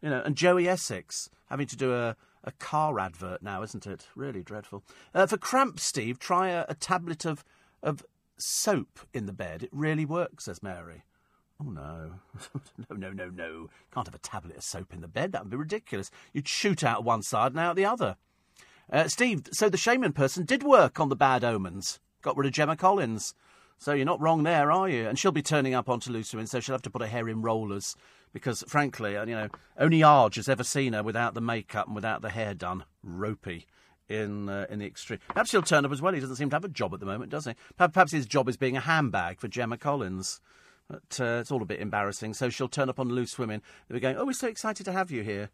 [0.00, 4.06] You know, and Joey Essex having to do a, a car advert now, isn't it?
[4.14, 4.84] Really dreadful.
[5.14, 7.44] Uh, for cramp, Steve, try a, a tablet of,
[7.82, 8.04] of
[8.38, 9.62] soap in the bed.
[9.62, 11.04] It really works, says Mary.
[11.60, 12.20] Oh, no.
[12.90, 13.68] no, no, no, no.
[13.92, 15.32] Can't have a tablet of soap in the bed.
[15.32, 16.10] That would be ridiculous.
[16.32, 18.16] You'd shoot out one side and out the other.
[18.92, 21.98] Uh, Steve, so the shaman person did work on the bad omens.
[22.22, 23.34] Got rid of Gemma Collins.
[23.78, 25.08] So you're not wrong there, are you?
[25.08, 27.42] And she'll be turning up onto Lucian, so she'll have to put her hair in
[27.42, 27.96] rollers.
[28.32, 29.48] Because, frankly, uh, you know,
[29.78, 32.84] only Arge has ever seen her without the makeup and without the hair done.
[33.02, 33.66] Ropey
[34.08, 35.18] in uh, in the extreme.
[35.28, 36.12] Perhaps he'll turn up as well.
[36.12, 37.54] He doesn't seem to have a job at the moment, does he?
[37.76, 40.40] Perhaps his job is being a handbag for Gemma Collins.
[40.88, 42.34] But uh, it's all a bit embarrassing.
[42.34, 43.60] So she'll turn up on Loose Women.
[43.88, 45.50] They'll be going, "Oh, we're so excited to have you here,"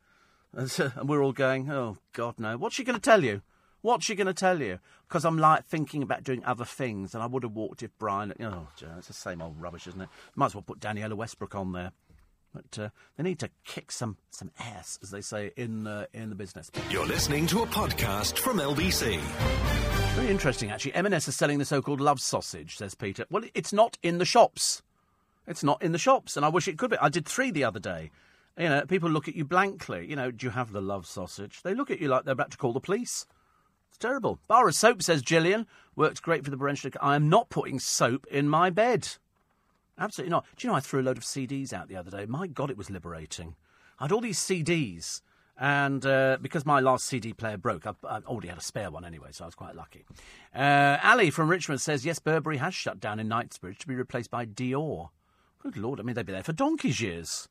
[0.53, 2.57] and, and we're all going, "Oh God, no!
[2.57, 3.43] What's she going to tell you?
[3.81, 7.23] What's she going to tell you?" Because I'm like thinking about doing other things, and
[7.23, 8.35] I would have walked if Brian.
[8.41, 8.69] Oh,
[8.99, 10.09] it's the same old rubbish, isn't it?
[10.35, 11.93] Might as well put Danniella Westbrook on there.
[12.53, 16.29] But uh, they need to kick some, some ass, as they say in, uh, in
[16.29, 16.70] the business.
[16.91, 19.19] You're listening to a podcast from LBC.
[20.15, 20.95] Very interesting, actually.
[20.95, 23.24] M&S is selling the so-called love sausage, says Peter.
[23.31, 24.83] Well, it's not in the shops.
[25.47, 26.99] It's not in the shops, and I wish it could be.
[26.99, 28.11] I did three the other day.
[28.59, 30.07] You know, people look at you blankly.
[30.09, 31.62] You know, do you have the love sausage?
[31.62, 33.27] They look at you like they're about to call the police.
[33.89, 34.39] It's terrible.
[34.47, 35.66] Bar of soap, says Gillian.
[35.97, 36.91] Works great for the parental.
[37.01, 39.09] I am not putting soap in my bed.
[39.98, 40.44] Absolutely not.
[40.56, 42.27] Do you know, I threw a load of CDs out the other day.
[42.27, 43.55] My God, it was liberating.
[43.98, 45.20] I had all these CDs,
[45.59, 49.05] and uh, because my last CD player broke, I, I, already had a spare one
[49.05, 50.05] anyway, so I was quite lucky.
[50.55, 54.31] Uh, Ali from Richmond says, yes, Burberry has shut down in Knightsbridge to be replaced
[54.31, 55.10] by Dior.
[55.62, 57.48] Good Lord, I mean, they've been there for donkey's years.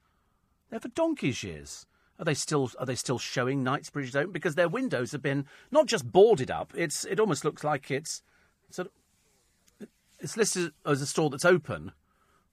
[0.70, 1.86] They're for donkey's years.
[2.22, 4.32] Are they still are they still showing Knightsbridge open?
[4.32, 6.72] Because their windows have been not just boarded up.
[6.76, 8.22] It's it almost looks like it's
[8.70, 9.88] sort of
[10.20, 11.94] it's listed as a store that's open,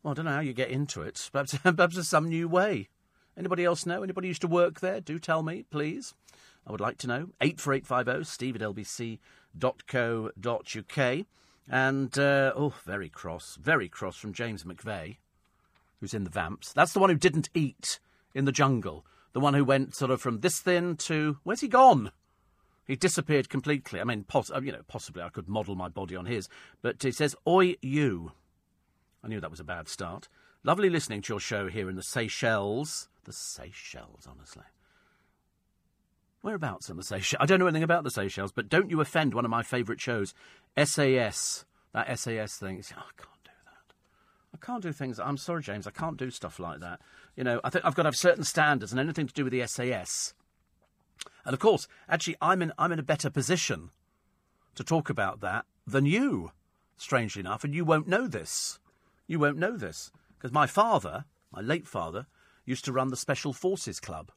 [0.09, 1.29] well, I don't know how you get into it.
[1.33, 2.89] Perhaps, perhaps there's some new way.
[3.37, 4.03] Anybody else know?
[4.03, 5.03] Anybody used to work there?
[5.03, 6.15] Do tell me, please.
[6.67, 7.29] I would like to know.
[7.43, 9.19] 84850 steve at lbc.co.uk.
[11.71, 15.19] And, uh, oh, very cross, very cross from James McVey,
[16.01, 16.73] who's in the Vamps.
[16.73, 18.01] That's the one who didn't eat
[18.35, 19.05] in the jungle.
[19.35, 21.37] The one who went sort of from this thin to.
[21.45, 22.13] Where's he gone?
[22.87, 24.01] He disappeared completely.
[24.01, 26.49] I mean, poss- you know, possibly I could model my body on his.
[26.81, 28.33] But he says, Oi, you.
[29.23, 30.29] I knew that was a bad start.
[30.65, 33.09] Lovely listening to your show here in the Seychelles.
[33.25, 34.65] The Seychelles, honestly.
[36.43, 37.41] Whereabouts in the Seychelles?
[37.41, 40.01] I don't know anything about the Seychelles, but don't you offend one of my favourite
[40.01, 40.35] shows,
[40.83, 41.65] SAS.
[41.93, 42.83] That SAS thing.
[42.97, 43.95] Oh, I can't do that.
[44.55, 45.19] I can't do things.
[45.19, 45.87] I'm sorry, James.
[45.87, 47.01] I can't do stuff like that.
[47.35, 49.53] You know, I think I've got to have certain standards, and anything to do with
[49.53, 50.35] the SAS.
[51.45, 53.91] And of course, actually, I'm in I'm in a better position
[54.75, 56.53] to talk about that than you.
[56.97, 58.79] Strangely enough, and you won't know this.
[59.29, 62.27] You won't know this because my father, my late father,
[62.65, 64.33] used to run the Special Forces Club,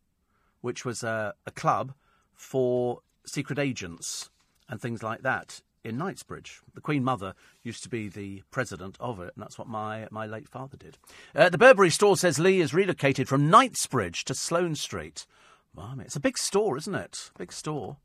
[0.59, 1.93] which was a, a club
[2.33, 4.29] for secret agents
[4.69, 6.59] and things like that in Knightsbridge.
[6.73, 10.25] The Queen Mother used to be the president of it, and that's what my, my
[10.25, 10.97] late father did.
[11.35, 15.25] Uh, the Burberry store says Lee is relocated from Knightsbridge to Sloane Street.
[15.73, 17.31] Blimey, it's a big store, isn't it?
[17.37, 17.97] Big store.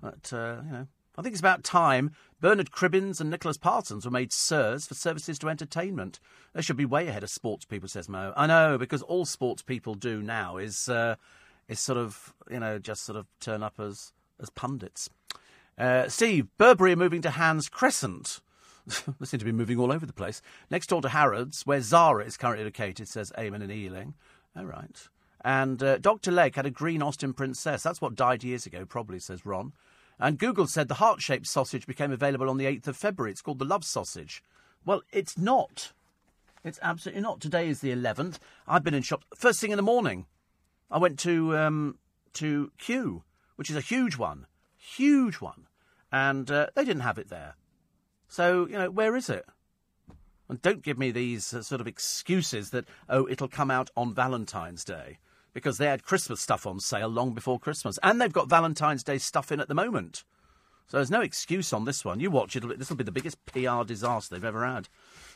[0.00, 0.86] But, uh, you know,
[1.16, 5.38] I think it's about time Bernard Cribbins and Nicholas Parsons were made sirs for services
[5.38, 6.18] to entertainment.
[6.54, 8.32] They should be way ahead of sports people, says Mo.
[8.36, 11.16] I know, because all sports people do now is, uh,
[11.68, 15.08] is sort of, you know, just sort of turn up as, as pundits.
[15.78, 18.40] Uh, Steve, Burberry are moving to Hans Crescent.
[19.20, 20.42] they seem to be moving all over the place.
[20.70, 24.14] Next door to Harrods, where Zara is currently located, says Eamon and Ealing.
[24.56, 25.08] All right.
[25.44, 26.30] And uh, Dr.
[26.30, 27.82] Legg had a green Austin Princess.
[27.82, 29.72] That's what died years ago, probably, says Ron.
[30.18, 33.32] And Google said the heart shaped sausage became available on the 8th of February.
[33.32, 34.42] It's called the Love Sausage.
[34.84, 35.92] Well, it's not.
[36.64, 37.40] It's absolutely not.
[37.40, 38.38] Today is the 11th.
[38.68, 39.26] I've been in shops.
[39.34, 40.26] First thing in the morning,
[40.90, 41.98] I went to, um,
[42.34, 43.24] to Kew,
[43.56, 44.46] which is a huge one.
[44.76, 45.66] Huge one.
[46.12, 47.56] And uh, they didn't have it there.
[48.28, 49.44] So, you know, where is it?
[50.48, 54.14] And don't give me these uh, sort of excuses that, oh, it'll come out on
[54.14, 55.18] Valentine's Day
[55.52, 59.18] because they had Christmas stuff on sale long before Christmas, and they've got Valentine's Day
[59.18, 60.24] stuff in at the moment.
[60.88, 62.20] So there's no excuse on this one.
[62.20, 64.88] You watch it; this will be the biggest PR disaster they've ever had.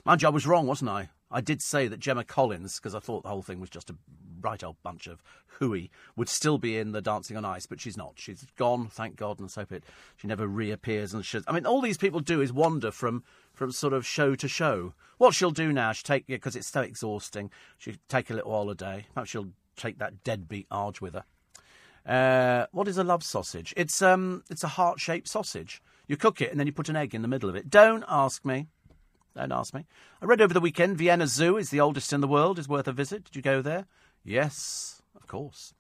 [0.05, 1.09] Mind you, I was wrong, wasn't I?
[1.31, 3.97] I did say that Gemma Collins, because I thought the whole thing was just a
[4.41, 5.23] right old bunch of
[5.59, 8.15] hooey, would still be in the Dancing on Ice, but she's not.
[8.17, 9.85] She's gone, thank God, and so it.
[10.17, 11.41] She never reappears, and she.
[11.49, 14.93] I mean, all these people do is wander from from sort of show to show.
[15.19, 17.51] What she'll do now, she'll take because it's so exhausting.
[17.79, 19.07] She'll take a little holiday.
[19.15, 21.25] Perhaps she'll take that deadbeat Arge with her.
[22.07, 23.75] Uh, what is a love sausage?
[23.77, 25.83] It's um, it's a heart-shaped sausage.
[26.07, 27.69] You cook it and then you put an egg in the middle of it.
[27.69, 28.69] Don't ask me.
[29.35, 29.85] Don't ask me.
[30.23, 32.59] I read over the weekend Vienna Zoo is the oldest in the world.
[32.59, 33.25] Is worth a visit.
[33.25, 33.87] Did you go there?
[34.25, 35.75] Yes, of course.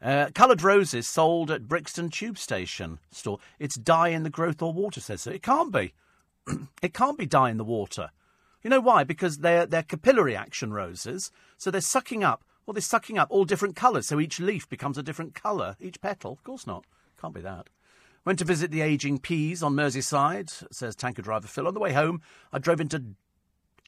[0.00, 3.38] Uh, coloured roses sold at Brixton Tube Station store.
[3.58, 5.36] It's dye in the growth or water, says it.
[5.36, 5.94] It can't be.
[6.82, 8.10] it can't be dye in the water.
[8.62, 9.04] You know why?
[9.04, 13.44] Because they're, they're capillary action roses, so they're sucking up well, they're sucking up all
[13.44, 16.32] different colours, so each leaf becomes a different colour, each petal.
[16.32, 16.84] Of course not.
[17.20, 17.68] Can't be that.
[18.24, 21.66] Went to visit the ageing Peas on Merseyside, says tanker driver Phil.
[21.66, 22.22] On the way home,
[22.52, 23.14] I drove into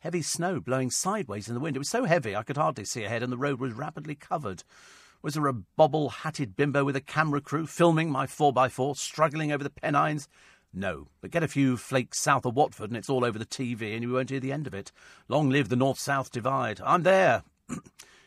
[0.01, 1.77] heavy snow blowing sideways in the wind.
[1.77, 4.65] It was so heavy I could hardly see ahead, and the road was rapidly covered.
[5.23, 9.65] Was there a bobble hatted bimbo with a camera crew filming my 4x4, struggling over
[9.65, 10.29] the Pennines?
[10.73, 13.95] No, but get a few flakes south of Watford and it's all over the TV
[13.95, 14.91] and you won't hear the end of it.
[15.29, 16.81] Long live the north south divide.
[16.85, 17.45] I'm there.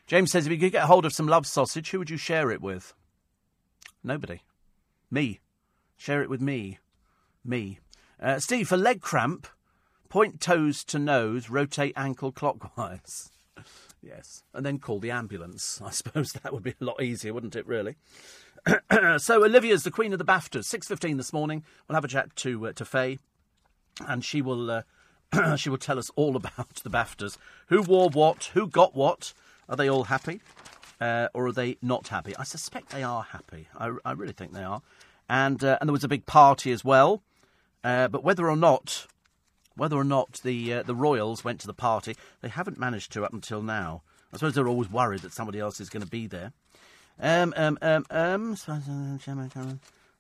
[0.08, 2.50] James says, if you could get hold of some love sausage, who would you share
[2.50, 2.94] it with?
[4.04, 4.42] Nobody.
[5.12, 5.42] Me.
[5.98, 6.80] Share it with me.
[7.44, 7.80] Me.
[8.22, 9.48] Uh, Steve, for leg cramp,
[10.08, 13.32] point toes to nose, rotate ankle clockwise.
[14.02, 14.44] yes.
[14.54, 15.82] And then call the ambulance.
[15.86, 17.96] I suppose that would be a lot easier, wouldn't it, really?
[19.18, 20.74] so Olivia's the queen of the BAFTAs.
[20.74, 21.66] 6.15 this morning.
[21.88, 23.20] We'll have a chat to, uh, to Faye,
[24.08, 27.38] and she will, uh, she will tell us all about the BAFTAs.
[27.68, 29.34] Who wore what, who got what,
[29.70, 30.42] are they all happy?
[31.00, 32.36] Uh, or are they not happy?
[32.38, 33.68] I suspect they are happy.
[33.78, 34.82] I, I really think they are.
[35.30, 37.22] And, uh, and there was a big party as well.
[37.84, 39.06] Uh, but whether or not,
[39.76, 43.24] whether or not the, uh, the Royals went to the party, they haven't managed to
[43.24, 44.02] up until now.
[44.34, 46.52] I suppose they're always worried that somebody else is going to be there.
[47.20, 48.56] Um, um, um, um.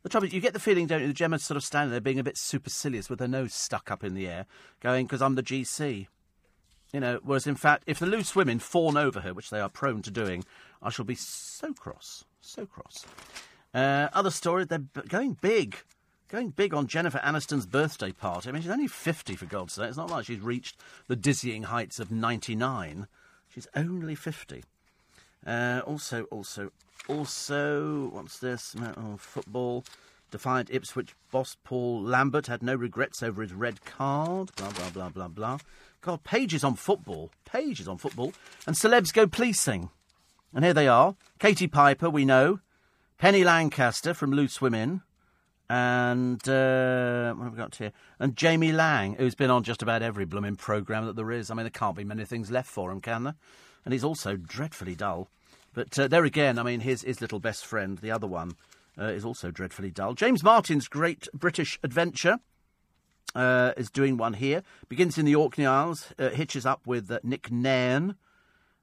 [0.03, 1.99] The trouble is, you get the feeling, don't you, that Gemma's sort of standing there
[1.99, 4.45] being a bit supercilious with her nose stuck up in the air,
[4.79, 6.07] going, because I'm the GC.
[6.93, 9.69] You know, whereas in fact, if the loose women fawn over her, which they are
[9.69, 10.45] prone to doing,
[10.81, 13.05] I shall be so cross, so cross.
[13.73, 15.77] Uh, other story, they're going big.
[16.29, 18.49] Going big on Jennifer Aniston's birthday party.
[18.49, 19.87] I mean, she's only 50, for God's sake.
[19.87, 20.77] It's not like she's reached
[21.07, 23.07] the dizzying heights of 99.
[23.47, 24.63] She's only 50.
[25.45, 26.71] Uh, also, also,
[27.07, 28.75] also, what's this?
[28.97, 29.85] Oh, football.
[30.29, 34.51] Defiant Ipswich boss Paul Lambert had no regrets over his red card.
[34.57, 35.57] Blah, blah, blah, blah, blah.
[36.01, 37.31] God, pages on football.
[37.45, 38.33] Pages on football.
[38.65, 39.89] And celebs go policing.
[40.53, 41.15] And here they are.
[41.39, 42.59] Katie Piper, we know.
[43.17, 45.01] Penny Lancaster from Loose Women.
[45.69, 47.91] And uh, what have we got here?
[48.19, 51.51] And Jamie Laing, who's been on just about every blooming programme that there is.
[51.51, 53.35] I mean, there can't be many things left for him, can there?
[53.83, 55.27] And he's also dreadfully dull.
[55.73, 58.53] But uh, there again, I mean, his, his little best friend, the other one,
[58.97, 60.13] uh, is also dreadfully dull.
[60.13, 62.39] James Martin's Great British Adventure.
[63.35, 64.63] Uh, is doing one here.
[64.89, 68.15] Begins in the Orkney Isles, uh, hitches up with uh, Nick Nairn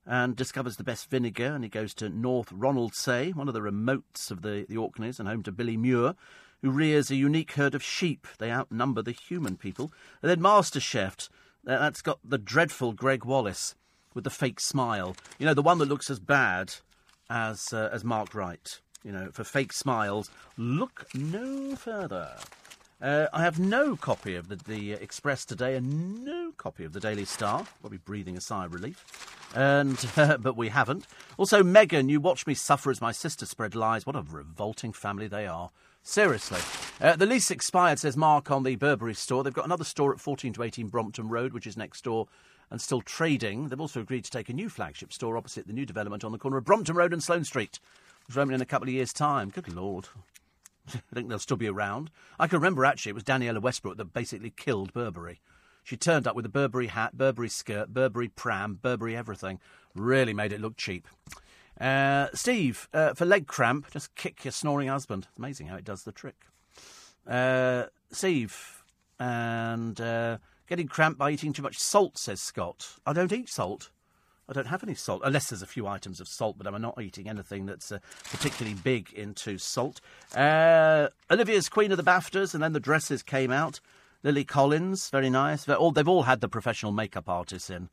[0.07, 4.31] and discovers the best vinegar, and he goes to North Ronaldsay, one of the remotes
[4.31, 6.15] of the, the Orkneys, and home to Billy Muir,
[6.63, 8.27] who rears a unique herd of sheep.
[8.39, 9.91] They outnumber the human people.
[10.23, 11.29] And then MasterChef,
[11.67, 13.75] uh, that's got the dreadful Gregg Wallace
[14.15, 15.17] with the fake smile.
[15.39, 16.75] You know, the one that looks as bad
[17.29, 18.81] as uh, as Mark Wright.
[19.03, 22.37] You know, for fake smiles, look no further.
[23.05, 27.01] Uh, I have no copy of the, the Express today and no copy of the
[27.01, 27.67] Daily Star.
[27.83, 29.51] Probably breathing a sigh of relief.
[29.55, 31.07] And uh, but we haven't.
[31.37, 34.07] Also, Megan, you watch me suffer as my sister spread lies.
[34.07, 35.71] What a revolting family they are.
[36.03, 36.61] Seriously.
[36.99, 39.45] Uh, the lease expired, says Mark on the Burberry store.
[39.45, 42.27] They've got another store at 14 to 18 Brompton Road, which is next door
[42.71, 43.69] and still trading.
[43.69, 46.39] They've also agreed to take a new flagship store opposite the new development on the
[46.39, 47.81] corner of Brompton Road and Sloane Street,
[48.27, 49.51] which will open in a couple of years' time.
[49.51, 50.09] Good Lord.
[50.89, 52.11] I think they'll still be around.
[52.39, 55.41] I can remember actually it was Danniella Westbrook that basically killed Burberry.
[55.83, 59.61] She turned up with a Burberry hat, Burberry skirt, Burberry pram, Burberry everything.
[59.95, 61.07] Really made it look cheap.
[61.79, 65.29] Uh, Steve, uh, for leg cramp, just kick your snoring husband.
[65.37, 66.47] Amazing how it does the trick.
[67.27, 68.83] Uh, Steve,
[69.19, 72.97] and uh, getting cramp by eating too much salt, says Scott.
[73.07, 73.91] I don't eat salt.
[74.49, 77.01] I don't have any salt, unless there's a few items of salt, but I'm not
[77.01, 80.01] eating anything that's uh, particularly big into salt.
[80.35, 83.81] Uh, Olivia's Queen of the BAFTAs, and then the dresses came out.
[84.23, 85.69] Lily Collins, very nice.
[85.69, 87.89] All, they've all had the professional makeup artists in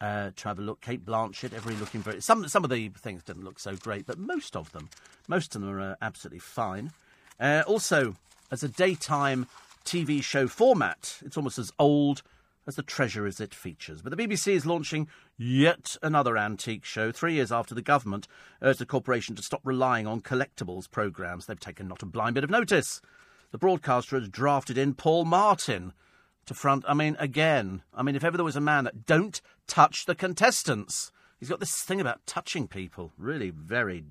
[0.00, 0.80] uh, to have a look.
[0.80, 2.20] Cate Blanchett, every looking very.
[2.20, 4.88] Some some of the things didn't look so great, but most of them,
[5.28, 6.92] most of them are uh, absolutely fine.
[7.38, 8.16] Uh, also,
[8.50, 9.46] as a daytime
[9.84, 12.22] TV show format, it's almost as old
[12.66, 14.02] as the treasure treasures it features.
[14.02, 18.28] But the BBC is launching yet another antique show three years after the government
[18.62, 21.46] urged the corporation to stop relying on collectibles programmes.
[21.46, 23.00] They've taken not a blind bit of notice.
[23.50, 25.92] The broadcaster has drafted in Paul Martin
[26.46, 26.84] to front.
[26.86, 30.14] I mean, again, I mean, if ever there was a man that don't touch the
[30.14, 33.12] contestants, he's got this thing about touching people.
[33.18, 34.04] Really, very,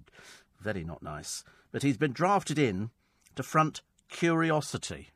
[0.60, 1.44] very not nice.
[1.72, 2.90] But he's been drafted in
[3.36, 5.10] to front Curiosity.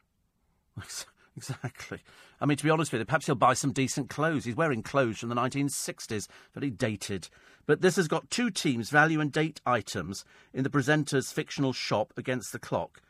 [1.35, 1.99] Exactly.
[2.39, 4.45] I mean, to be honest with you, perhaps he'll buy some decent clothes.
[4.45, 7.30] He's wearing clothes from the 1960s, very dated.
[7.65, 12.14] But this has got two teams, value and date items, in the presenter's fictional shop
[12.18, 13.01] against the clock.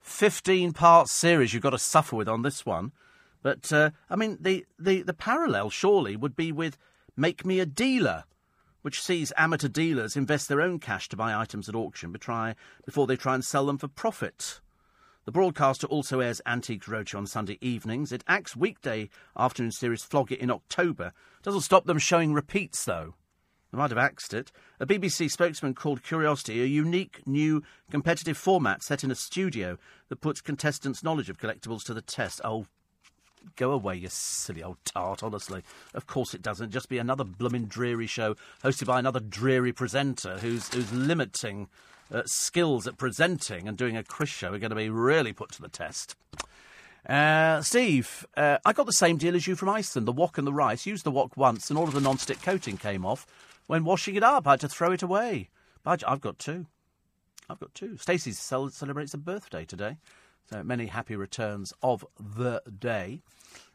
[0.00, 2.92] 15 part series you've got to suffer with on this one.
[3.42, 6.76] But, uh, I mean, the, the, the parallel surely would be with
[7.16, 8.24] Make Me a Dealer,
[8.82, 13.16] which sees amateur dealers invest their own cash to buy items at auction before they
[13.16, 14.60] try and sell them for profit.
[15.30, 18.10] The broadcaster also airs Antiques Roadshow on Sunday evenings.
[18.10, 19.08] It axed weekday
[19.38, 21.12] afternoon series Flog It in October.
[21.44, 23.14] Doesn't stop them showing repeats, though.
[23.70, 24.50] They might have axed it.
[24.80, 27.62] A BBC spokesman called Curiosity a unique, new,
[27.92, 29.78] competitive format set in a studio
[30.08, 32.40] that puts contestants' knowledge of collectibles to the test.
[32.42, 32.66] Oh,
[33.54, 35.62] go away, you silly old tart, honestly.
[35.94, 36.72] Of course it doesn't.
[36.72, 38.34] Just be another blooming dreary show
[38.64, 41.68] hosted by another dreary presenter who's, who's limiting
[42.12, 45.52] uh, skills at presenting and doing a quiz show are going to be really put
[45.52, 46.16] to the test.
[47.08, 50.06] Uh, Steve, uh, I got the same deal as you from Iceland.
[50.06, 50.86] The wok and the rice.
[50.86, 53.26] Used the wok once, and all of the non-stick coating came off.
[53.66, 55.48] When washing it up, I had to throw it away.
[55.82, 56.66] But I've got two.
[57.48, 57.96] I've got two.
[57.96, 59.96] Stacey celebrates a birthday today,
[60.50, 63.22] so many happy returns of the day.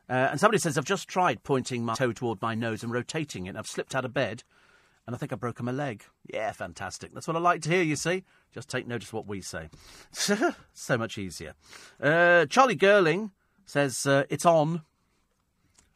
[0.08, 3.48] Uh, and somebody says I've just tried pointing my toe toward my nose and rotating
[3.48, 3.56] it.
[3.56, 4.44] I've slipped out of bed
[5.06, 6.04] and I think I've broken my leg.
[6.32, 7.14] Yeah, fantastic.
[7.14, 8.24] That's what I like to hear, you see.
[8.54, 9.70] Just take notice of what we say.
[10.12, 11.54] so much easier.
[12.02, 13.32] Uh, Charlie Girling
[13.66, 14.82] says, uh, It's on.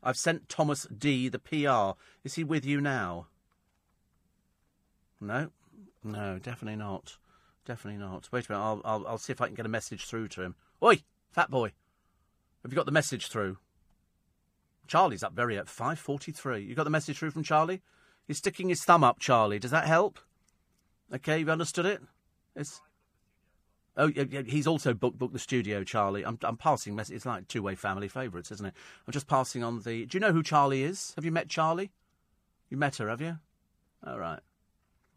[0.02, 2.00] I've sent Thomas D the PR.
[2.24, 3.28] Is he with you now?
[5.20, 5.50] No?
[6.04, 7.18] No, definitely not.
[7.66, 8.30] Definitely not.
[8.32, 10.44] Wait a minute, I'll, I'll, I'll see if I can get a message through to
[10.44, 10.56] him.
[10.82, 11.74] Oi, fat boy.
[12.64, 13.58] Have you got the message through?
[14.88, 16.66] Charlie's up very at 5.43.
[16.66, 17.82] You got the message through from Charlie?
[18.30, 19.58] He's sticking his thumb up, Charlie.
[19.58, 20.20] Does that help?
[21.12, 22.00] Okay, you've understood it?
[22.56, 22.80] It's...
[23.98, 26.24] Oh, yeah, he's also booked booked the studio, Charlie.
[26.24, 27.16] I'm, I'm passing message.
[27.16, 28.76] It's like two way family favourites, isn't it?
[29.08, 30.06] I'm just passing on the.
[30.06, 31.12] Do you know who Charlie is?
[31.16, 31.90] Have you met Charlie?
[32.70, 33.40] You met her, have you?
[34.06, 34.42] All right.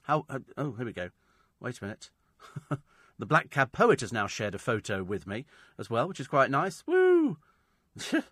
[0.04, 0.24] How?
[0.30, 1.10] Uh, oh, here we go.
[1.60, 2.10] Wait a minute.
[3.18, 5.44] the Black Cab Poet has now shared a photo with me
[5.78, 6.82] as well, which is quite nice.
[6.86, 7.36] Woo!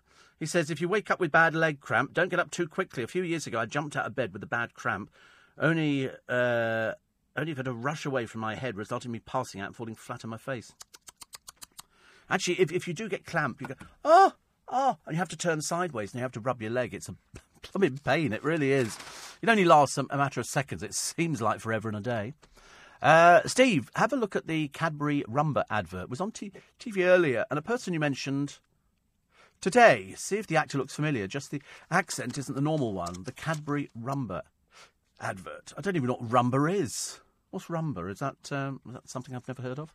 [0.41, 3.03] He says, if you wake up with bad leg cramp, don't get up too quickly.
[3.03, 5.11] A few years ago, I jumped out of bed with a bad cramp,
[5.59, 6.93] only, uh,
[7.37, 9.75] only for it to rush away from my head, resulting in me passing out and
[9.75, 10.73] falling flat on my face.
[12.27, 14.33] Actually, if, if you do get cramp, you go, oh,
[14.67, 16.95] oh, and you have to turn sideways and you have to rub your leg.
[16.95, 17.15] It's a
[17.61, 18.97] plumbing pain, it really is.
[19.43, 20.81] It only lasts a, a matter of seconds.
[20.81, 22.33] It seems like forever and a day.
[22.99, 26.05] Uh, Steve, have a look at the Cadbury Rumba advert.
[26.05, 28.57] It was on t- TV earlier, and a person you mentioned
[29.61, 31.27] Today, see if the actor looks familiar.
[31.27, 31.61] Just the
[31.91, 33.23] accent isn't the normal one.
[33.25, 34.41] The Cadbury Rumba
[35.19, 35.71] advert.
[35.77, 37.19] I don't even know what Rumba is.
[37.51, 38.09] What's Rumba?
[38.09, 39.93] Is that, um, is that something I've never heard of?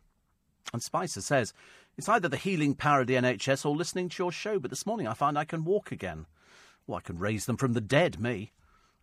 [0.71, 1.53] And Spicer says,
[1.97, 4.85] It's either the healing power of the NHS or listening to your show, but this
[4.85, 6.27] morning I find I can walk again.
[6.85, 8.53] Well, I can raise them from the dead, me.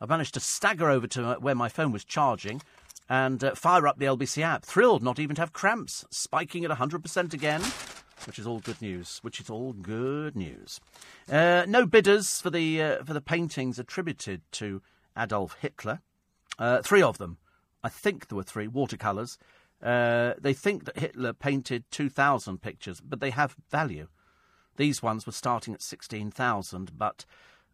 [0.00, 2.62] I managed to stagger over to uh, where my phone was charging
[3.06, 4.64] and uh, fire up the LBC app.
[4.64, 7.60] Thrilled not even to have cramps, spiking at 100% again,
[8.26, 9.18] which is all good news.
[9.22, 10.80] Which is all good news.
[11.30, 14.82] Uh, no bidders for the uh, for the paintings attributed to
[15.16, 16.00] Adolf Hitler.
[16.58, 17.38] Uh, three of them,
[17.82, 19.38] I think there were three watercolours.
[19.82, 24.08] Uh, they think that Hitler painted 2,000 pictures, but they have value.
[24.76, 27.26] These ones were starting at 16,000, but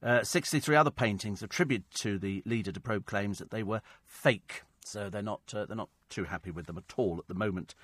[0.02, 4.62] uh, 63 other paintings attributed to the leader de Probe claims that they were fake.
[4.84, 7.74] So they're not uh, they're not too happy with them at all at the moment.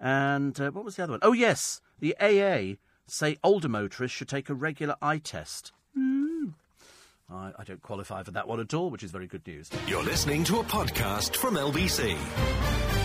[0.00, 1.20] And uh, what was the other one?
[1.22, 5.72] Oh yes, the AA say older motorists should take a regular eye test.
[5.96, 6.54] Mm.
[7.30, 9.70] I, I don't qualify for that one at all, which is very good news.
[9.86, 12.16] You're listening to a podcast from LBC.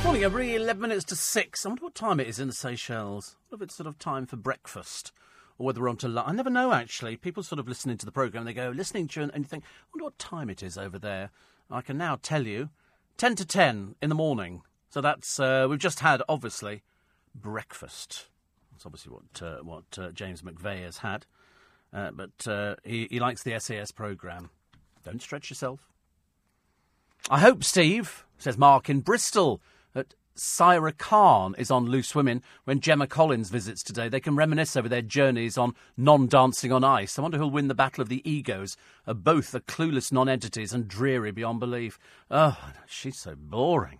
[0.04, 1.66] Morning, every 11 minutes to 6.
[1.66, 3.36] I wonder what time it is in the Seychelles.
[3.36, 5.12] I wonder if it's sort of time for breakfast
[5.58, 6.28] or whether we're on to lunch.
[6.30, 7.18] I never know, actually.
[7.18, 9.64] People sort of listening to the programme, they go, listening to you, and you think,
[9.64, 11.32] I wonder what time it is over there.
[11.70, 12.70] I can now tell you
[13.18, 14.62] 10 to 10 in the morning.
[14.96, 16.82] So that's, uh, we've just had, obviously,
[17.36, 18.28] breakfast.
[18.72, 21.26] That's obviously what, uh, what uh, James McVey has had.
[21.92, 24.52] Uh, but uh, he, he likes the SAS programme.
[25.04, 25.82] Don't stretch yourself.
[27.30, 29.62] I hope, Steve, says Mark in Bristol,
[29.92, 34.08] that Saira Khan is on Loose Women when Gemma Collins visits today.
[34.08, 37.20] They can reminisce over their journeys on non dancing on ice.
[37.20, 40.72] I wonder who'll win the battle of the egos of both the clueless non entities
[40.72, 42.00] and dreary beyond belief.
[42.32, 42.58] Oh,
[42.88, 44.00] she's so boring.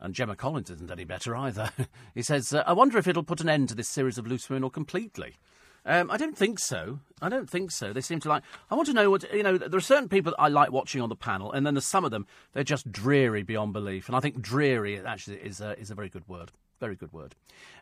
[0.00, 1.70] And Gemma Collins isn't any better either.
[2.14, 4.48] he says, uh, I wonder if it'll put an end to this series of Loose
[4.48, 5.36] Women or completely.
[5.84, 7.00] Um, I don't think so.
[7.22, 7.92] I don't think so.
[7.92, 8.42] They seem to like.
[8.70, 9.56] I want to know what you know.
[9.56, 12.04] There are certain people that I like watching on the panel, and then there's some
[12.04, 14.06] of them they're just dreary beyond belief.
[14.06, 16.52] And I think dreary actually is a, is a very good word.
[16.78, 17.34] Very good word.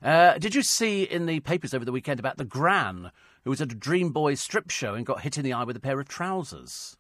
[0.03, 3.11] Uh, did you see in the papers over the weekend about the Gran
[3.45, 5.77] who was at a Dream Boys strip show and got hit in the eye with
[5.77, 6.97] a pair of trousers?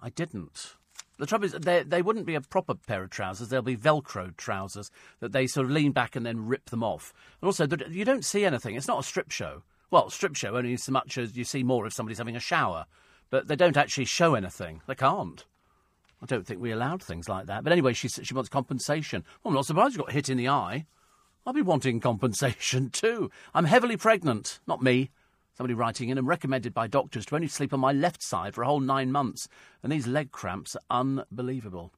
[0.00, 0.76] I didn't.
[1.22, 3.48] The trouble is, they, they wouldn't be a proper pair of trousers.
[3.48, 4.90] They'll be Velcro trousers
[5.20, 7.14] that they sort of lean back and then rip them off.
[7.40, 8.74] And also, you don't see anything.
[8.74, 9.62] It's not a strip show.
[9.92, 12.86] Well, strip show only so much as you see more if somebody's having a shower,
[13.30, 14.80] but they don't actually show anything.
[14.88, 15.44] They can't.
[16.20, 17.62] I don't think we allowed things like that.
[17.62, 19.22] But anyway, she she wants compensation.
[19.44, 20.86] Well, I'm not surprised you got hit in the eye.
[21.46, 23.30] I'll be wanting compensation too.
[23.54, 24.58] I'm heavily pregnant.
[24.66, 25.10] Not me.
[25.54, 28.62] Somebody writing in and recommended by doctors to only sleep on my left side for
[28.62, 29.48] a whole nine months.
[29.82, 31.92] And these leg cramps are unbelievable.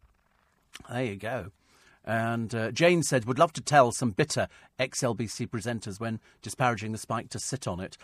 [0.90, 1.52] There you go.
[2.04, 4.48] And uh, Jane said, would love to tell some bitter
[4.78, 7.96] XLBC presenters when disparaging the spike to sit on it.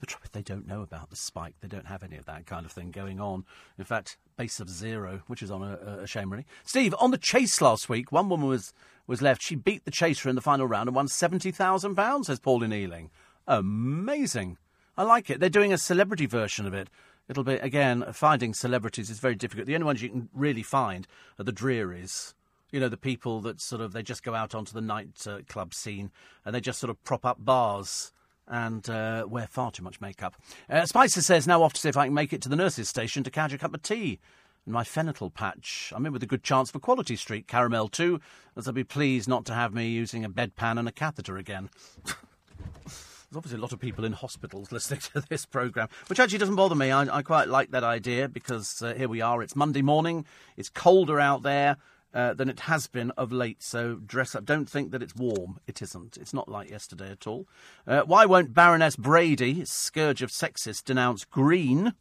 [0.00, 1.54] The trouble is, they don't know about the spike.
[1.60, 3.44] They don't have any of that kind of thing going on.
[3.78, 6.46] In fact, base of zero, which is on a, a shame, really.
[6.64, 8.72] Steve, on the chase last week, one woman was,
[9.06, 9.42] was left.
[9.42, 13.10] She beat the chaser in the final round and won £70,000, says Pauline Ealing.
[13.48, 14.56] Amazing.
[14.98, 15.40] I like it.
[15.40, 16.90] They're doing a celebrity version of it.
[17.28, 19.66] It'll be, again, finding celebrities is very difficult.
[19.66, 21.06] The only ones you can really find
[21.38, 22.34] are the Drearies
[22.70, 25.38] you know, the people that sort of they just go out onto the night uh,
[25.70, 26.10] scene
[26.44, 28.12] and they just sort of prop up bars
[28.46, 30.36] and uh, wear far too much makeup.
[30.70, 32.88] Uh, Spicer says now off to see if I can make it to the nurse's
[32.88, 34.18] station to catch a cup of tea.
[34.66, 38.20] In my fentanyl patch, I'm in with a good chance for Quality Street caramel too,
[38.54, 41.70] as I'll be pleased not to have me using a bedpan and a catheter again.
[43.30, 46.56] There's obviously a lot of people in hospitals listening to this programme, which actually doesn't
[46.56, 46.90] bother me.
[46.90, 49.42] I, I quite like that idea because uh, here we are.
[49.42, 50.24] It's Monday morning.
[50.56, 51.76] It's colder out there
[52.14, 53.62] uh, than it has been of late.
[53.62, 54.46] So dress up.
[54.46, 55.60] Don't think that it's warm.
[55.66, 56.16] It isn't.
[56.16, 57.46] It's not like yesterday at all.
[57.86, 61.92] Uh, why won't Baroness Brady, scourge of sexists, denounce Green?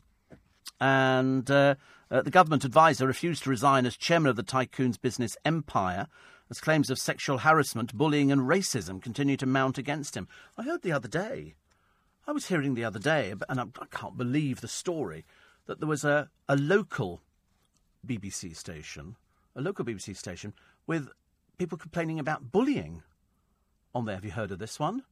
[0.80, 1.76] And uh,
[2.10, 6.08] uh, the government advisor refused to resign as chairman of the tycoon's business empire
[6.50, 10.28] as claims of sexual harassment, bullying, and racism continue to mount against him.
[10.58, 11.56] I heard the other day,
[12.26, 15.26] I was hearing the other day, and I, I can't believe the story,
[15.66, 17.22] that there was a, a local
[18.06, 19.16] BBC station
[19.58, 20.54] a local BBC station,
[20.86, 21.10] with
[21.58, 23.02] people complaining about bullying
[23.94, 24.16] on there.
[24.16, 25.04] Have you heard of this one?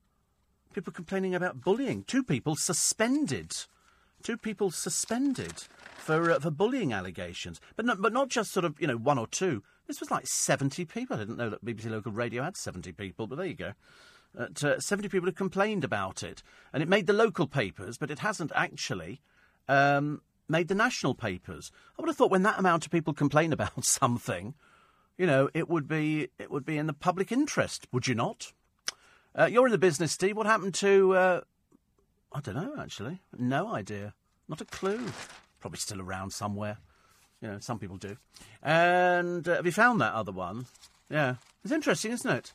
[0.74, 2.04] People complaining about bullying.
[2.04, 3.52] Two people suspended.
[4.22, 5.64] Two people suspended
[5.98, 9.18] for uh, for bullying allegations, but not, but not just sort of you know one
[9.18, 9.64] or two.
[9.88, 11.16] This was like seventy people.
[11.16, 13.74] I didn't know that BBC local radio had seventy people, but there you go.
[14.38, 16.44] Uh, 70 people have complained about it.
[16.74, 19.22] And it made the local papers, but it hasn't actually
[19.70, 21.72] um, made the national papers.
[21.98, 24.54] I would have thought when that amount of people complain about something,
[25.18, 28.52] you know, it would be it would be in the public interest, would you not?
[29.34, 30.36] Uh, you're in the business, Steve.
[30.36, 31.42] What happened to uh,
[32.34, 33.22] I don't know, actually.
[33.38, 34.14] No idea.
[34.50, 35.00] Not a clue.
[35.62, 36.78] Probably still around somewhere.
[37.46, 38.18] You know, some people do.
[38.64, 40.66] And uh, have you found that other one?
[41.12, 41.36] Yeah.
[41.64, 42.54] It's interesting, isn't it?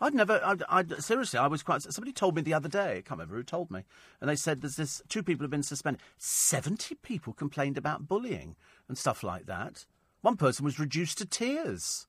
[0.00, 2.94] I'd never, I'd, I'd, seriously, I was quite, somebody told me the other day, I
[3.02, 3.84] can't remember who told me,
[4.20, 6.02] and they said there's this, two people have been suspended.
[6.18, 8.56] 70 people complained about bullying
[8.88, 9.86] and stuff like that.
[10.22, 12.08] One person was reduced to tears.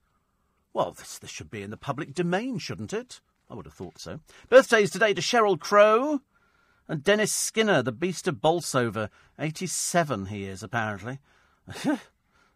[0.74, 3.22] Well, this, this should be in the public domain, shouldn't it?
[3.48, 4.22] I would have thought so.
[4.50, 6.22] Birthdays today to Sheryl Crow
[6.88, 9.12] and Dennis Skinner, the Beast of Bolsover.
[9.38, 11.20] 87 he is, apparently.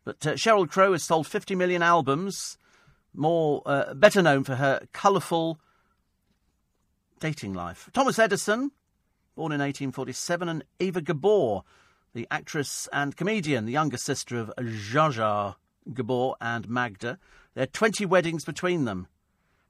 [0.04, 2.58] but uh, Sheryl Crow has sold 50 million albums
[3.14, 5.60] more uh, better known for her colourful
[7.20, 7.90] dating life.
[7.94, 8.72] Thomas Edison,
[9.36, 11.64] born in 1847, and Eva Gabor,
[12.14, 15.56] the actress and comedian, the younger sister of Zsa Zsa
[15.94, 17.20] Gabor and Magda.
[17.54, 19.08] There are 20 weddings between them.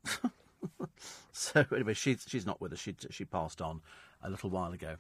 [1.32, 2.80] so anyway, she's she's not with us.
[2.80, 3.82] She she passed on
[4.24, 4.98] a little while ago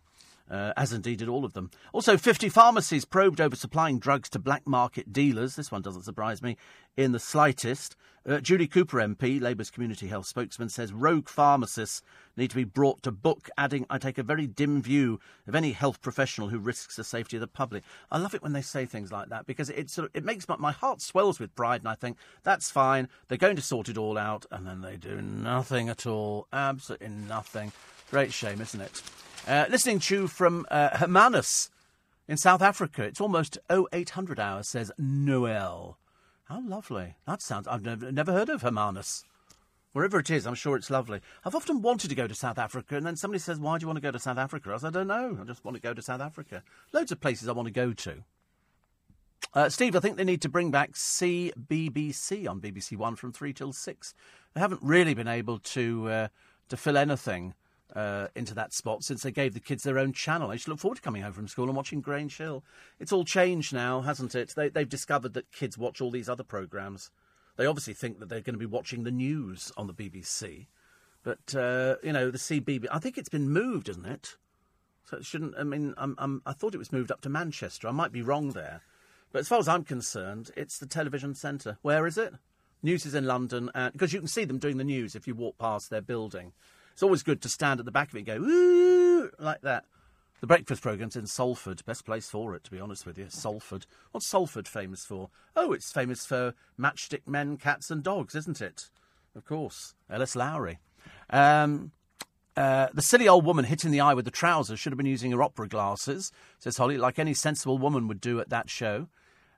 [0.51, 1.71] uh, as indeed did all of them.
[1.93, 5.55] Also, 50 pharmacies probed over supplying drugs to black market dealers.
[5.55, 6.57] This one doesn't surprise me
[6.97, 7.95] in the slightest.
[8.23, 12.03] Uh, Julie Cooper MP, Labour's community health spokesman, says rogue pharmacists
[12.37, 15.71] need to be brought to book, adding, I take a very dim view of any
[15.71, 17.83] health professional who risks the safety of the public.
[18.11, 20.47] I love it when they say things like that because it sort of, it makes
[20.47, 23.89] my, my heart swells with pride and I think, that's fine, they're going to sort
[23.89, 26.47] it all out, and then they do nothing at all.
[26.53, 27.71] Absolutely nothing.
[28.11, 29.01] Great shame, isn't it?
[29.47, 31.71] Uh, listening to from uh, Hermanus
[32.27, 33.03] in South Africa.
[33.03, 35.97] It's almost 0800 hours, says Noel.
[36.45, 37.15] How lovely.
[37.25, 37.67] That sounds.
[37.67, 39.23] I've never, never heard of Hermanus.
[39.93, 41.21] Wherever it is, I'm sure it's lovely.
[41.43, 43.87] I've often wanted to go to South Africa, and then somebody says, Why do you
[43.87, 44.71] want to go to South Africa?
[44.73, 45.39] I said, I don't know.
[45.41, 46.61] I just want to go to South Africa.
[46.93, 48.23] Loads of places I want to go to.
[49.55, 53.53] Uh, Steve, I think they need to bring back CBBC on BBC One from 3
[53.53, 54.13] till 6.
[54.53, 56.27] They haven't really been able to, uh,
[56.69, 57.55] to fill anything
[57.95, 60.49] uh, into that spot since they gave the kids their own channel.
[60.49, 62.63] I used to look forward to coming home from school and watching Grange Hill.
[62.99, 64.53] It's all changed now, hasn't it?
[64.55, 67.11] They, they've discovered that kids watch all these other programmes.
[67.57, 70.67] They obviously think that they're going to be watching the news on the BBC.
[71.23, 74.37] But, uh, you know, the CBB, I think it's been moved, isn't it?
[75.05, 77.87] So it shouldn't, I mean, I'm, I'm, I thought it was moved up to Manchester.
[77.87, 78.81] I might be wrong there.
[79.31, 81.77] But as far as I'm concerned, it's the television centre.
[81.81, 82.33] Where is it?
[82.83, 85.57] News is in London, because you can see them doing the news if you walk
[85.57, 86.53] past their building.
[86.93, 89.85] It's always good to stand at the back of it and go, ooh, like that.
[90.41, 91.85] The breakfast programme's in Salford.
[91.85, 93.27] Best place for it, to be honest with you.
[93.29, 93.85] Salford.
[94.11, 95.29] What's Salford famous for?
[95.55, 98.89] Oh, it's famous for matchstick men, cats, and dogs, isn't it?
[99.35, 99.93] Of course.
[100.09, 100.35] L.S.
[100.35, 100.79] Lowry.
[101.29, 101.91] Um,
[102.57, 105.05] uh, the silly old woman hit in the eye with the trousers should have been
[105.05, 109.07] using her opera glasses, says Holly, like any sensible woman would do at that show.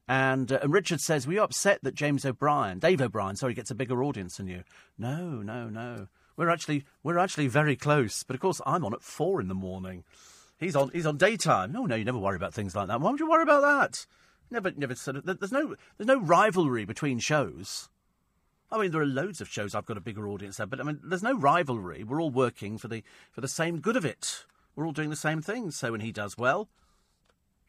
[0.07, 3.71] And, uh, and Richard says, Were you upset that James O'Brien, Dave O'Brien, sorry, gets
[3.71, 4.63] a bigger audience than you?
[4.97, 6.07] No, no, no.
[6.35, 9.55] We're actually we're actually very close, but of course I'm on at four in the
[9.55, 10.03] morning.
[10.59, 11.71] He's on he's on daytime.
[11.71, 13.01] No, no, you never worry about things like that.
[13.01, 14.05] Why would you worry about that?
[14.49, 14.93] Never, never.
[14.93, 17.89] There's no there's no rivalry between shows.
[18.71, 20.83] I mean, there are loads of shows I've got a bigger audience there, but I
[20.83, 22.03] mean, there's no rivalry.
[22.03, 24.45] We're all working for the for the same good of it.
[24.75, 25.69] We're all doing the same thing.
[25.69, 26.69] So when he does well,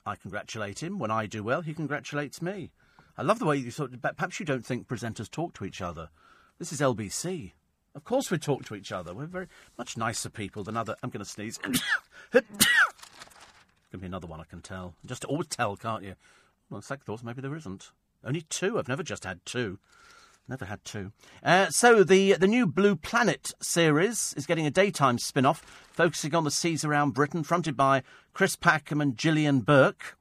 [0.06, 0.98] I congratulate him.
[0.98, 2.70] When I do well, he congratulates me.
[3.18, 4.00] I love the way you sort of.
[4.00, 6.08] Perhaps you don't think presenters talk to each other.
[6.58, 7.52] This is LBC.
[7.94, 9.14] Of course we talk to each other.
[9.14, 9.46] We're very
[9.78, 10.96] much nicer people than other.
[11.02, 11.58] I'm going to sneeze.
[12.32, 12.42] Give
[14.00, 14.94] me another one, I can tell.
[15.06, 16.14] Just always tell, can't you?
[16.68, 17.92] Well, second thoughts, maybe there isn't.
[18.24, 18.78] Only two.
[18.78, 19.78] I've never just had two.
[20.48, 21.12] Never had two.
[21.42, 25.62] Uh, so the the new Blue Planet series is getting a daytime spin-off
[25.92, 28.02] focusing on the seas around Britain, fronted by
[28.34, 30.18] Chris Packham and Gillian Burke.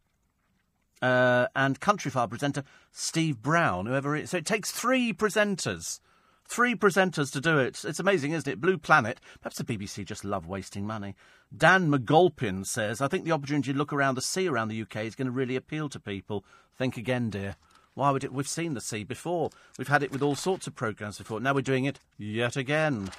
[1.01, 4.29] Uh, and Countryfile presenter Steve Brown, whoever it is.
[4.29, 5.99] So it takes three presenters
[6.45, 7.83] Three presenters to do it.
[7.83, 8.61] It's amazing, isn't it?
[8.61, 9.19] Blue Planet.
[9.41, 11.15] Perhaps the BBC just love wasting money.
[11.55, 14.97] Dan McGolpin says, I think the opportunity to look around the sea around the UK
[14.97, 16.45] is going to really appeal to people.
[16.77, 17.55] Think again, dear.
[17.95, 18.33] Why would it?
[18.33, 19.51] We've seen the sea before.
[19.77, 21.39] We've had it with all sorts of programmes before.
[21.39, 23.09] Now we're doing it yet again.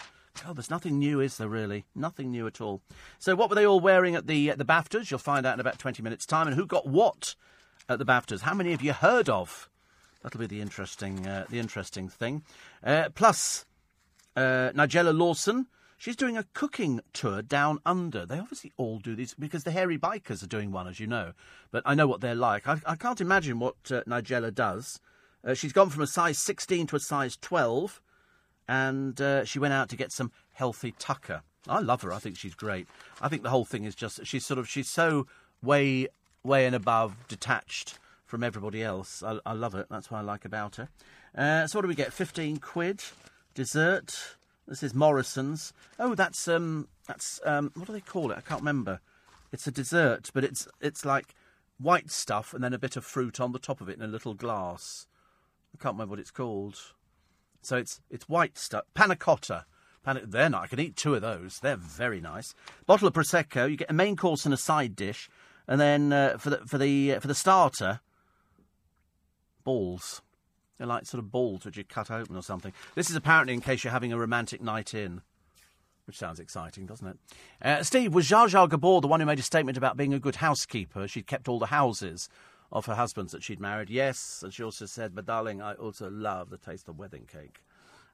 [0.43, 1.85] God, there's nothing new, is there really?
[1.95, 2.83] Nothing new at all.
[3.21, 5.11] So, what were they all wearing at the at the BAFTAs?
[5.11, 6.49] You'll find out in about 20 minutes' time.
[6.49, 7.37] And who got what
[7.89, 8.41] at the BAFTAs?
[8.41, 9.69] How many have you heard of?
[10.25, 12.43] That'll be the interesting, uh, the interesting thing.
[12.83, 13.67] Uh, plus,
[14.35, 15.67] uh, Nigella Lawson.
[15.99, 18.27] She's doing a cooking tour down under.
[18.27, 21.33] They obviously all do these because the hairy bikers are doing one, as you know.
[21.71, 22.67] But I know what they're like.
[22.67, 24.99] I, I can't imagine what uh, Nigella does.
[25.47, 28.01] Uh, she's gone from a size 16 to a size 12,
[28.67, 31.43] and uh, she went out to get some healthy tucker.
[31.69, 32.13] I love her.
[32.13, 32.89] I think she's great.
[33.21, 35.27] I think the whole thing is just she's sort of she's so
[35.63, 36.09] way
[36.43, 37.99] way and above detached
[38.35, 39.23] from everybody else.
[39.23, 39.87] I, I love it.
[39.89, 40.89] That's what I like about her.
[41.39, 42.13] Uh, so what do we get?
[42.13, 43.01] 15 quid.
[43.55, 44.35] Dessert.
[44.67, 45.73] This is Morrisons.
[46.01, 48.39] Oh, that's um, that's um, what do they call it?
[48.39, 48.99] I can't remember.
[49.53, 51.37] It's a dessert, but it's it's like
[51.79, 54.09] white stuff and then a bit of fruit on the top of it in a
[54.09, 55.07] little glass.
[55.73, 56.77] I can't remember what it's called.
[57.63, 58.83] So it's it's white stuff.
[58.95, 59.65] Panna cotta.
[60.05, 60.65] They're not.
[60.65, 61.61] I can eat two of those.
[61.61, 62.53] They're very nice.
[62.85, 63.71] Bottle of prosecco.
[63.71, 65.31] You get a main course and a side dish,
[65.69, 68.01] and then uh, for the for the uh, for the starter,
[69.65, 70.23] balls.
[70.79, 72.73] They're like sort of balls which you cut open or something.
[72.95, 75.23] This is apparently in case you're having a romantic night in.
[76.07, 77.19] Which sounds exciting, doesn't it?
[77.63, 80.19] Uh, Steve, was Zsa Zsa Gabor the one who made a statement about being a
[80.19, 81.09] good housekeeper?
[81.09, 82.29] She'd kept all the houses
[82.71, 83.89] of her husbands that she'd married.
[83.89, 87.63] Yes, and she also said, but darling, I also love the taste of wedding cake.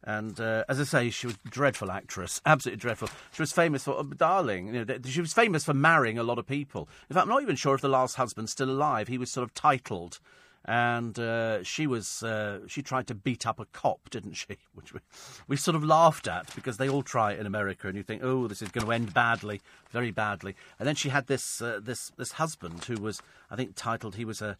[0.05, 3.09] And uh, as I say, she was a dreadful actress, absolutely dreadful.
[3.33, 6.39] She was famous for, oh, darling, you know, she was famous for marrying a lot
[6.39, 6.89] of people.
[7.09, 9.09] In fact, I'm not even sure if the last husband's still alive.
[9.09, 10.21] He was sort of titled
[10.65, 14.59] and uh, she was uh, she tried to beat up a cop, didn't she?
[14.74, 15.01] Which we,
[15.49, 18.23] we sort of laughed at because they all try it in America, and you think,
[18.23, 19.61] oh, this is going to end badly,
[19.91, 20.55] very badly.
[20.78, 24.24] And then she had this uh, this this husband who was, I think, titled he
[24.24, 24.59] was a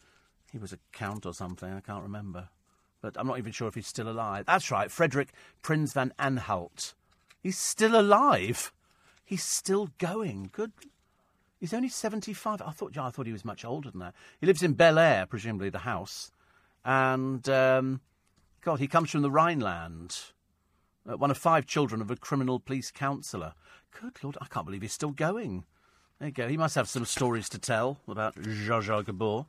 [0.51, 1.73] he was a count or something.
[1.73, 2.49] I can't remember,
[3.03, 4.47] but I'm not even sure if he's still alive.
[4.47, 5.33] That's right, Frederick
[5.63, 6.95] Prince von Anhalt.
[7.43, 8.73] He's still alive.
[9.25, 10.51] He's still going.
[10.53, 10.73] Good
[11.61, 12.63] He's only 75.
[12.63, 14.15] I thought, I thought he was much older than that.
[14.41, 16.33] He lives in Bel Air, presumably the house.
[16.87, 18.01] And, um,
[18.63, 20.19] God, he comes from the Rhineland.
[21.09, 23.53] Uh, one of five children of a criminal police counsellor.
[24.01, 25.65] Good Lord, I can't believe he's still going.
[26.19, 26.49] There you go.
[26.49, 29.47] He must have some stories to tell about Zsa Zsa Gabor.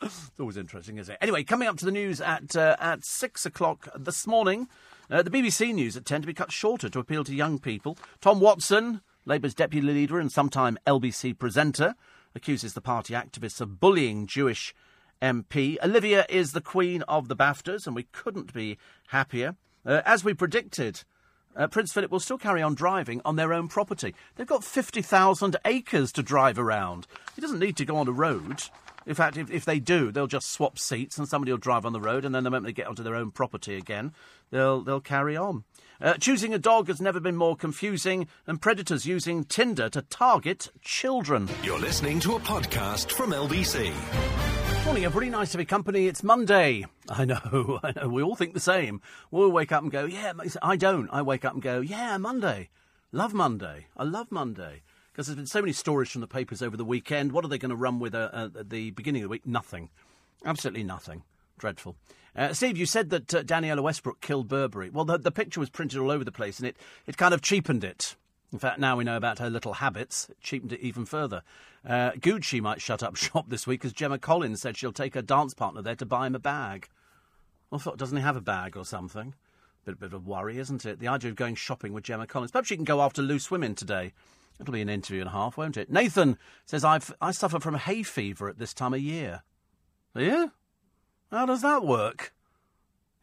[0.00, 1.18] it's always interesting, isn't it?
[1.20, 4.68] Anyway, coming up to the news at uh, at six o'clock this morning.
[5.10, 7.98] Uh, the BBC News at ten to be cut shorter to appeal to young people.
[8.20, 11.94] Tom Watson Labour's deputy leader and sometime LBC presenter
[12.34, 14.74] accuses the party activists of bullying Jewish
[15.20, 15.76] MP.
[15.82, 18.78] Olivia is the queen of the BAFTAs, and we couldn't be
[19.08, 19.56] happier.
[19.84, 21.04] Uh, as we predicted,
[21.56, 24.14] uh, Prince Philip will still carry on driving on their own property.
[24.36, 27.06] They've got 50,000 acres to drive around.
[27.34, 28.62] He doesn't need to go on a road.
[29.06, 31.92] In fact, if, if they do, they'll just swap seats and somebody will drive on
[31.92, 34.12] the road, and then the moment they get onto their own property again,
[34.50, 35.64] they'll, they'll carry on.
[36.00, 40.70] Uh, choosing a dog has never been more confusing, and predators using Tinder to target
[40.82, 41.48] children.
[41.62, 43.92] You're listening to a podcast from LBC.
[44.84, 45.30] Morning, everybody.
[45.30, 46.06] Nice to be company.
[46.06, 46.86] It's Monday.
[47.08, 48.08] I know, I know.
[48.08, 49.02] We all think the same.
[49.30, 50.32] We'll wake up and go, yeah,
[50.62, 51.08] I don't.
[51.12, 52.70] I wake up and go, yeah, Monday.
[53.12, 53.88] Love Monday.
[53.96, 54.82] I love Monday
[55.20, 57.32] because there's been so many stories from the papers over the weekend.
[57.32, 59.46] What are they going to run with uh, uh, at the beginning of the week?
[59.46, 59.90] Nothing.
[60.46, 61.24] Absolutely nothing.
[61.58, 61.94] Dreadful.
[62.34, 64.88] Uh, Steve, you said that uh, Danniella Westbrook killed Burberry.
[64.88, 67.42] Well, the, the picture was printed all over the place and it, it kind of
[67.42, 68.16] cheapened it.
[68.50, 71.42] In fact, now we know about her little habits, it cheapened it even further.
[71.86, 75.20] Uh, Gucci might shut up shop this week as Gemma Collins said she'll take her
[75.20, 76.88] dance partner there to buy him a bag.
[77.70, 79.34] Well, doesn't he have a bag or something?
[79.84, 80.98] Bit, bit of worry, isn't it?
[80.98, 82.52] The idea of going shopping with Gemma Collins.
[82.52, 84.14] Perhaps she can go after loose women today.
[84.60, 85.90] It'll be an interview and a half, won't it?
[85.90, 89.42] Nathan says, I've, I suffer from hay fever at this time of year.
[90.14, 90.48] Yeah?
[91.30, 92.34] How does that work?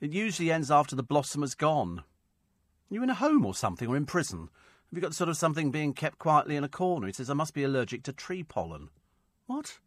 [0.02, 2.00] It usually ends after the blossom has gone.
[2.00, 4.50] Are you in a home or something, or in prison?
[4.90, 7.08] Have you got sort of something being kept quietly in a corner?
[7.08, 8.90] He says, I must be allergic to tree pollen.
[9.46, 9.80] What?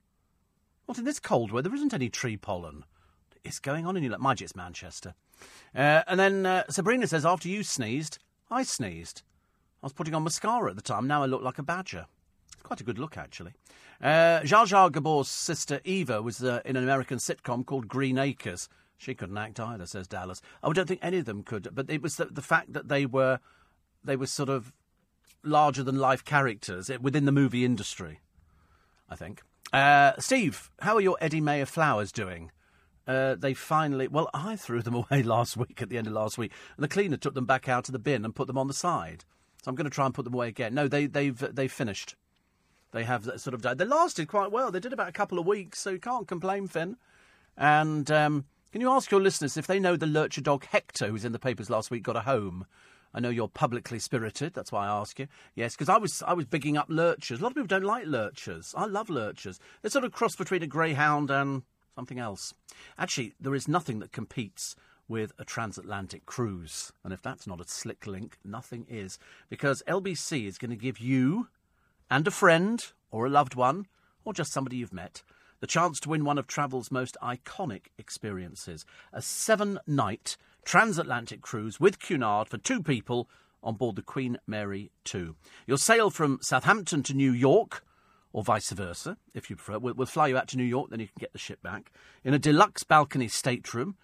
[0.85, 1.69] What, in this cold weather?
[1.69, 2.85] There isn't any tree pollen.
[3.43, 4.17] It's going on in your...
[4.19, 5.15] Mind you, it's Manchester.
[5.75, 8.19] Uh, and then uh, Sabrina says, after you sneezed,
[8.51, 9.23] I sneezed.
[9.83, 11.07] I was putting on mascara at the time.
[11.07, 12.07] Now I look like a badger.
[12.53, 13.53] It's quite a good look, actually.
[14.03, 18.69] Uh, Zsa Zsa Gabor's sister Eva was uh, in an American sitcom called Green Acres.
[18.99, 20.43] She couldn't act either, says Dallas.
[20.63, 23.07] I don't think any of them could, but it was the, the fact that they
[23.07, 23.41] were
[24.05, 24.73] they were sort of
[25.43, 28.21] larger than life characters within the movie industry.
[29.09, 29.43] I think.
[29.73, 32.51] Uh, Steve, how are your Eddie Mair flowers doing?
[33.07, 34.07] Uh, they finally.
[34.09, 36.89] Well, I threw them away last week at the end of last week, and the
[36.89, 39.25] cleaner took them back out of the bin and put them on the side.
[39.63, 40.75] So I'm going to try and put them away again.
[40.75, 42.17] No, they, they've they've finished.
[42.93, 43.79] They have sort of died.
[43.79, 44.71] They lasted quite well.
[44.71, 46.97] They did about a couple of weeks, so you can't complain, Finn.
[47.57, 51.25] And um, can you ask your listeners if they know the lurcher dog Hector, who's
[51.25, 52.67] in the papers last week, got a home?
[53.13, 54.55] I know you're publicly spirited.
[54.55, 55.27] That's why I ask you.
[55.55, 57.41] Yes, because I was I was bigging up lurchers.
[57.41, 58.73] A lot of people don't like lurchers.
[58.77, 59.59] I love lurchers.
[59.83, 61.63] They're sort of cross between a greyhound and
[61.97, 62.55] something else.
[62.99, 64.75] Actually, there is nothing that competes
[65.11, 66.93] with a transatlantic cruise.
[67.03, 69.19] And if that's not a slick link, nothing is.
[69.49, 71.49] Because LBC is going to give you
[72.09, 73.87] and a friend, or a loved one,
[74.25, 75.23] or just somebody you've met,
[75.59, 81.81] the chance to win one of travel's most iconic experiences a seven night transatlantic cruise
[81.81, 83.29] with Cunard for two people
[83.63, 85.35] on board the Queen Mary 2.
[85.67, 87.85] You'll sail from Southampton to New York,
[88.33, 89.79] or vice versa, if you prefer.
[89.79, 91.91] We'll, we'll fly you out to New York, then you can get the ship back,
[92.25, 93.97] in a deluxe balcony stateroom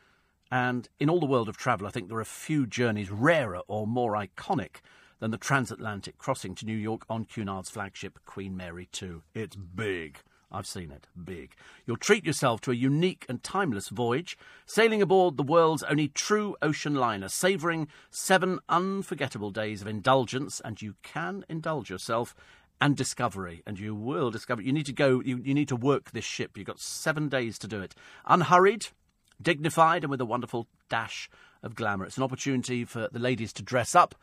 [0.51, 3.87] And in all the world of travel, I think there are few journeys rarer or
[3.87, 4.77] more iconic
[5.19, 9.23] than the transatlantic crossing to New York on Cunard's flagship Queen Mary 2.
[9.35, 10.19] It's big.
[10.53, 11.09] I've seen it.
[11.23, 11.55] Big.
[11.87, 16.57] You'll treat yourself to a unique and timeless voyage, sailing aboard the world's only true
[16.63, 22.35] ocean liner, savouring seven unforgettable days of indulgence, and you can indulge yourself
[22.81, 24.63] and discovery, and you will discover.
[24.63, 25.21] You need to go.
[25.21, 26.57] You, you need to work this ship.
[26.57, 27.95] You've got seven days to do it.
[28.27, 28.89] Unhurried,
[29.41, 31.29] dignified, and with a wonderful dash
[31.63, 32.05] of glamour.
[32.05, 34.15] It's an opportunity for the ladies to dress up,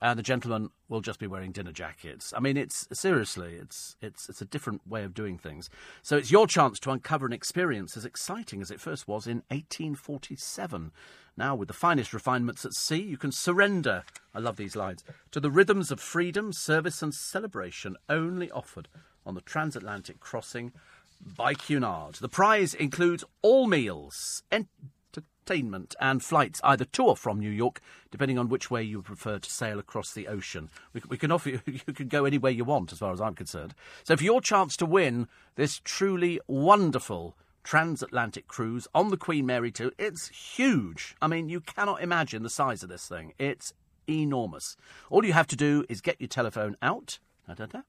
[0.00, 2.32] and the gentlemen will just be wearing dinner jackets.
[2.36, 5.68] I mean, it's seriously, it's it's it's a different way of doing things.
[6.02, 9.42] So it's your chance to uncover an experience as exciting as it first was in
[9.48, 10.92] 1847.
[11.36, 14.02] Now, with the finest refinements at sea, you can surrender,
[14.34, 18.88] I love these lines, to the rhythms of freedom, service, and celebration only offered
[19.24, 20.72] on the transatlantic crossing
[21.20, 22.16] by Cunard.
[22.16, 27.80] The prize includes all meals, entertainment, and flights either to or from New York,
[28.10, 30.70] depending on which way you prefer to sail across the ocean.
[30.92, 33.34] We, we can offer you, you can go anywhere you want, as far as I'm
[33.34, 33.74] concerned.
[34.04, 37.36] So, for your chance to win this truly wonderful
[37.68, 39.92] transatlantic cruise on the Queen Mary 2.
[39.98, 41.14] It's huge.
[41.20, 43.34] I mean, you cannot imagine the size of this thing.
[43.38, 43.74] It's
[44.08, 44.74] enormous.
[45.10, 47.18] All you have to do is get your telephone out.
[47.46, 47.80] Da, da, da.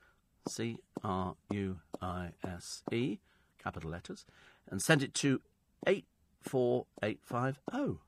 [0.48, 3.18] C R U I S E,
[3.62, 4.26] capital letters,
[4.68, 5.40] and send it to
[5.86, 8.00] 84850.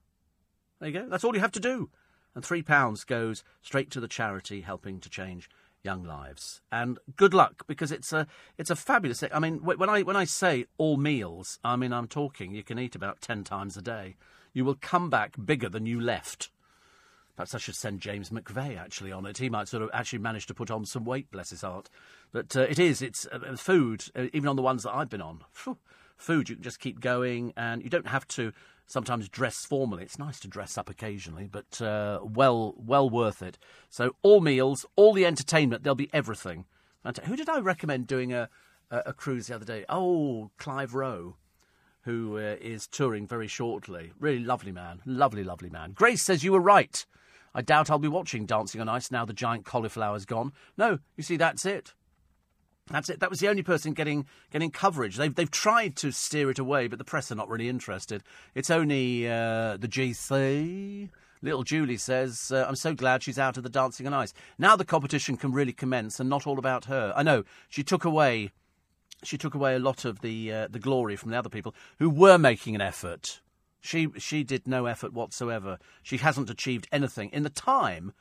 [0.80, 1.08] There you go.
[1.08, 1.88] That's all you have to do.
[2.36, 5.48] And £3 goes straight to the charity helping to change
[5.82, 6.60] young lives.
[6.70, 8.26] And good luck because it's a
[8.58, 9.24] it's a fabulous.
[9.32, 12.54] I mean, when I when I say all meals, I mean I'm talking.
[12.54, 14.16] You can eat about ten times a day.
[14.52, 16.50] You will come back bigger than you left.
[17.36, 19.38] Perhaps I should send James McVey actually on it.
[19.38, 21.90] He might sort of actually manage to put on some weight, bless his heart.
[22.32, 25.20] But uh, it is, it's uh, food, uh, even on the ones that I've been
[25.20, 25.40] on.
[26.16, 28.54] Food, you can just keep going and you don't have to
[28.86, 30.02] sometimes dress formally.
[30.02, 33.58] It's nice to dress up occasionally, but uh, well, well worth it.
[33.90, 36.64] So all meals, all the entertainment, there'll be everything.
[37.04, 38.48] And who did I recommend doing a,
[38.90, 39.84] a, a cruise the other day?
[39.88, 41.36] Oh, Clive Rowe
[42.06, 44.12] who uh, is touring very shortly.
[44.20, 45.00] Really lovely man.
[45.04, 45.90] Lovely, lovely man.
[45.90, 47.04] Grace says you were right.
[47.52, 50.52] I doubt I'll be watching Dancing on Ice now the giant cauliflower's gone.
[50.78, 51.94] No, you see, that's it.
[52.90, 53.18] That's it.
[53.18, 55.16] That was the only person getting getting coverage.
[55.16, 58.22] They've they've tried to steer it away, but the press are not really interested.
[58.54, 61.10] It's only uh, the GC.
[61.42, 64.32] Little Julie says, uh, "I'm so glad she's out of the dancing on ice.
[64.56, 67.12] Now the competition can really commence, and not all about her.
[67.16, 68.52] I know she took away,
[69.24, 72.08] she took away a lot of the uh, the glory from the other people who
[72.08, 73.40] were making an effort.
[73.80, 75.78] She she did no effort whatsoever.
[76.04, 78.12] She hasn't achieved anything in the time.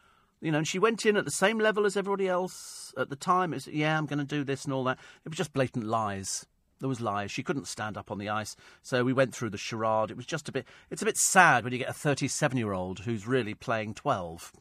[0.45, 3.15] You know, and she went in at the same level as everybody else at the
[3.15, 3.51] time.
[3.51, 4.99] It's yeah, I'm going to do this and all that.
[5.25, 6.45] It was just blatant lies.
[6.79, 7.31] There was lies.
[7.31, 10.11] She couldn't stand up on the ice, so we went through the charade.
[10.11, 10.67] It was just a bit.
[10.91, 14.51] It's a bit sad when you get a 37-year-old who's really playing 12.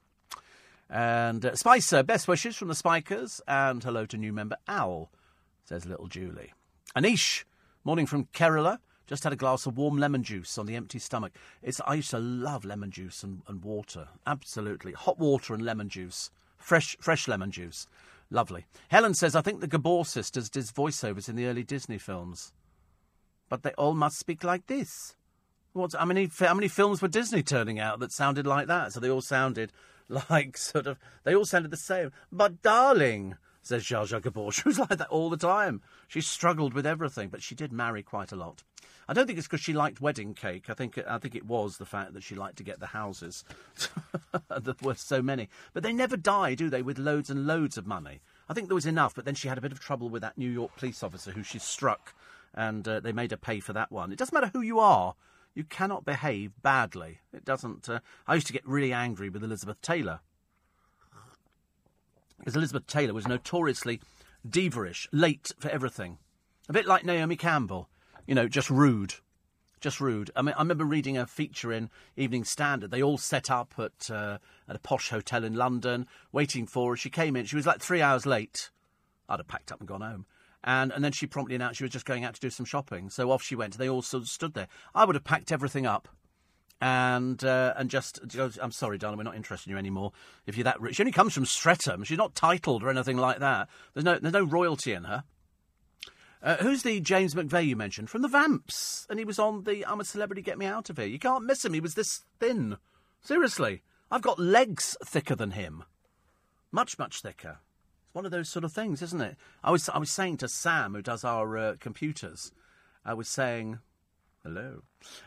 [0.89, 5.11] And uh, Spicer, best wishes from the Spikers, and hello to new member Owl,
[5.65, 6.55] says little Julie.
[6.97, 7.45] Anish,
[7.85, 8.79] morning from Kerala.
[9.15, 11.35] Just had a glass of warm lemon juice on the empty stomach.
[11.63, 14.09] It's I used to love lemon juice and, and water.
[14.27, 14.91] Absolutely.
[14.91, 16.33] Hot water and lemon juice.
[16.57, 17.87] Fresh fresh lemon juice.
[18.29, 18.67] Lovely.
[18.89, 22.53] Helen says, I think the Gabor sisters did voiceovers in the early Disney films.
[23.49, 25.15] But they all must speak like this.
[25.75, 28.95] What, how, many, how many films were Disney turning out that sounded like that?
[28.95, 29.73] So they all sounded
[30.09, 32.11] like sort of, they all sounded the same.
[32.33, 33.37] But darling,
[33.67, 35.83] says Zsa Zsa Gabor, she was like that all the time.
[36.09, 38.63] She struggled with everything, but she did marry quite a lot.
[39.09, 40.71] I don't think it's because she liked wedding cake.
[40.71, 43.45] I think I think it was the fact that she liked to get the houses.
[44.63, 46.83] there were so many, but they never die, do they?
[46.83, 48.21] With loads and loads of money.
[48.49, 50.39] I think there was enough, but then she had a bit of trouble with that
[50.39, 52.15] New York police officer who she struck,
[52.55, 54.13] and uh, they made her pay for that one.
[54.13, 55.15] It doesn't matter who you are.
[55.55, 57.21] You cannot behave badly.
[57.33, 57.89] It doesn't.
[57.89, 60.21] Uh, I used to get really angry with Elizabeth Taylor.
[62.45, 64.01] Because Elizabeth Taylor was notoriously
[64.47, 66.19] diva-ish, late for everything.
[66.69, 67.89] A bit like Naomi Campbell
[68.27, 69.15] you know, just rude.
[69.81, 70.31] Just rude.
[70.35, 72.91] I mean, I remember reading a feature in Evening Standard.
[72.91, 76.97] They all set up at uh, at a posh hotel in London, waiting for her.
[76.97, 77.45] She came in.
[77.45, 78.71] She was like three hours late.
[79.29, 80.27] I'd have packed up and gone home.
[80.67, 83.11] And, and then she promptly announced she was just going out to do some shopping.
[83.11, 83.77] So off she went.
[83.77, 84.69] They all sort of stood there.
[84.95, 86.09] I would have packed everything up
[86.81, 88.21] and uh, and just
[88.61, 90.13] I'm sorry, darling, we're not interested in you anymore.
[90.47, 92.05] If you're that rich, she only comes from Streatham.
[92.05, 93.69] She's not titled or anything like that.
[93.95, 95.25] There's no there's no royalty in her.
[96.43, 99.07] Uh, who's the James McVey you mentioned from the Vamps?
[99.09, 101.07] And he was on the I'm a Celebrity, Get Me Out of Here.
[101.07, 101.73] You can't miss him.
[101.73, 102.77] He was this thin.
[103.23, 105.85] Seriously, I've got legs thicker than him,
[106.71, 107.61] much much thicker.
[108.05, 109.37] It's one of those sort of things, isn't it?
[109.63, 112.53] I was I was saying to Sam, who does our uh, computers,
[113.07, 113.79] I was saying
[114.45, 114.83] Hello.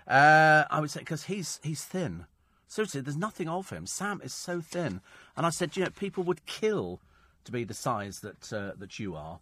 [0.07, 2.27] Uh, I would say because he's he's thin.
[2.67, 3.87] Seriously, there's nothing of him.
[3.87, 5.01] Sam is so thin,
[5.35, 6.99] and I said, you know, people would kill
[7.43, 9.39] to be the size that uh, that you are,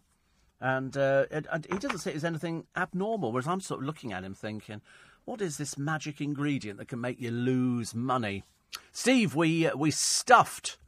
[0.60, 3.32] and, uh, and, and he doesn't say there's anything abnormal.
[3.32, 4.80] Whereas I'm sort of looking at him thinking,
[5.26, 8.44] what is this magic ingredient that can make you lose money?
[8.92, 10.78] Steve, we uh, we stuffed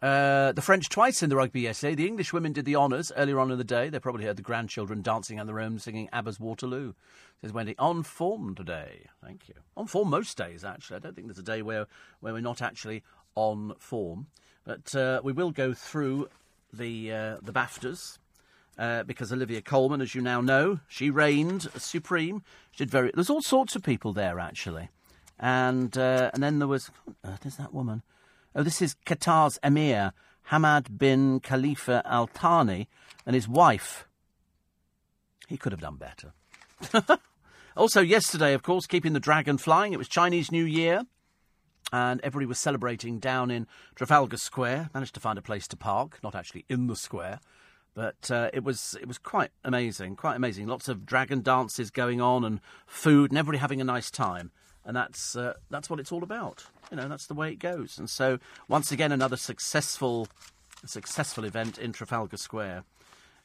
[0.00, 1.94] uh, the French twice in the rugby yesterday.
[1.96, 3.88] The English women did the honours earlier on in the day.
[3.88, 6.92] They probably heard the grandchildren dancing in the room singing ABBA's Waterloo.
[7.40, 9.06] Says Wendy, on form today.
[9.24, 9.54] Thank you.
[9.76, 10.96] On form most days, actually.
[10.96, 11.86] I don't think there's a day where,
[12.20, 13.02] where we're not actually
[13.34, 14.28] on form.
[14.64, 16.28] But uh, we will go through
[16.72, 18.18] the, uh, the BAFTAs.
[18.78, 22.44] Uh, because Olivia Colman, as you now know, she reigned supreme.
[22.70, 23.10] She did very.
[23.12, 24.88] There's all sorts of people there actually,
[25.36, 26.88] and uh, and then there was.
[27.04, 28.04] What on earth is that woman?
[28.58, 30.12] Oh, this is Qatar's emir,
[30.50, 32.88] Hamad bin Khalifa Al Thani,
[33.24, 34.08] and his wife.
[35.46, 36.32] He could have done better.
[37.76, 41.02] also, yesterday, of course, keeping the dragon flying, it was Chinese New Year,
[41.92, 44.90] and everybody was celebrating down in Trafalgar Square.
[44.92, 47.38] Managed to find a place to park, not actually in the square.
[47.94, 50.66] But uh, it was it was quite amazing, quite amazing.
[50.66, 54.50] Lots of dragon dances going on and food, and everybody having a nice time
[54.88, 56.64] and that's uh, that's what it's all about.
[56.90, 57.98] You know, that's the way it goes.
[57.98, 58.38] And so,
[58.68, 60.26] once again, another successful
[60.86, 62.84] successful event in Trafalgar Square.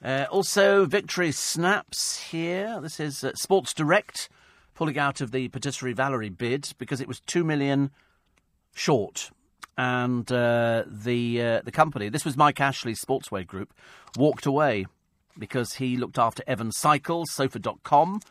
[0.01, 2.79] Uh, also, victory snaps here.
[2.81, 4.29] This is uh, Sports Direct
[4.73, 7.91] pulling out of the Patisserie Valerie bid because it was two million
[8.73, 9.29] short.
[9.77, 13.73] And uh, the uh, the company, this was Mike Ashley's Sportswear Group,
[14.17, 14.85] walked away
[15.37, 18.21] because he looked after Evans Cycles, Sofa.com,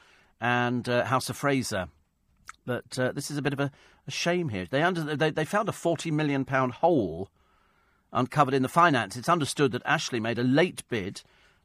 [0.40, 1.88] and uh, House of Fraser.
[2.64, 3.70] But uh, this is a bit of a,
[4.06, 4.66] a shame here.
[4.70, 7.28] They, under, they, they found a £40 million hole
[8.12, 9.16] uncovered in the finance.
[9.16, 11.22] It's understood that Ashley made a late bid,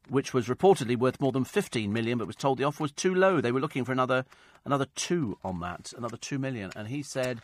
[0.09, 3.13] which was reportedly worth more than 15 million, but was told the offer was too
[3.13, 3.41] low.
[3.41, 4.25] They were looking for another
[4.65, 7.41] another two on that, another two million, and he said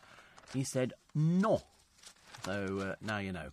[0.53, 1.61] he said no.
[2.45, 3.49] So uh, now you know.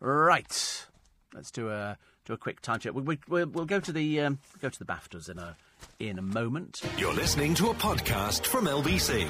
[0.00, 0.86] Right,
[1.32, 2.92] let's do a do a quick time check.
[2.92, 5.56] We, we, we'll go to the um, go to the Baftas in a
[5.98, 6.82] in a moment.
[6.98, 9.26] You're listening to a podcast from LBC.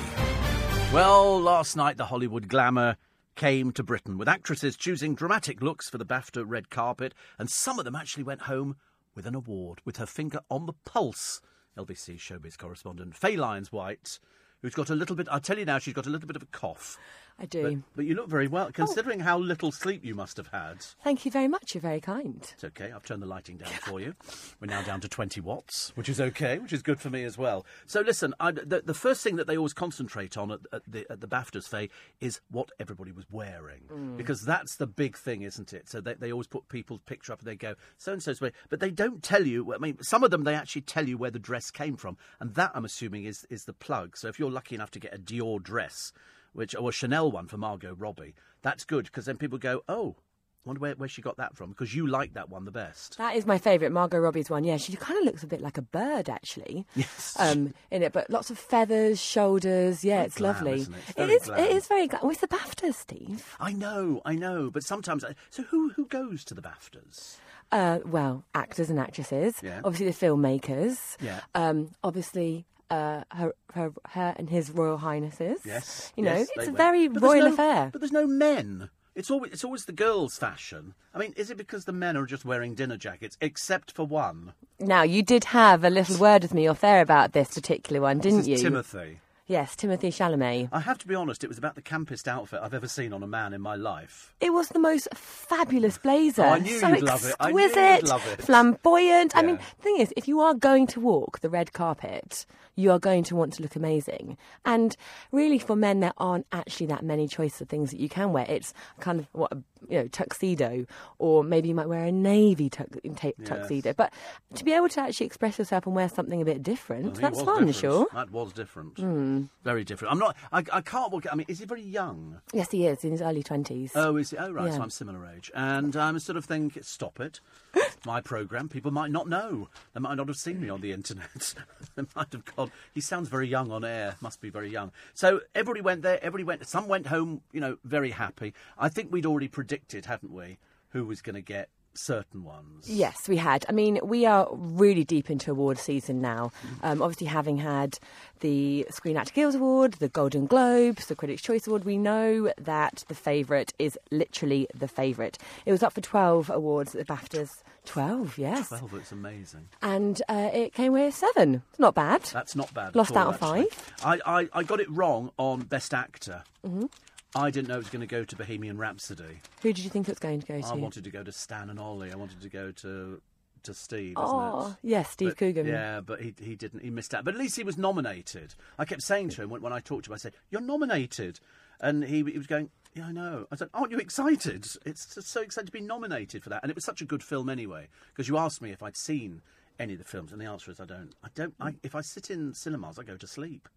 [0.92, 2.96] Well, last night the Hollywood glamour
[3.34, 7.78] came to Britain, with actresses choosing dramatic looks for the BAFTA red carpet, and some
[7.78, 8.76] of them actually went home
[9.14, 11.40] with an award, with her finger on the pulse.
[11.78, 14.18] LBC showbiz correspondent Faye Lyons White,
[14.60, 16.42] who's got a little bit, I'll tell you now, she's got a little bit of
[16.42, 16.98] a cough.
[17.42, 17.62] I do.
[17.62, 18.72] But, but you look very well, oh.
[18.72, 20.78] considering how little sleep you must have had.
[21.02, 21.74] Thank you very much.
[21.74, 22.48] You're very kind.
[22.54, 22.92] It's okay.
[22.92, 24.14] I've turned the lighting down for you.
[24.60, 27.36] We're now down to 20 watts, which is okay, which is good for me as
[27.36, 27.66] well.
[27.86, 31.04] So listen, I, the, the first thing that they always concentrate on at, at the,
[31.10, 31.90] at the BAFTAs, Faye,
[32.20, 33.82] is what everybody was wearing.
[33.90, 34.16] Mm.
[34.16, 35.88] Because that's the big thing, isn't it?
[35.88, 38.54] So they, they always put people's picture up and they go, so-and-so's wearing...
[38.70, 39.74] But they don't tell you...
[39.74, 42.16] I mean, some of them, they actually tell you where the dress came from.
[42.38, 44.16] And that, I'm assuming, is, is the plug.
[44.16, 46.12] So if you're lucky enough to get a Dior dress,
[46.52, 50.16] which or a Chanel one for Margot Robbie, that's good because then people go, oh,
[50.64, 53.18] wonder where, where she got that from because you like that one the best.
[53.18, 54.64] That is my favourite, Margot Robbie's one.
[54.64, 56.86] Yeah, she kind of looks a bit like a bird, actually.
[56.94, 57.36] Yes.
[57.38, 60.04] Um, in it, but lots of feathers, shoulders.
[60.04, 60.80] Yeah, it's glam, lovely.
[60.80, 60.98] isn't it?
[61.00, 61.48] It's it very is.
[61.48, 62.06] It is very.
[62.06, 62.26] Glam.
[62.26, 63.56] With the BAFTAs, Steve.
[63.58, 65.24] I know, I know, but sometimes.
[65.50, 67.38] So who who goes to the Baftas?
[67.72, 69.56] Uh, well, actors and actresses.
[69.62, 69.80] Yeah.
[69.84, 71.16] Obviously, the filmmakers.
[71.20, 71.40] Yeah.
[71.54, 72.66] Um, obviously.
[72.90, 75.60] Uh, her, her, her, and his royal highnesses.
[75.64, 77.88] Yes, you know, yes, it's a very But royal no- affair.
[77.90, 78.90] But there's no men.
[79.14, 80.94] It's always it's always the girls' fashion.
[81.14, 84.52] I mean, is it because the men are just wearing dinner jackets, except for one?
[84.78, 88.18] Now, you did have a little word with me off air about this particular one,
[88.20, 88.56] didn't This you?
[88.58, 89.20] Timothy.
[89.46, 90.68] Yes, Timothée Chalamet.
[90.72, 93.22] I have to be honest, it was about the campest outfit I've ever seen on
[93.22, 94.32] a man in my life.
[94.40, 96.44] It was the most fabulous blazer.
[96.44, 97.34] Oh, I knew so you'd love it.
[97.40, 98.40] I knew you'd love it.
[98.40, 99.36] flamboyant.
[99.36, 102.90] I mean, the thing is, if you are going to walk the red carpet, you
[102.90, 104.36] are going to want to look amazing.
[104.64, 104.96] And
[105.30, 108.46] really, for men, there aren't actually that many choices of things that you can wear.
[108.48, 109.52] It's kind of what
[109.88, 110.86] you know tuxedo,
[111.18, 113.92] or maybe you might wear a navy tux- tuxedo.
[113.92, 114.12] But
[114.54, 117.66] to be able to actually express yourself and wear something a bit different, that's fun,
[117.66, 117.76] different.
[117.76, 118.06] sure.
[118.14, 118.98] That was different.
[118.98, 119.42] Hmm.
[119.64, 120.12] Very different.
[120.12, 120.36] I'm not.
[120.52, 121.26] I, I can't walk.
[121.30, 122.40] I mean, is he very young?
[122.52, 123.92] Yes, he is in his early twenties.
[123.94, 124.36] Oh, is he?
[124.38, 124.72] Oh, right.
[124.72, 127.40] So I'm similar age, and I'm sort of think, stop it.
[128.06, 128.68] My program.
[128.68, 129.68] People might not know.
[129.94, 131.54] They might not have seen me on the internet.
[131.94, 132.70] they might have gone.
[132.94, 134.16] He sounds very young on air.
[134.20, 134.92] Must be very young.
[135.14, 136.18] So everybody went there.
[136.22, 136.66] Everybody went.
[136.66, 137.42] Some went home.
[137.52, 138.54] You know, very happy.
[138.78, 140.58] I think we'd already predicted, hadn't we,
[140.90, 142.88] who was going to get certain ones.
[142.88, 143.64] Yes, we had.
[143.68, 146.52] I mean, we are really deep into award season now.
[146.82, 147.98] Um, obviously, having had
[148.40, 153.04] the Screen Actor Guild Award, the Golden Globes, the Critics' Choice Award, we know that
[153.08, 155.38] the favourite is literally the favourite.
[155.64, 157.62] It was up for 12 awards at the BAFTAs.
[157.84, 158.68] 12, yes.
[158.68, 158.94] Twelve.
[158.94, 159.68] It's amazing.
[159.82, 161.62] And uh, it came away with seven.
[161.70, 162.22] It's not bad.
[162.22, 162.88] That's not bad.
[162.88, 163.92] at Lost all, out of five.
[164.04, 166.44] I, I, I got it wrong on Best Actor.
[166.64, 166.86] Mm-hmm.
[167.34, 169.40] I didn't know it was going to go to Bohemian Rhapsody.
[169.62, 170.66] Who did you think it was going to go to?
[170.66, 172.12] I wanted to go to Stan and Ollie.
[172.12, 173.20] I wanted to go to
[173.62, 174.88] to Steve, isn't oh, it?
[174.88, 175.66] yes, Steve But- Coogan.
[175.66, 176.82] Yeah, but he he didn't.
[176.82, 177.24] He missed out.
[177.24, 178.54] But at least he was nominated.
[178.78, 181.40] I kept saying to him when, when I talked to him, I said, "You're nominated,"
[181.80, 184.66] and he, he was going, "Yeah, I know." I said, "Aren't you excited?
[184.84, 187.22] It's just so exciting to be nominated for that." And it was such a good
[187.22, 187.88] film anyway.
[188.08, 189.42] Because you asked me if I'd seen
[189.78, 191.14] any of the films, and the answer is I don't.
[191.22, 191.54] I don't.
[191.60, 193.68] I, if I sit in cinemas, I go to sleep.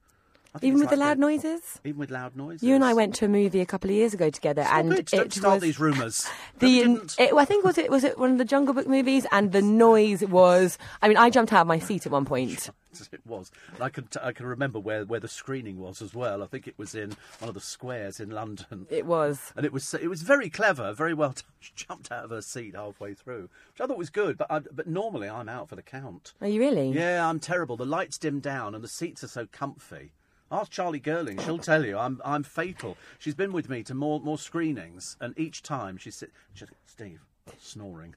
[0.62, 1.80] Even with the like loud noises?
[1.84, 2.64] Even with loud noises.
[2.64, 4.94] You and I went to a movie a couple of years ago together, Stop and
[4.94, 6.28] it, it start was these rumours.
[6.60, 6.66] the.
[6.66, 7.16] No, we didn't.
[7.20, 9.62] It, I think was it was it one of the Jungle Book movies, and the
[9.62, 10.78] noise was.
[11.02, 12.70] I mean, I jumped out of my seat at one point.
[13.12, 13.52] It was.
[13.74, 16.42] And I can t- I can remember where, where the screening was as well.
[16.42, 18.88] I think it was in one of the squares in London.
[18.90, 19.52] It was.
[19.58, 21.44] and it was it was very clever, very well done.
[21.60, 24.38] She jumped out of her seat halfway through, which I thought was good.
[24.38, 26.32] But I, but normally I'm out for the count.
[26.40, 26.92] Are you really?
[26.92, 27.76] Yeah, I'm terrible.
[27.76, 30.12] The lights dim down and the seats are so comfy.
[30.52, 32.98] Ask Charlie Gerling; she'll tell you I'm I'm fatal.
[33.20, 37.22] She's been with me to more more screenings, and each time she she's Steve
[37.60, 38.16] snoring.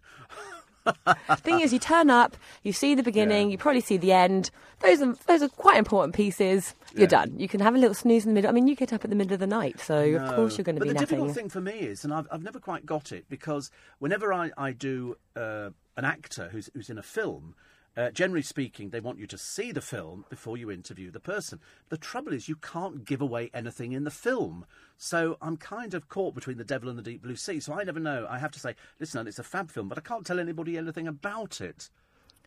[1.41, 3.53] Thing is, you turn up, you see the beginning, Yeah.
[3.53, 4.51] you probably see the end.
[4.81, 6.75] Those are those are quite important pieces.
[6.95, 7.07] You're Yeah.
[7.09, 7.39] done.
[7.39, 8.49] You can have a little snooze in the middle.
[8.49, 10.65] I mean, you get up at the middle of the night, so of course you're
[10.65, 11.09] going to but be the napping.
[11.19, 14.51] difficult thing for me is, and I've, I've never quite got it, because whenever I,
[14.57, 17.55] I do uh, an actor who's, who's in a film,
[17.99, 21.59] uh, generally speaking, they want you to see the film before you interview the person.
[21.89, 24.65] The trouble is, you can't give away anything in the film.
[24.97, 27.59] So I'm kind of caught between the devil and the deep blue sea.
[27.59, 28.25] So I never know.
[28.31, 31.09] I have to say, listen, it's a fab film, but I can't tell anybody anything
[31.09, 31.91] about it.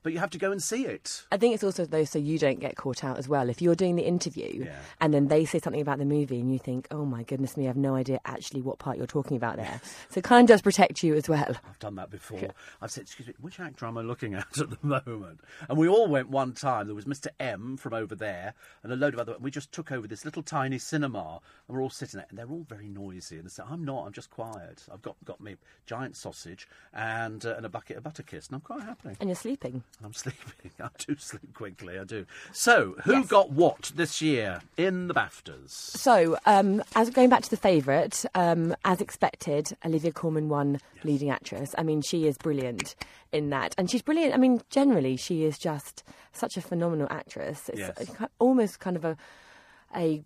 [0.04, 1.26] But you have to go and see it.
[1.32, 3.50] I think it's also though so you don't get caught out as well.
[3.50, 4.76] If you're doing the interview Yeah.
[5.00, 7.66] and then they say something about the movie and you think, oh my goodness me,
[7.66, 9.80] I have no idea actually what part you're talking about there.
[10.10, 11.56] so it kind of does protect you as well.
[11.68, 12.50] I've done that before.
[12.82, 15.42] I've said, excuse me, which actor am I looking at at the moment?
[15.70, 16.88] And we all went one time.
[16.88, 17.28] There was Mr.
[17.40, 18.54] M from over there
[18.84, 19.36] and a load of other.
[19.40, 22.50] We just took over this little tiny cinema and we're all sitting there and they're
[22.50, 23.36] all very noisy.
[23.38, 24.84] And they said, I'm not, I'm just quiet.
[24.92, 28.62] I've got, got me giant sausage and, uh, and a bucket of Butterkist and I'm
[28.62, 29.10] quite happy.
[29.20, 29.84] And you're sleeping.
[30.04, 30.72] I'm sleeping.
[30.80, 32.26] I do sleep quickly, I do.
[32.52, 33.28] So, who Yes.
[33.28, 35.70] got what this year in the BAFTAs?
[35.70, 41.30] So, um, as going back to the favourite, um, as expected, Olivia Colman won leading
[41.30, 41.76] actress.
[41.78, 42.96] I mean, she is brilliant
[43.32, 44.34] in that, and she's brilliant.
[44.34, 46.04] I mean, generally, she is just
[46.34, 47.70] such a phenomenal actress.
[47.70, 48.12] It's Yes.
[48.40, 49.18] almost kind of a
[49.96, 50.24] a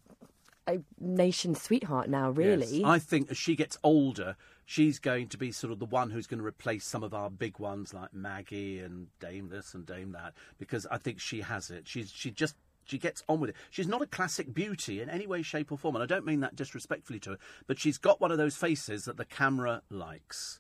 [0.68, 2.78] a nation sweetheart now, really.
[2.80, 2.86] Yes.
[2.86, 4.36] I think as she gets older,
[4.66, 7.30] she's going to be sort of the one who's going to replace some of our
[7.30, 11.70] big ones like Maggie and Dame this and Dame that, because I think she has
[11.70, 11.88] it.
[11.88, 13.56] She's she just she gets on with it.
[13.70, 16.42] She's not a classic beauty in any way, shape, or form, and I don't mean
[16.42, 17.38] that disrespectfully to her,
[17.68, 20.60] but she's got one of those faces that the camera likes.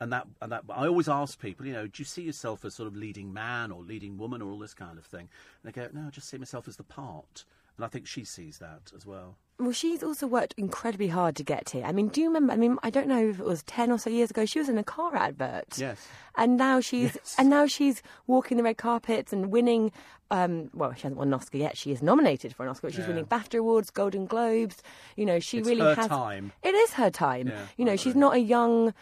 [0.00, 2.74] And that, and that, I always ask people, you know, do you see yourself as
[2.74, 5.28] sort of leading man or leading woman or all this kind of thing?
[5.62, 7.44] And they go, no, I just see myself as the part.
[7.76, 9.36] And I think she sees that as well.
[9.58, 11.84] Well, she's also worked incredibly hard to get here.
[11.84, 12.52] I mean, do you remember?
[12.52, 14.44] I mean, I don't know if it was ten or so years ago.
[14.44, 15.78] She was in a car advert.
[15.78, 16.08] Yes.
[16.36, 17.36] And now she's Yes.
[17.38, 19.92] and now she's walking the red carpets and winning.
[20.32, 21.76] Um, well, she hasn't won an Oscar yet.
[21.76, 22.90] She is nominated for an Oscar.
[22.90, 23.08] She's Yeah.
[23.08, 24.82] winning BAFTA awards, Golden Globes.
[25.16, 26.08] You know, she It's really her has.
[26.08, 26.50] time.
[26.64, 27.46] It is her time.
[27.48, 28.92] Yeah, you know, she's not a young,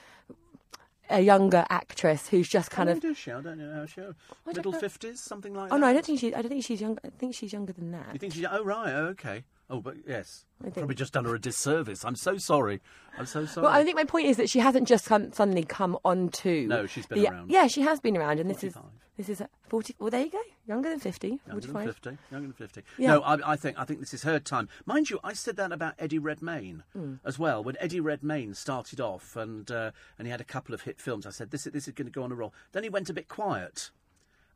[1.08, 3.04] a younger actress who's just kind How of.
[3.04, 3.30] old is she?
[3.32, 4.02] I don't know how she.
[4.46, 5.74] Middle fifties, something like that.
[5.74, 5.80] Oh that.
[5.80, 6.34] no, I don't think she.
[6.34, 6.98] I don't think she's young.
[7.02, 8.12] I think she's younger than that.
[8.12, 8.44] You think she's?
[8.50, 9.44] Oh right, oh, okay.
[9.72, 12.04] Oh, but yes, think- probably just done her a disservice.
[12.04, 12.80] I'm so sorry.
[13.18, 13.64] I'm so sorry.
[13.64, 16.66] Well, I think my point is that she hasn't just come, suddenly come onto.
[16.68, 17.50] No, she's been the, around.
[17.50, 18.74] Yeah, she has been around, and this is
[19.16, 19.96] This is a 40.
[19.98, 20.40] Well, there you go.
[20.66, 21.40] Younger than 50.
[21.46, 22.18] Younger than fifty.
[22.30, 22.82] Younger than fifty.
[22.98, 23.14] Yeah.
[23.14, 24.68] No, I, I think I think this is her time.
[24.86, 27.14] Mind you, I said that about Eddie Redmayne Hmm.
[27.24, 27.64] as well.
[27.64, 31.26] When Eddie Redmayne started off and uh, and he had a couple of hit films,
[31.26, 32.54] I said this this is going to go on a roll.
[32.72, 33.90] Then he went a bit quiet.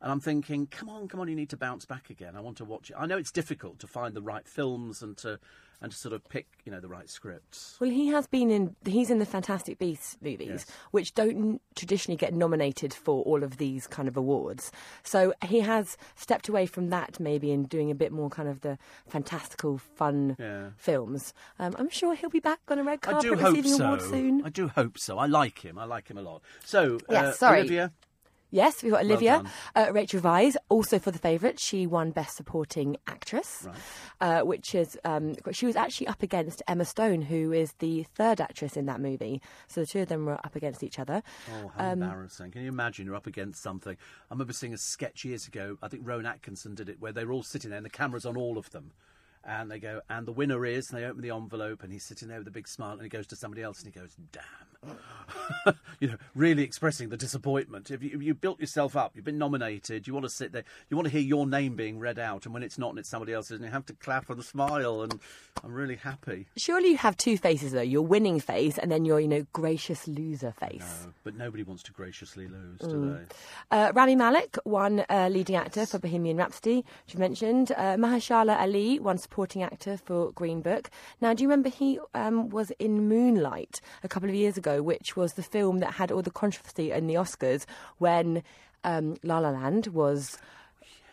[0.01, 2.35] And I'm thinking, come on, come on, you need to bounce back again.
[2.35, 2.95] I want to watch it.
[2.99, 5.39] I know it's difficult to find the right films and to
[5.79, 7.77] and to sort of pick, you know, the right scripts.
[7.79, 8.75] Well, he has been in.
[8.83, 10.65] He's in the Fantastic Beasts movies, Yes.
[10.89, 14.71] which don't traditionally get nominated for all of these kind of awards.
[15.03, 18.61] So he has stepped away from that, maybe, and doing a bit more kind of
[18.61, 20.69] the fantastical, fun Yeah.
[20.77, 21.31] films.
[21.59, 23.85] Um, I'm sure he'll be back on a red carpet receiving so.
[23.85, 24.43] awards soon.
[24.45, 25.19] I do hope so.
[25.19, 25.77] I like him.
[25.77, 26.41] I like him a lot.
[26.65, 27.59] So, Yes, uh, sorry.
[27.59, 27.91] Olivia,
[28.49, 29.43] Yes, we've got Olivia,
[29.75, 29.87] done.
[29.89, 31.59] uh, Rachel Weisz, also for the favourite.
[31.59, 33.67] She won Best Supporting Actress,
[34.21, 38.39] uh, which is um, she was actually up against Emma Stone, who is the third
[38.39, 39.41] actress in that movie.
[39.67, 41.23] So the two of them were up against each other.
[41.51, 42.51] Oh, how Um, embarrassing.
[42.51, 43.97] Can you imagine you're up against something?
[44.29, 47.25] I remember seeing a sketch years ago, I think Rowan Atkinson did it, where they
[47.25, 48.91] were all sitting there and the camera's on all of them.
[49.47, 52.27] And they go, and the winner is, and they open the envelope, and he's sitting
[52.27, 54.43] there with a big smile, and he goes to somebody else, and he goes, damn.
[55.99, 57.89] you know, really expressing the disappointment.
[57.91, 60.63] If you, if you built yourself up, you've been nominated, you want to sit there,
[60.89, 63.09] you want to hear your name being read out, and when it's not and it's
[63.09, 65.19] somebody else's, and you have to clap and smile, and
[65.63, 66.47] I'm really happy.
[66.57, 70.07] Surely you have two faces though: your winning face and then your, you know, gracious
[70.07, 71.03] loser face.
[71.05, 72.89] No, but nobody wants to graciously lose, Mm.
[72.89, 73.75] do they?
[73.77, 77.71] Uh, Rami Malek won uh, leading actor for Bohemian Rhapsody, which you mentioned.
[77.71, 80.89] Uh, Mahershala Ali won supporting actor for Green Book.
[81.21, 85.15] Now, do you remember he um, was in Moonlight a couple of years ago, which
[85.15, 87.67] was the film that had all the controversy in the Oscars
[87.99, 88.41] when
[88.83, 90.39] um, La La Land was.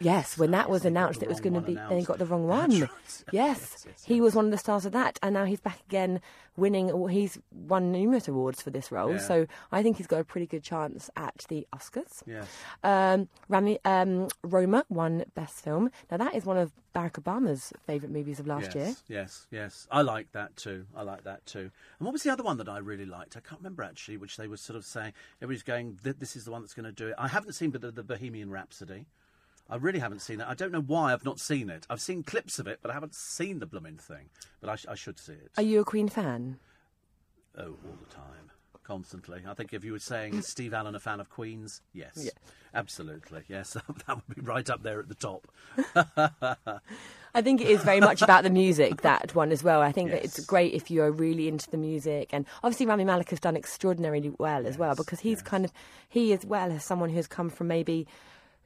[0.05, 1.75] Yes, when that was announced, it was going to be.
[1.75, 2.07] They announced.
[2.07, 2.71] got the wrong one.
[2.71, 2.91] right.
[2.91, 5.81] Yes, Yes, yes, he was one of the stars of that, and now he's back
[5.89, 6.21] again,
[6.57, 7.09] winning.
[7.09, 9.19] He's won numerous awards for this role, Yeah.
[9.19, 12.23] so I think he's got a pretty good chance at the Oscars.
[12.27, 12.47] Yes.
[12.83, 15.91] Um, Rami, um, Roma won Best Film.
[16.11, 18.95] Now that is one of Barack Obama's favourite movies of last yes, year.
[19.09, 19.89] Yes, yes.
[19.91, 20.87] I like that too.
[20.95, 21.71] I like that too.
[21.99, 23.37] And what was the other one that I really liked?
[23.37, 25.13] I can't remember actually, which they were sort of saying,
[25.43, 27.15] everybody's going, this is the one that's going to do it.
[27.19, 29.07] I haven't seen the, the Bohemian Rhapsody.
[29.69, 30.47] I really haven't seen it.
[30.47, 31.87] I don't know why I've not seen it.
[31.89, 34.29] I've seen clips of it, but I haven't seen the blooming thing.
[34.61, 35.51] But I, sh- I should see it.
[35.57, 36.59] Are you a Queen fan?
[37.57, 38.51] Oh, all the time.
[38.83, 39.43] Constantly.
[39.49, 41.81] I think if you were saying, is Steve Allen a fan of Queens?
[41.95, 42.29] Yes.
[42.75, 43.43] Absolutely.
[43.49, 43.73] Yes.
[44.07, 45.49] that would be right up there at the top.
[47.35, 49.81] I think it is very much about the music, that one as well.
[49.81, 52.29] I think that it's great if you're really into the music.
[52.33, 55.43] And obviously, Rami Malek has done extraordinarily well as well because he's yes.
[55.43, 55.73] kind of,
[56.07, 58.07] he as well as someone who has come from maybe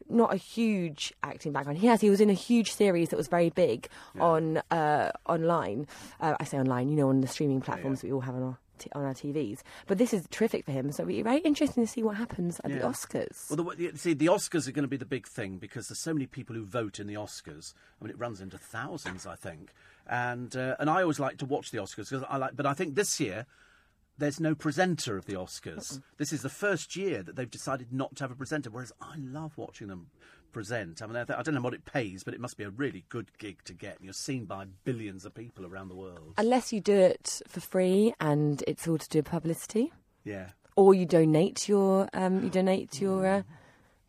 [0.09, 1.79] not a huge acting background.
[1.79, 2.01] He has.
[2.01, 3.89] He was in a huge series that was very big
[4.19, 5.87] on uh, online.
[6.21, 8.59] Uh, I say online, you know, on the streaming platforms we all have on our.
[8.79, 10.93] T- on our TVs, but this is terrific for him.
[10.93, 13.51] So it'll be very interesting to see what happens at the Oscars.
[13.51, 16.15] Well, the, see, the Oscars are going to be the big thing because there's so
[16.15, 17.75] many people who vote in the Oscars.
[18.01, 19.73] I mean, it runs into thousands, I think.
[20.07, 22.55] And uh, and I always like to watch the Oscars because I like.
[22.55, 23.47] But I think this year
[24.19, 26.01] there's no presenter of the Oscars.
[26.17, 28.71] This is the first year that they've decided not to have a presenter.
[28.71, 30.09] Whereas I love watching them
[30.53, 31.03] present.
[31.03, 32.71] I mean, I, th- I don't know what it pays, but it must be a
[32.71, 33.99] really good gig to get.
[34.01, 36.35] You're seen by billions of people around the world.
[36.39, 39.93] Unless you do it for free and it's all to do with publicity.
[40.25, 40.49] yeah.
[40.77, 43.43] or you donate your um, you donate your uh,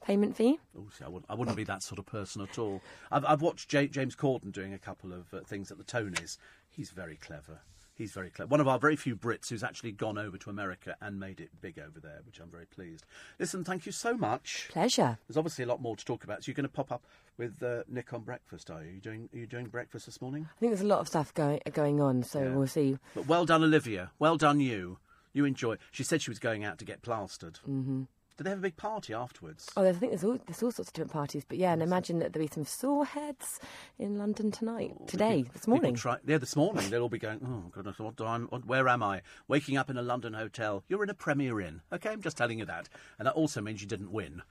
[0.04, 0.60] payment fee.
[0.78, 2.82] Oh, see, I, wouldn't, I wouldn't be that sort of person at all.
[3.12, 6.38] I've, I've watched J- James Corden doing a couple of uh, things at the Tonys.
[6.70, 7.60] He's very clever.
[8.00, 8.48] He's very clever.
[8.48, 11.50] One of our very few Brits who's actually gone over to America and made it
[11.60, 13.06] big over there, which I'm very pleased.
[13.38, 14.70] Listen, thank you so much.
[14.72, 15.18] Pleasure.
[15.28, 16.42] There's obviously a lot more to talk about.
[16.42, 17.04] So you're going to pop up
[17.38, 18.92] with uh, Nick on breakfast, are you?
[18.94, 20.48] you doing, are you doing breakfast this morning?
[20.50, 22.56] I think there's a lot of stuff going going on, so Yeah.
[22.56, 22.98] we'll see.
[23.14, 24.12] But well done, Olivia.
[24.18, 25.00] Well done, you.
[25.34, 25.76] You enjoy.
[25.92, 27.60] She said she was going out to get plastered.
[27.70, 28.04] Mm-hmm.
[28.40, 29.70] Did they have a big party afterwards?
[29.76, 31.84] Oh, there's, I think there's all there's all sorts of different parties, but yeah, and
[31.84, 33.60] imagine that there'll be some sore heads
[33.98, 35.96] in London tonight, today, this People morning.
[35.96, 37.42] Try, yeah, this morning they'll all be going.
[37.46, 38.46] Oh goodness, what time?
[38.46, 39.24] What, where am I?
[39.50, 40.86] Waking up in a London hotel.
[40.88, 41.82] You're in a Premier Inn.
[41.92, 42.88] Okay, I'm just telling you that,
[43.18, 44.42] and that also means you didn't win.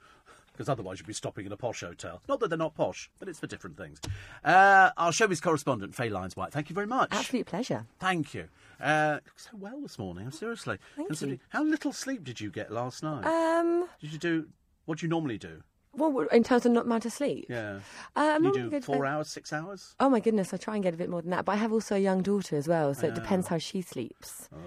[0.51, 2.21] Because otherwise you'd be stopping in a posh hotel.
[2.29, 3.99] Not that they're not posh, but it's for different things.
[4.43, 7.09] Uh, our showbiz correspondent, Faye Lyons White, thank you very much.
[7.11, 7.87] Absolute pleasure.
[7.99, 8.49] Thank you.
[8.79, 10.77] Uh, look so well this morning, seriously.
[10.95, 11.39] Thank you.
[11.49, 13.25] How little sleep did you get last night?
[13.25, 14.47] Um, did you do
[14.85, 15.61] what do you normally do?
[15.93, 17.79] well, in terms of not amount of sleep, Yeah.
[18.15, 19.95] uh, I'm you do good four hours, six hours?
[19.99, 21.73] Oh my goodness, I try and get a bit more than that, but I have
[21.73, 24.47] also a young daughter as well, so it depends how she sleeps.
[24.53, 24.57] Oh.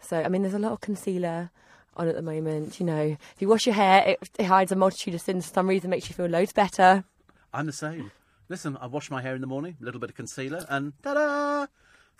[0.00, 1.50] So I mean, there's a lot of concealer
[1.96, 2.80] on at the moment.
[2.80, 5.46] You know, if you wash your hair, it, it hides a multitude of sins.
[5.46, 7.04] For some reason, makes you feel loads better.
[7.52, 8.10] I'm the same.
[8.48, 11.66] Listen, I wash my hair in the morning, a little bit of concealer, and ta-da!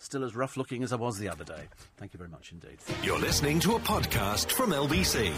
[0.02, 1.68] Still as rough looking as I was the other day.
[1.96, 2.78] Thank you very much indeed.
[3.04, 5.32] You're listening to a podcast from LBC.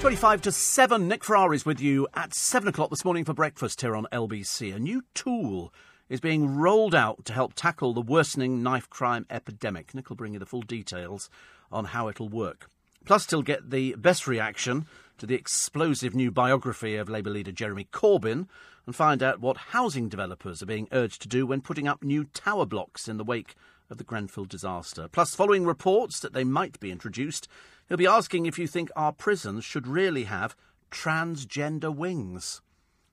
[0.00, 3.94] 25 to 7, Nick Ferrari's with you at 7 o'clock this morning for breakfast here
[3.94, 4.74] on LBC.
[4.74, 5.72] A new tool
[6.08, 9.94] is being rolled out to help tackle the worsening knife crime epidemic.
[9.94, 11.30] Nick will bring you the full details
[11.70, 12.68] on how it'll work.
[13.04, 14.86] Plus, he'll get the best reaction
[15.18, 18.48] to the explosive new biography of Labour leader Jeremy Corbyn
[18.86, 22.24] and find out what housing developers are being urged to do when putting up new
[22.24, 23.54] tower blocks in the wake
[23.90, 25.08] of the Grenfell disaster.
[25.10, 27.46] Plus, following reports that they might be introduced,
[27.88, 30.56] he'll be asking if you think our prisons should really have
[30.90, 32.60] transgender wings.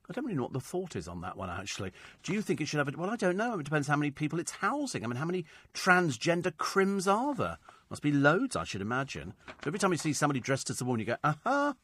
[0.09, 1.91] I don't really know what the thought is on that one, actually.
[2.23, 2.97] Do you think it should have it?
[2.97, 3.59] Well, I don't know.
[3.59, 5.03] It depends how many people it's housing.
[5.03, 7.59] I mean, how many transgender crims are there?
[7.91, 9.33] Must be loads, I should imagine.
[9.47, 11.75] So every time you see somebody dressed as a woman, you go, aha,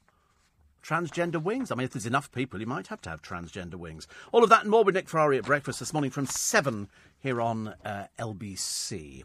[0.85, 1.71] transgender wings.
[1.71, 4.07] I mean, if there's enough people, you might have to have transgender wings.
[4.31, 6.87] All of that and more with Nick Ferrari at breakfast this morning from 7
[7.19, 9.23] here on uh, LBC.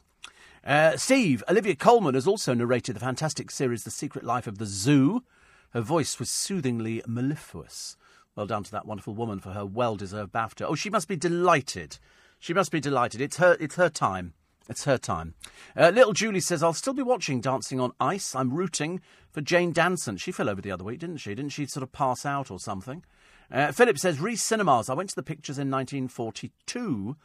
[0.65, 4.67] Uh, Steve, Olivia Colman has also narrated the fantastic series The Secret Life of the
[4.67, 5.23] Zoo.
[5.71, 7.97] Her voice was soothingly mellifluous.
[8.35, 10.67] Well done to that wonderful woman for her well-deserved BAFTA.
[10.67, 11.99] Oh, she must be delighted.
[12.39, 13.21] She must be delighted.
[13.21, 13.57] It's her.
[13.61, 14.35] It's her time.
[14.71, 15.35] It's her time.
[15.77, 18.37] Uh, little Julie says, I'll still be watching Dancing on Ice.
[18.37, 19.01] I'm rooting
[19.33, 20.17] for Jane Danson.
[20.17, 21.35] She fell over the other week, didn't she?
[21.35, 23.03] Didn't she sort of pass out or something?
[23.51, 24.89] Uh, Philip says, Reese Cinemas.
[24.89, 27.17] I went to the pictures in 1942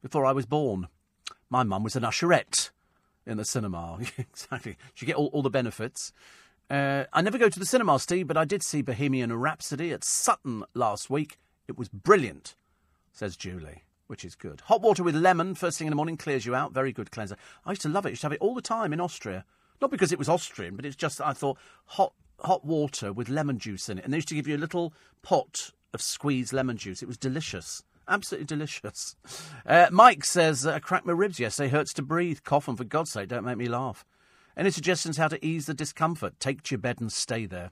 [0.00, 0.88] before I was born.
[1.50, 2.70] My mum was an usherette
[3.26, 3.98] in the cinema.
[4.18, 4.78] exactly.
[4.94, 6.10] She get all, all the benefits.
[6.70, 10.04] Uh, I never go to the cinema, Steve, but I did see Bohemian Rhapsody at
[10.04, 11.38] Sutton last week.
[11.68, 12.54] It was brilliant,
[13.12, 13.82] says Julie
[14.14, 14.60] which is good.
[14.66, 16.72] Hot water with lemon first thing in the morning clears you out.
[16.72, 17.36] Very good cleanser.
[17.66, 18.10] I used to love it.
[18.10, 19.44] I used to have it all the time in Austria.
[19.80, 23.58] Not because it was Austrian, but it's just I thought hot hot water with lemon
[23.58, 26.76] juice in it, and they used to give you a little pot of squeezed lemon
[26.76, 27.02] juice.
[27.02, 27.82] It was delicious.
[28.06, 29.16] Absolutely delicious.
[29.66, 31.70] Uh, Mike says, I cracked my ribs yesterday.
[31.70, 32.40] Hurts to breathe.
[32.44, 34.04] Cough, and for God's sake, don't make me laugh.
[34.56, 36.38] Any suggestions how to ease the discomfort?
[36.38, 37.70] Take to your bed and stay there.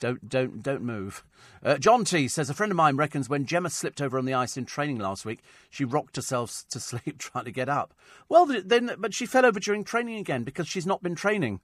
[0.00, 1.24] Don't don't don't move.
[1.62, 4.34] Uh, John T says a friend of mine reckons when Gemma slipped over on the
[4.34, 5.40] ice in training last week,
[5.70, 7.94] she rocked herself to sleep trying to get up.
[8.28, 11.60] Well, then, but she fell over during training again because she's not been training.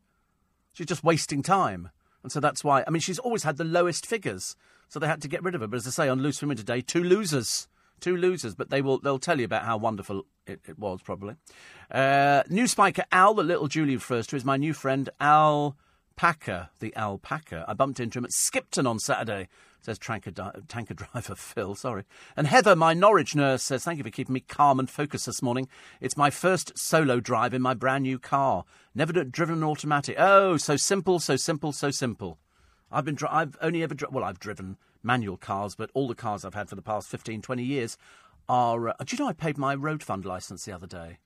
[0.72, 1.90] She's just wasting time,
[2.22, 2.84] and so that's why.
[2.86, 4.56] I mean, she's always had the lowest figures,
[4.88, 5.66] so they had to get rid of her.
[5.66, 7.66] But as I say, on Loose Women today, two losers,
[8.00, 8.54] two losers.
[8.54, 11.34] But they will they'll tell you about how wonderful it, it was probably.
[11.90, 15.76] Uh, new spiker Al, that little Julie refers to, is my new friend Al.
[16.16, 17.64] Packer, the alpaca.
[17.66, 19.48] I bumped into him at Skipton on Saturday,
[19.80, 20.30] says tanker,
[20.68, 22.04] tanker driver Phil, sorry.
[22.36, 25.42] And Heather, my Norwich nurse, says, Thank you for keeping me calm and focused this
[25.42, 25.68] morning.
[26.00, 28.64] It's my first solo drive in my brand new car.
[28.94, 30.16] Never driven an automatic.
[30.18, 32.38] Oh, so simple, so simple, so simple.
[32.92, 36.14] I've been, dri- I've only ever, dri- well, I've driven manual cars, but all the
[36.14, 37.96] cars I've had for the past 15, 20 years
[38.48, 38.88] are.
[38.90, 41.18] Uh, do you know I paid my road fund licence the other day?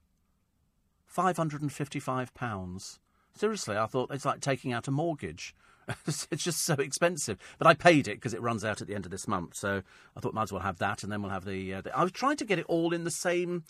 [1.12, 2.98] £555.
[3.36, 5.55] Seriously, I thought it's like taking out a mortgage.
[6.06, 7.39] it's just so expensive.
[7.59, 9.56] But I paid it because it runs out at the end of this month.
[9.56, 9.82] So
[10.16, 11.74] I thought might as well have that, and then we'll have the.
[11.74, 13.65] Uh, the I was trying to get it all in the same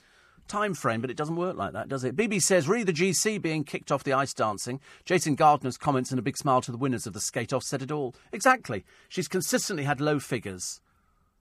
[0.48, 2.16] time frame, but it doesn't work like that, does it?
[2.16, 4.80] BB says, re the GC being kicked off the ice dancing.
[5.04, 7.82] Jason Gardiner's comments and a big smile to the winners of the skate off said
[7.82, 8.14] it all.
[8.32, 8.84] Exactly.
[9.08, 10.80] She's consistently had low figures.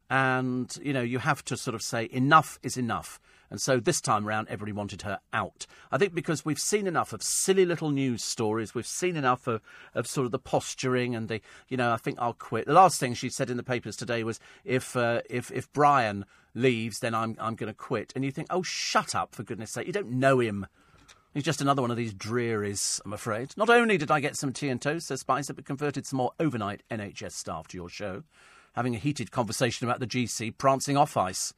[0.10, 3.20] And, you know, you have to sort of say enough is enough.
[3.54, 5.68] And so this time round, everybody wanted her out.
[5.92, 9.62] I think because we've seen enough of silly little news stories, we've seen enough of,
[9.94, 11.40] of sort of the posturing and the,
[11.70, 12.66] you know, I think I'll quit.
[12.66, 16.26] The last thing she said in the papers today was, if uh, if if Brian
[16.56, 18.12] leaves, then I'm I'm going to quit.
[18.16, 19.86] And you think, oh, shut up for goodness' sake!
[19.86, 20.66] You don't know him.
[21.36, 23.54] He's just another one of these drearies, I'm afraid.
[23.56, 26.32] Not only did I get some tea and toast, says Spicer, but converted some more
[26.40, 28.24] overnight NHS staff to your show,
[28.74, 31.54] having a heated conversation about the GC prancing off ice.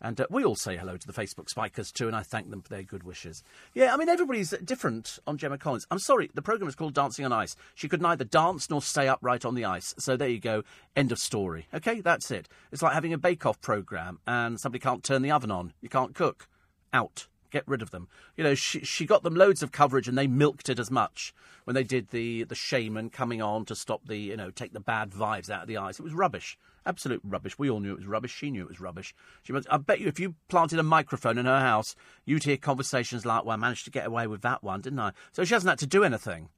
[0.00, 2.60] And uh, we all say hello to the Facebook spikers too, and I thank them
[2.60, 3.42] for their good wishes.
[3.74, 5.86] Yeah, I mean, everybody's different on Gemma Collins.
[5.90, 7.56] I'm sorry, the programme is called Dancing on Ice.
[7.74, 9.94] She could neither dance nor stay upright on the ice.
[9.98, 10.64] So there you go.
[10.94, 11.66] End of story.
[11.72, 12.48] Okay, that's it.
[12.72, 15.72] It's like having a bake-off programme and somebody can't turn the oven on.
[15.80, 16.48] You can't cook.
[16.92, 17.26] Out.
[17.50, 18.08] Get rid of them.
[18.36, 21.32] You know, she, she got them loads of coverage and they milked it as much
[21.64, 24.80] when they did the, the shaman coming on to stop the, you know, take the
[24.80, 25.98] bad vibes out of the ice.
[25.98, 26.58] It was rubbish.
[26.86, 27.58] Absolute rubbish.
[27.58, 28.32] We all knew it was rubbish.
[28.32, 29.12] She knew it was rubbish.
[29.42, 33.26] She I bet you if you planted a microphone in her house, you'd hear conversations
[33.26, 35.10] like, well, I managed to get away with that one, didn't I?
[35.32, 36.48] So she hasn't had to do anything.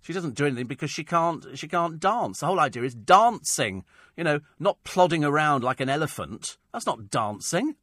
[0.00, 2.40] She doesn't do anything because she can't she can't dance.
[2.40, 3.84] The whole idea is dancing.
[4.16, 6.56] You know, not plodding around like an elephant.
[6.72, 7.74] That's not dancing.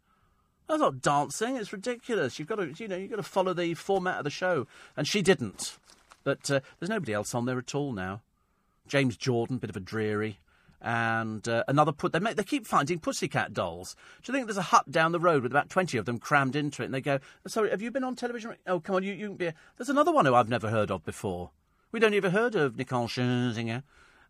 [0.68, 1.57] That's not dancing.
[1.57, 2.40] It's ridiculous.
[2.40, 4.65] You've got to you know you've got to follow the format of the show,
[4.98, 5.78] and she didn't.
[6.24, 8.22] But uh, there's nobody else on there at all now.
[8.88, 10.40] James Jordan, bit of a dreary
[10.84, 12.11] and uh, another put.
[12.11, 13.95] They make, they keep finding pussycat dolls.
[14.22, 16.55] Do you think there's a hut down the road with about twenty of them crammed
[16.55, 16.85] into it?
[16.85, 18.55] And they go, "Sorry, have you been on television?
[18.68, 21.03] Oh, come on, you you can be." There's another one who I've never heard of
[21.05, 21.51] before.
[21.91, 23.84] We'd only ever heard of Nicole Scherzinger.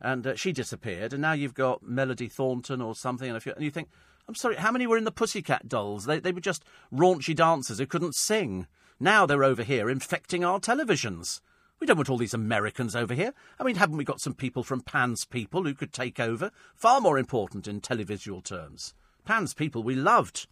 [0.04, 3.72] and uh, she disappeared, and now you've got Melody Thornton or something, and, and you
[3.72, 3.88] think,
[4.28, 6.06] I'm sorry, how many were in the Pussycat Dolls?
[6.06, 6.64] They, they were just
[6.94, 8.68] raunchy dancers who couldn't sing.
[9.00, 11.40] Now they're over here infecting our televisions.
[11.80, 13.34] We don't want all these Americans over here.
[13.60, 16.52] I mean, haven't we got some people from Pan's People who could take over?
[16.76, 18.94] Far more important in televisual terms.
[19.26, 20.48] Pan's People we loved.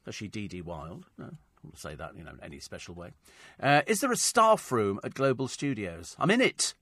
[0.00, 1.04] Especially Dee Dee Wilde.
[1.18, 3.10] No, I won't say that, you know, in any special way.
[3.62, 6.16] Uh, is there a staff room at Global Studios?
[6.18, 6.74] I'm in it.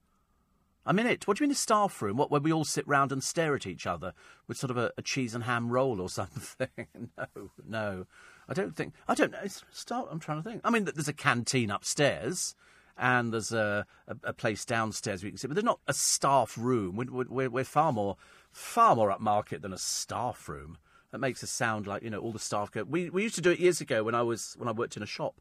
[0.86, 1.26] I'm in it.
[1.26, 2.16] What do you mean a staff room?
[2.16, 4.14] What, where we all sit round and stare at each other
[4.46, 6.68] with sort of a, a cheese and ham roll or something?
[6.94, 8.06] no, no.
[8.48, 8.94] I don't think.
[9.06, 9.46] I don't know.
[9.70, 10.62] Start, I'm trying to think.
[10.64, 12.54] I mean, there's a canteen upstairs
[12.98, 16.56] and there's a, a, a place downstairs you can sit, but they're not a staff
[16.58, 16.96] room.
[16.96, 18.16] We're, we're, we're far more
[18.50, 20.78] far more upmarket than a staff room.
[21.10, 22.84] That makes us sound like you know all the staff go.
[22.84, 25.02] We we used to do it years ago when I was when I worked in
[25.02, 25.40] a shop,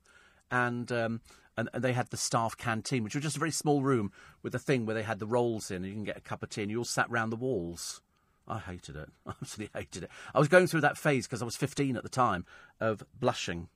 [0.49, 1.21] and um,
[1.57, 4.11] and, and they had the staff canteen, which was just a very small room
[4.43, 6.43] with a thing where they had the rolls in, and you can get a cup
[6.43, 8.01] of tea, and you all sat round the walls.
[8.47, 9.09] I hated it.
[9.25, 10.09] I absolutely hated it.
[10.33, 12.45] I was going through that phase because I was 15 at the time
[12.79, 13.67] of blushing,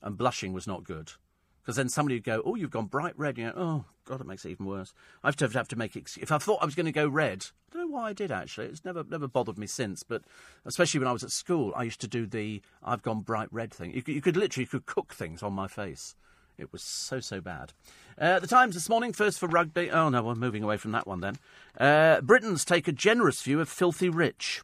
[0.00, 1.12] and blushing was not good.
[1.66, 4.26] Because then somebody would go, "Oh, you've gone bright red." You go, "Oh God, it
[4.28, 4.94] makes it even worse."
[5.24, 6.16] I have to have to make it.
[6.16, 8.30] If I thought I was going to go red, I don't know why I did
[8.30, 8.68] actually.
[8.68, 10.04] It's never never bothered me since.
[10.04, 10.22] But
[10.64, 13.74] especially when I was at school, I used to do the "I've gone bright red"
[13.74, 13.92] thing.
[13.92, 16.14] You could, you could literally you could cook things on my face.
[16.56, 17.72] It was so so bad.
[18.16, 19.90] Uh, the Times this morning, first for rugby.
[19.90, 21.36] Oh no, we're moving away from that one then.
[21.76, 24.62] Uh, Britons take a generous view of filthy rich.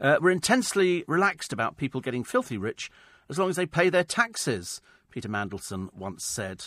[0.00, 2.90] Uh, we're intensely relaxed about people getting filthy rich
[3.28, 4.80] as long as they pay their taxes.
[5.10, 6.64] Peter Mandelson once said.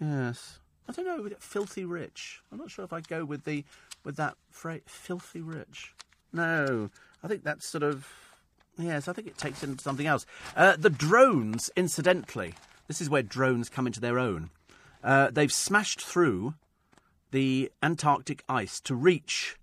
[0.00, 0.60] Yes.
[0.88, 2.40] I don't know, filthy rich.
[2.50, 3.64] I'm not sure if I go with the
[4.02, 5.94] with that phrase, filthy rich.
[6.32, 6.90] No,
[7.22, 8.08] I think that's sort of
[8.78, 9.06] yes.
[9.06, 10.26] I think it takes into something else.
[10.56, 12.54] Uh, the drones, incidentally,
[12.88, 14.50] this is where drones come into their own.
[15.02, 16.54] Uh, they've smashed through
[17.30, 19.56] the Antarctic ice to reach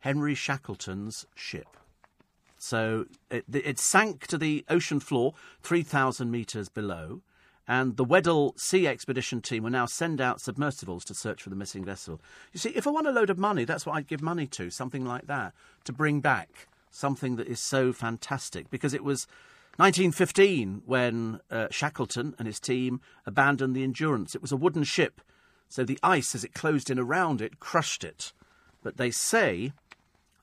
[0.00, 1.76] Henry Shackleton's ship.
[2.62, 5.34] So it, it sank to the ocean floor,
[5.64, 7.20] 3,000 metres below,
[7.66, 11.56] and the Weddell Sea Expedition team will now send out submersibles to search for the
[11.56, 12.20] missing vessel.
[12.52, 14.70] You see, if I want a load of money, that's what I'd give money to,
[14.70, 15.54] something like that,
[15.86, 19.26] to bring back something that is so fantastic, because it was
[19.78, 24.36] 1915 when uh, Shackleton and his team abandoned the Endurance.
[24.36, 25.20] It was a wooden ship,
[25.68, 28.32] so the ice, as it closed in around it, crushed it.
[28.84, 29.72] But they say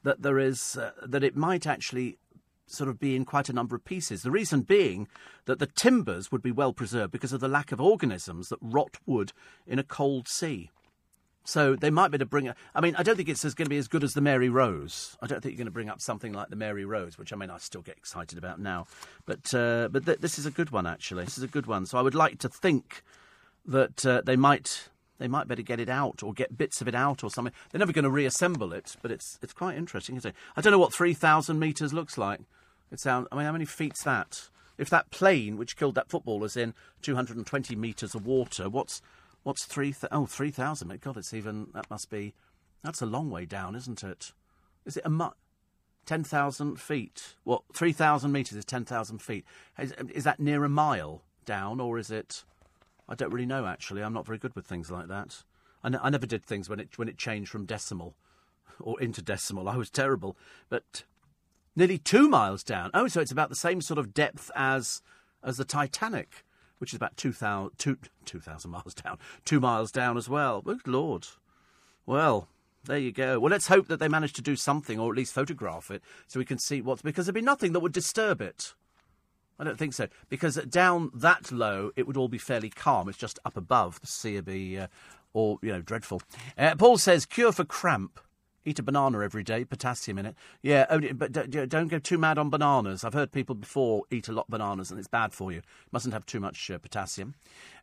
[0.10, 2.18] that there is uh, that it might actually
[2.66, 4.24] sort of be in quite a number of pieces.
[4.24, 5.08] The reason being
[5.46, 8.98] that the timbers would be well preserved because of the lack of organisms that rot
[9.06, 9.34] wood
[9.68, 10.72] in a cold sea.
[11.44, 12.48] So they might be able to bring.
[12.48, 14.50] A, I mean, I don't think it's going to be as good as the Mary
[14.50, 15.16] Rose.
[15.22, 17.36] I don't think you're going to bring up something like the Mary Rose, which I
[17.36, 18.88] mean, I still get excited about now.
[19.28, 21.24] But uh, but th- this is a good one actually.
[21.26, 21.86] This is a good one.
[21.86, 23.04] So I would like to think
[23.66, 26.96] that uh, they might they might better get it out or get bits of it
[26.96, 27.54] out or something.
[27.72, 30.36] They're never going to reassemble it, but it's it's quite interesting, isn't it?
[30.58, 32.42] I don't know what three thousand meters looks like.
[32.92, 33.28] It sounds.
[33.32, 34.50] I mean, how many feet's that?
[34.78, 39.02] If that plane which killed that footballer is in 220 meters of water, what's
[39.44, 39.92] what's three?
[39.92, 41.02] Th- oh, 3,000.
[41.02, 41.68] God, it's even.
[41.74, 42.34] That must be.
[42.84, 44.32] That's a long way down, isn't it?
[44.86, 45.32] Is it a mu-
[46.06, 47.36] 10,000 feet?
[47.44, 47.64] What?
[47.74, 49.46] 3,000 meters is 10,000 feet.
[49.78, 52.46] Is, is that near a mile down, or is it?
[53.10, 53.66] I don't really know.
[53.66, 55.44] Actually, I'm not very good with things like that.
[55.84, 58.16] I, n- I never did things when it when it changed from decimal
[58.80, 59.68] or into decimal.
[59.68, 60.38] I was terrible,
[60.70, 61.04] but
[61.76, 62.92] nearly two miles down.
[62.94, 65.02] Oh, so it's about the same sort of depth as
[65.44, 66.46] as the Titanic,
[66.78, 70.62] which is about 2,000 2, 2, miles down, two miles down as well.
[70.62, 71.28] Good Lord.
[72.06, 72.48] Well,
[72.86, 73.40] there you go.
[73.40, 76.40] Well, let's hope that they manage to do something, or at least photograph it, so
[76.40, 77.02] we can see what's.
[77.02, 78.74] Because there'd be nothing that would disturb it.
[79.60, 80.08] I don't think so.
[80.30, 83.10] Because down that low, it would all be fairly calm.
[83.10, 84.88] It's just up above the sea would be, uh,
[85.34, 86.22] or you know, dreadful.
[86.58, 88.20] Uh, Paul says cure for cramp.
[88.66, 90.36] Eat a banana every day, potassium in it.
[90.62, 93.04] Yeah, only, but don't go too mad on bananas.
[93.04, 95.62] I've heard people before eat a lot of bananas and it's bad for you.
[95.92, 97.36] Mustn't have too much uh, potassium.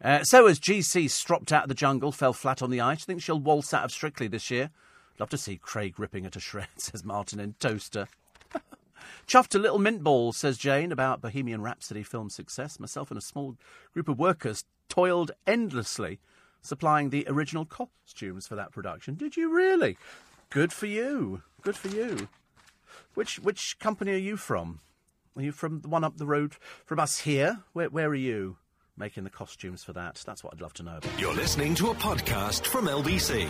[0.04, 3.04] Uh, so as GC stropped out of the jungle, fell flat on the ice.
[3.04, 4.70] Think she'll waltz out of Strictly this year.
[5.18, 8.06] Love to see Craig ripping at a shred, says Martin in Towcester.
[9.26, 12.78] Chuffed a little mint ball, says Jane, about Bohemian Rhapsody film success.
[12.80, 13.56] Myself and a small
[13.92, 16.20] group of workers toiled endlessly
[16.62, 19.14] supplying the original costumes for that production.
[19.14, 19.96] Did you really?
[20.50, 21.42] Good for you.
[21.62, 22.28] Good for you.
[23.14, 24.80] Which which company are you from?
[25.36, 26.54] Are you from the one up the road
[26.84, 27.62] from us here?
[27.72, 28.56] Where where are you
[28.96, 30.22] making the costumes for that?
[30.26, 31.20] That's what I'd love to know about.
[31.20, 33.48] You're listening to a podcast from LBC.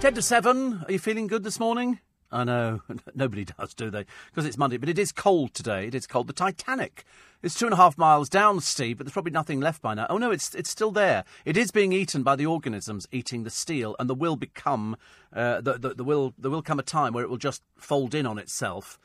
[0.00, 0.84] Ten to seven.
[0.86, 1.98] Are you feeling good this morning?
[2.34, 2.82] I know.
[3.14, 4.04] Nobody does, do they?
[4.30, 4.76] Because it's Monday.
[4.76, 5.86] But it is cold today.
[5.86, 6.26] It is cold.
[6.26, 7.04] The Titanic
[7.42, 10.06] is two and a half miles down, Steve, but there's probably nothing left by now.
[10.10, 11.24] Oh, no, it's, it's still there.
[11.44, 14.96] It is being eaten by the organisms eating the steel, and there will become,
[15.32, 18.14] uh, the, the, the will, there will come a time where it will just fold
[18.14, 18.98] in on itself.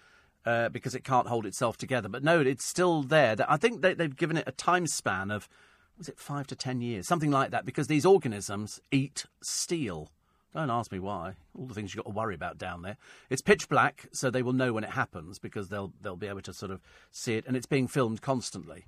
[0.45, 2.07] Uh, because it can't hold itself together.
[2.07, 3.35] But no, it's still there.
[3.47, 5.49] I think they, they've given it a time span of,
[5.97, 7.07] was it five to ten years?
[7.07, 10.10] Something like that, because these organisms eat steel.
[10.54, 11.36] Don't ask me why.
[11.58, 12.98] All the things you've got to worry about down there.
[13.30, 16.42] It's pitch black, so they will know when it happens because they'll they'll be able
[16.42, 16.82] to sort of
[17.12, 18.88] see it, and it's being filmed constantly.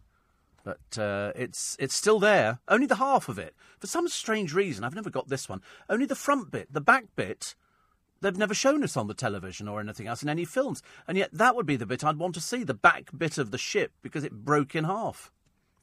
[0.63, 2.59] But uh, it's it's still there.
[2.67, 3.55] Only the half of it.
[3.79, 5.61] For some strange reason, I've never got this one.
[5.87, 7.55] Only the front bit, the back bit.
[8.21, 11.29] They've never shown us on the television or anything else in any films, and yet
[11.33, 14.23] that would be the bit I'd want to see—the back bit of the ship because
[14.23, 15.31] it broke in half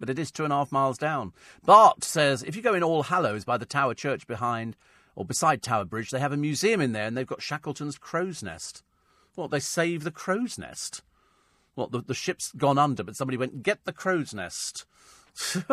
[0.01, 1.33] but it is two and a half miles down.
[1.65, 4.77] Bart says if you go in All Hallows by the Tower Church behind
[5.19, 8.41] or beside Tower Bridge, they have a museum in there and they've got Shackleton's crow's
[8.41, 8.85] nest.
[9.35, 11.03] What, they save the crow's nest?
[11.75, 14.87] What, the, the ship's gone under, but somebody went, get the crow's nest.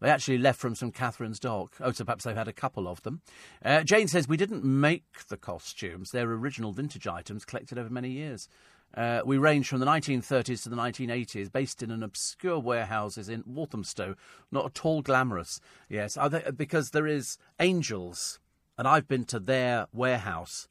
[0.00, 1.72] they actually left from St Katharine's Dock.
[1.80, 3.20] Oh, so perhaps they've had a couple of them.
[3.64, 6.12] Uh, Jane says, we didn't make the costumes.
[6.12, 8.48] They're original vintage items collected over many years.
[8.96, 13.42] Uh, we range from the 1930s to the 1980s, based in an obscure warehouses in
[13.44, 14.14] Walthamstow.
[14.52, 18.38] Not at all glamorous, yes, they, because there is Angels
[18.78, 20.68] and I've been to their warehouse.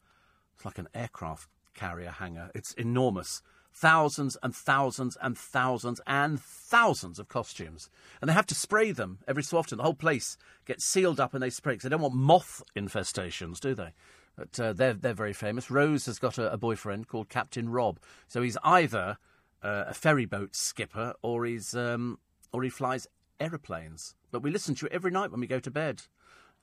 [0.56, 2.52] It's like an aircraft carrier hangar.
[2.54, 3.42] It's enormous.
[3.74, 7.90] Thousands and thousands and thousands and thousands of costumes.
[8.20, 9.78] And they have to spray them every so often.
[9.78, 13.60] The whole place gets sealed up and they spray because they don't want moth infestations,
[13.60, 13.94] do they?
[14.36, 15.72] But uh, they're, they're very famous.
[15.72, 18.00] Rose has got a, a boyfriend called Captain Rob.
[18.28, 19.18] So he's either
[19.64, 22.20] uh, a ferry boat skipper or, he's, um,
[22.52, 23.08] or he flies
[23.40, 24.16] aeroplanes.
[24.32, 26.04] But we listen to it every night when we go to bed.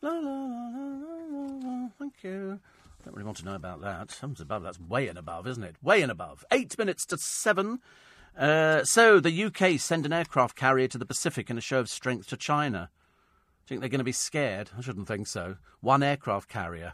[0.01, 2.61] La, la, la, thank you.
[3.01, 4.17] I don't really want to know about that.
[4.21, 5.75] Heavens above, that's way and above, isn't it?
[5.83, 6.45] Way and above.
[6.53, 7.81] Eight minutes to seven.
[8.37, 11.89] Uh, so the UK send an aircraft carrier to the Pacific in a show of
[11.89, 12.91] strength to China.
[13.67, 14.71] Do you think they're going to be scared?
[14.79, 15.57] I shouldn't think so.
[15.81, 16.93] One aircraft carrier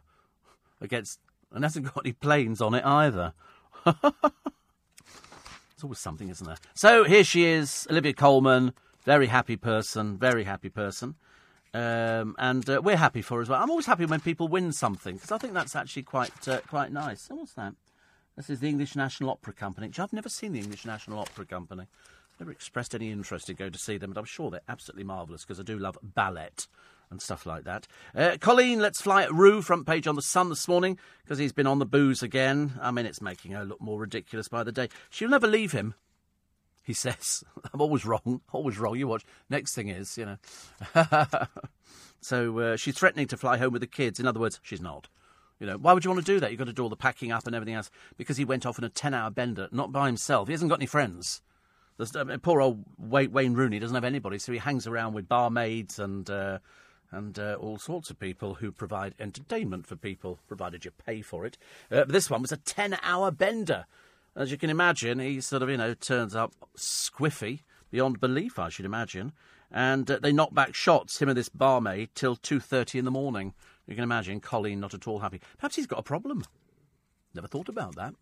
[0.80, 1.20] against,
[1.52, 3.34] and hasn't got any planes on it either.
[3.86, 6.56] it's always something, isn't there?
[6.72, 8.72] So here she is, Olivia Colman,
[9.04, 11.16] very happy person, very happy person.
[11.74, 13.60] Um, and uh, we're happy for as well.
[13.60, 16.92] I'm always happy when people win something because I think that's actually quite uh, quite
[16.92, 17.28] nice.
[17.28, 17.74] And what's that?
[18.36, 19.90] This is the English National Opera Company.
[19.98, 21.84] I've never seen the English National Opera Company.
[22.38, 25.44] Never expressed any interest in going to see them, but I'm sure they're absolutely marvellous
[25.44, 26.50] because I do love ballet
[27.10, 27.86] and stuff like that.
[28.14, 31.52] Uh, Coleen, let's fly at Roo, front page on the Sun this morning because he's
[31.52, 32.72] been on the booze again.
[32.80, 34.88] I mean, it's making her look more ridiculous by the day.
[35.10, 35.94] She'll never leave him
[36.84, 37.42] he says.
[37.72, 38.96] I'm always wrong, always wrong.
[38.96, 39.24] You watch.
[39.50, 40.38] Next thing is, you know.
[42.20, 44.20] so uh, she's threatening to fly home with the kids.
[44.20, 45.08] In other words, she's not.
[45.58, 46.50] You know, why would you want to do that?
[46.50, 48.78] You've got to do all the packing up and everything else because he went off
[48.78, 50.48] on a 10 hour bender, not by himself.
[50.48, 51.40] He hasn't got any friends.
[52.16, 55.98] I mean, poor old Wayne Rooney doesn't have anybody, so he hangs around with barmaids
[55.98, 56.28] and.
[56.28, 56.58] Uh,
[57.10, 61.46] and uh, all sorts of people who provide entertainment for people, provided you pay for
[61.46, 61.56] it.
[61.88, 63.86] Uh, this one was a 10 hour bender
[64.36, 68.68] as you can imagine, he sort of, you know, turns up squiffy beyond belief, I
[68.68, 69.32] should imagine.
[69.70, 73.54] And uh, they knock back shots, him and this barmaid, till 2.30 in the morning.
[73.86, 75.40] You can imagine Coleen not at all happy.
[75.58, 76.44] Perhaps he's got a problem.
[77.34, 78.14] Never thought about that.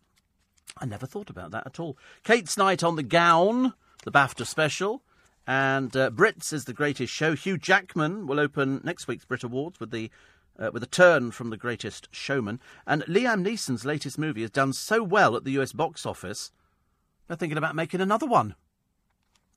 [0.77, 1.97] I never thought about that at all.
[2.23, 3.73] Kate's Night on the Gown,
[4.03, 5.03] the BAFTA special.
[5.45, 7.35] And uh, Brits is the greatest show.
[7.35, 10.09] Hugh Jackman will open next week's Brit Awards with the
[10.59, 12.59] uh, with a turn from The Greatest Showman.
[12.85, 16.51] And Liam Neeson's latest movie has done so well at the US box office,
[17.27, 18.55] they're thinking about making another one.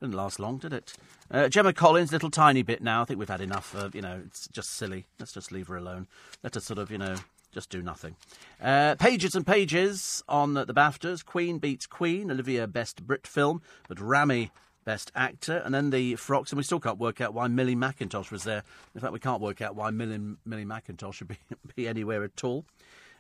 [0.01, 0.93] Didn't last long, did it?
[1.31, 3.03] Uh, Gemma Collins, little tiny bit now.
[3.03, 5.07] I think we've had enough of, you know, it's just silly.
[5.19, 6.07] Let's just leave her alone.
[6.43, 7.17] Let her sort of, you know,
[7.53, 8.17] just do nothing.
[8.61, 11.25] Uh, pages and pages on the BAFTAs.
[11.25, 12.31] Queen beats Queen.
[12.31, 14.51] Olivia Best Brit Film, but Rami
[14.87, 18.31] Best Actor, and then the frocks, and we still can't work out why Millie Mackintosh
[18.31, 18.63] was there.
[18.95, 21.37] In fact, we can't work out why Millie, Millie Mackintosh should be,
[21.75, 22.65] be anywhere at all.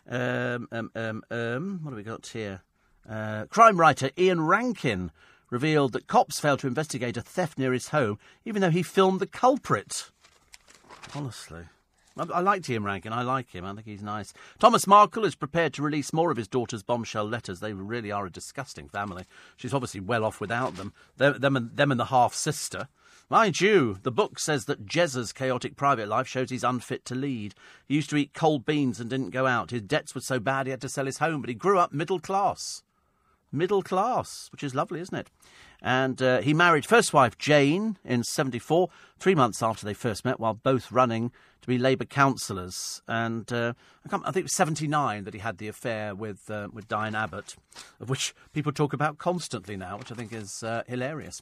[0.08, 2.62] Um, um, um, um, what have we got here?
[3.08, 5.10] Uh, crime writer Ian Rankin
[5.50, 9.20] revealed that cops failed to investigate a theft near his home, even though he filmed
[9.20, 10.10] the culprit.
[11.14, 11.64] Honestly.
[12.16, 13.12] I, I liked Ian Rankin.
[13.12, 13.64] I like him.
[13.64, 14.32] I think he's nice.
[14.58, 17.60] Thomas Markle is prepared to release more of his daughter's bombshell letters.
[17.60, 19.24] They really are a disgusting family.
[19.56, 20.92] She's obviously well off without them.
[21.16, 22.88] Them, them, and, them and the half sister.
[23.28, 27.56] Mind you, the book says that Jezza's chaotic private life shows he's unfit to lead.
[27.88, 29.70] He used to eat cold beans and didn't go out.
[29.70, 31.92] His debts were so bad he had to sell his home, but he grew up
[31.92, 32.84] middle class.
[33.50, 35.30] Middle class, which is lovely, isn't it?
[35.86, 38.88] And uh, he married first wife Jane in 74,
[39.20, 41.30] three months after they first met, while both running
[41.62, 43.02] to be Labour councillors.
[43.06, 43.74] And uh,
[44.10, 47.14] I, I, think it was 79 that he had the affair with, uh, with Diane
[47.14, 47.54] Abbott,
[48.00, 51.40] of which people talk about constantly now, which I think is uh, hilarious.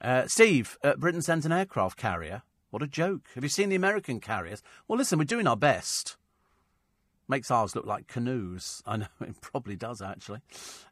[0.00, 2.44] Uh, Steve, uh, Britain sends an aircraft carrier.
[2.70, 3.26] What a joke.
[3.34, 4.62] Have you seen the American carriers?
[4.88, 6.16] Well, listen, we're doing our best.
[7.28, 8.82] Makes ours look like canoes.
[8.86, 10.40] I know, it probably does, actually.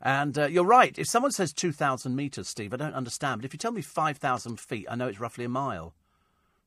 [0.00, 0.98] And uh, you're right.
[0.98, 3.40] If someone says 2,000 metres, Steve, I don't understand.
[3.40, 5.94] But if you tell me 5,000 feet, I know it's roughly a mile.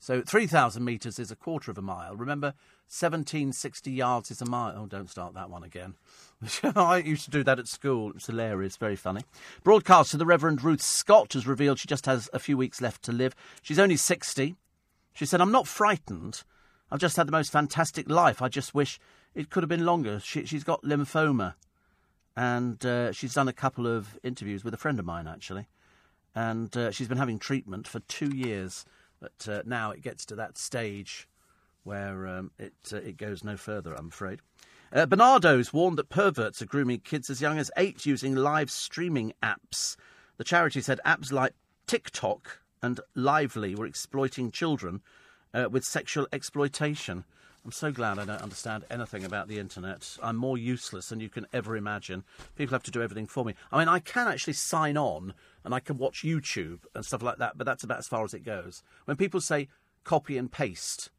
[0.04, 2.18] So 3,000 metres is a quarter of a mile.
[2.18, 2.48] Remember,
[2.90, 4.74] 1760 yards is a mile.
[4.78, 5.94] Oh, don't start that one again.
[6.76, 8.12] I used to do that at school.
[8.14, 9.22] It's hilarious, very funny.
[9.64, 13.14] Broadcaster, the Reverend Ruth Scott has revealed she just has a few weeks left to
[13.14, 13.34] live.
[13.62, 14.58] She's only 60.
[15.14, 16.44] She said, I'm not frightened.
[16.92, 18.42] I've just had the most fantastic life.
[18.42, 19.00] I just wish
[19.36, 20.20] it could have been longer.
[20.20, 21.56] She, has got lymphoma,
[22.36, 25.68] and uh, she's done a couple of interviews with a friend of mine actually,
[26.36, 28.86] and uh, she's been having treatment for two years.
[29.20, 31.28] But uh, now it gets to that stage
[31.84, 33.94] where um, it uh, it goes no further.
[33.94, 34.40] I'm afraid.
[34.92, 39.34] Uh, Barnardo's warned that perverts are grooming kids as young as eight using live streaming
[39.42, 39.96] apps.
[40.38, 41.54] The charity said apps like
[41.88, 45.02] TikTok and Lively were exploiting children
[45.54, 47.24] uh, with sexual exploitation.
[47.66, 50.18] I'm so glad I don't understand anything about the internet.
[50.22, 52.26] I'm more useless than you can ever imagine.
[52.58, 53.54] People have to do everything for me.
[53.72, 55.34] I mean, I can actually sign on
[55.64, 58.34] and I can watch YouTube and stuff like that, but that's about as far as
[58.34, 58.84] it goes.
[59.06, 59.70] When people say
[60.04, 61.10] copy and paste,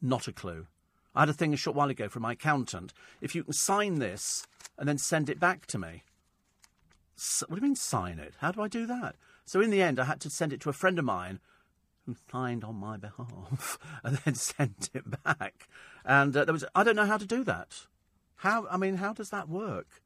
[0.00, 0.66] not a clue.
[1.16, 2.92] I had a thing a short while ago from my accountant.
[3.20, 4.46] If you can sign this
[4.78, 6.04] and then send it back to me.
[7.16, 8.34] So, what do you mean sign it?
[8.38, 9.16] How do I do that?
[9.44, 11.40] So in the end, I had to send it to a friend of mine
[12.30, 15.68] signed on my behalf and then sent it back.
[16.04, 17.86] And uh, there was, I don't know how to do that.
[18.36, 20.02] How, I mean, how does that work?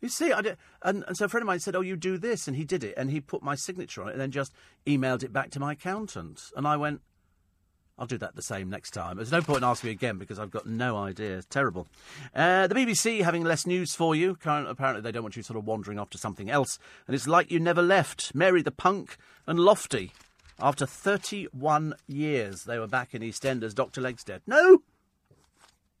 [0.00, 2.16] You see, I did, and, and so a friend of mine said, "Oh, you do
[2.16, 4.50] this," and he did it, and he put my signature on it, and then just
[4.86, 6.40] emailed it back to my accountant.
[6.56, 7.02] And I went,
[8.00, 9.16] I'll do that the same next time.
[9.16, 11.36] There's no point in asking me again because I've got no idea.
[11.36, 11.86] It's terrible.
[12.34, 14.38] Uh, the BBC having less news for you.
[14.42, 16.78] Apparently, they don't want you sort of wandering off to something else.
[17.06, 18.34] And it's like you never left.
[18.34, 20.12] Mary the Punk and Lofty.
[20.62, 23.74] After 31 years, they were back in EastEnders.
[23.74, 24.00] Dr.
[24.00, 24.42] Legg's dead.
[24.46, 24.82] No!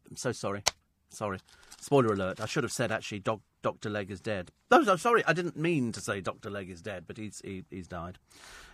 [0.08, 0.62] I'm so sorry.
[1.08, 1.38] Sorry.
[1.80, 2.40] Spoiler alert.
[2.40, 3.90] I should have said, actually, Dr.
[3.90, 4.50] Legg is dead.
[4.70, 5.24] No, I'm sorry.
[5.26, 6.50] I didn't mean to say Dr.
[6.50, 8.18] Legg is dead, but he's, he, he's died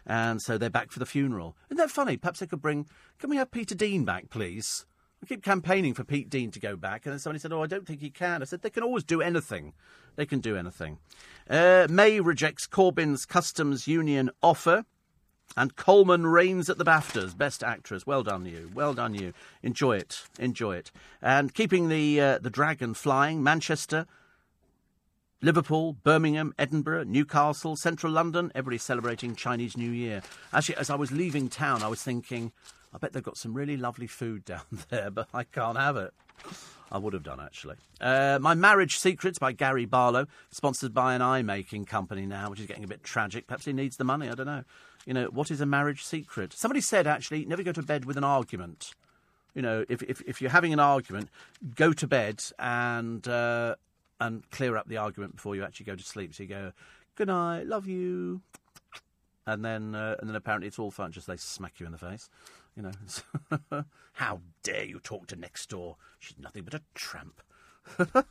[0.07, 1.57] and so they're back for the funeral.
[1.69, 2.17] Isn't that funny?
[2.17, 2.87] Perhaps they could bring.
[3.19, 4.87] Can we have Peter Dean back, please?
[5.23, 7.67] I keep campaigning for Pete Dean to go back, and then somebody said, "Oh, I
[7.67, 9.73] don't think he can." I said, "They can always do anything.
[10.15, 10.99] They can do anything."
[11.49, 14.85] Uh, May rejects Corbyn's customs union offer.
[15.57, 18.07] And Colman reigns at the BAFTAs, Best Actress.
[18.07, 18.71] Well done, you.
[18.75, 19.33] Well done, you.
[19.63, 20.23] Enjoy it.
[20.39, 20.91] Enjoy it.
[21.23, 24.07] And keeping the uh, the dragon flying, Manchester
[25.43, 30.23] Liverpool, Birmingham, Edinburgh, Newcastle, central London, everybody celebrating Chinese New Year.
[30.53, 32.53] Actually, as I was leaving town, I was thinking,
[32.95, 36.13] I bet they've got some really lovely food down there, but I can't have it.
[36.91, 37.77] I would have done, actually.
[38.01, 42.61] Uh, My Marriage Secrets by Gary Barlow, sponsored by an eye making company now, which
[42.61, 43.47] is getting a bit tragic.
[43.47, 44.65] Perhaps he needs the money, I don't know.
[45.07, 46.53] You know, what is a marriage secret?
[46.53, 48.93] Somebody said, actually, never go to bed with an argument.
[49.55, 51.31] You know, if, if, if you're having an argument,
[51.75, 53.77] go to bed and uh,
[54.21, 56.35] and clear up the argument before you actually go to sleep.
[56.35, 56.73] So you go,
[57.15, 58.43] "Good night, love you,"
[59.47, 61.13] and then uh, and then apparently it's all fun.
[61.13, 62.29] Just they smack you in the face.
[62.77, 65.97] You know, how dare you talk to next door?
[66.19, 67.41] She's nothing but a tramp.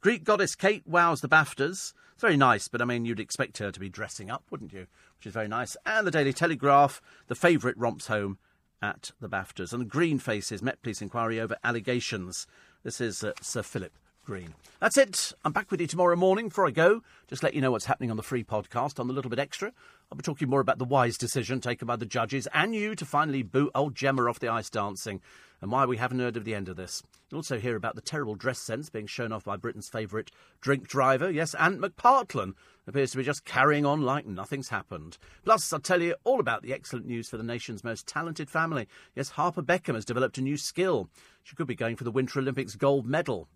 [0.00, 1.92] Greek goddess Kate wows the BAFTAs.
[2.12, 4.86] It's very nice, but I mean, you'd expect her to be dressing up, wouldn't you?
[5.16, 5.76] Which is very nice.
[5.86, 8.38] And the Daily Telegraph, the favourite romps home
[8.82, 9.72] at the BAFTAs.
[9.72, 12.46] And Green Faces Met Police inquiry over allegations.
[12.82, 13.92] This is uh, Sir Philip
[14.24, 14.54] Green.
[14.80, 15.32] That's it.
[15.44, 16.48] I'm back with you tomorrow morning.
[16.48, 19.14] Before I go, just let you know what's happening on the free podcast on the
[19.14, 19.72] Little Bit Extra.
[20.10, 23.04] I'll be talking more about the wise decision taken by the judges and you to
[23.04, 25.20] finally boot old Gemma off the ice dancing
[25.60, 27.02] and why we haven't heard of the end of this.
[27.28, 30.30] You'll also hear about the terrible dress sense being shown off by Britain's favourite
[30.62, 31.30] drink driver.
[31.30, 32.54] Yes, Ant McPartlin
[32.86, 35.18] appears to be just carrying on like nothing's happened.
[35.44, 38.88] Plus, I'll tell you all about the excellent news for the nation's most talented family.
[39.14, 41.10] Yes, Harper Beckham has developed a new skill.
[41.42, 43.46] She could be going for the Winter Olympics gold medal.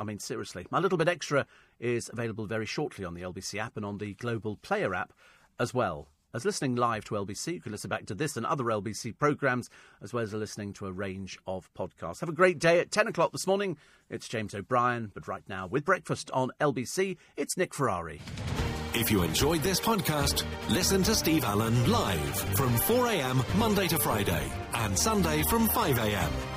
[0.00, 0.66] I mean, seriously.
[0.70, 1.46] My little bit extra
[1.78, 5.12] is available very shortly on the LBC app and on the Global Player app
[5.58, 6.08] as well.
[6.34, 9.68] As listening live to LBC, you can listen back to this and other LBC programmes,
[10.02, 12.20] as well as listening to a range of podcasts.
[12.20, 13.76] Have a great day at 10 o'clock this morning.
[14.08, 18.22] It's James O'Brien, but right now, with breakfast on LBC, it's Nick Ferrari.
[18.94, 24.50] If you enjoyed this podcast, listen to Steve Allen live from 4am Monday to Friday
[24.74, 26.51] and Sunday from 5am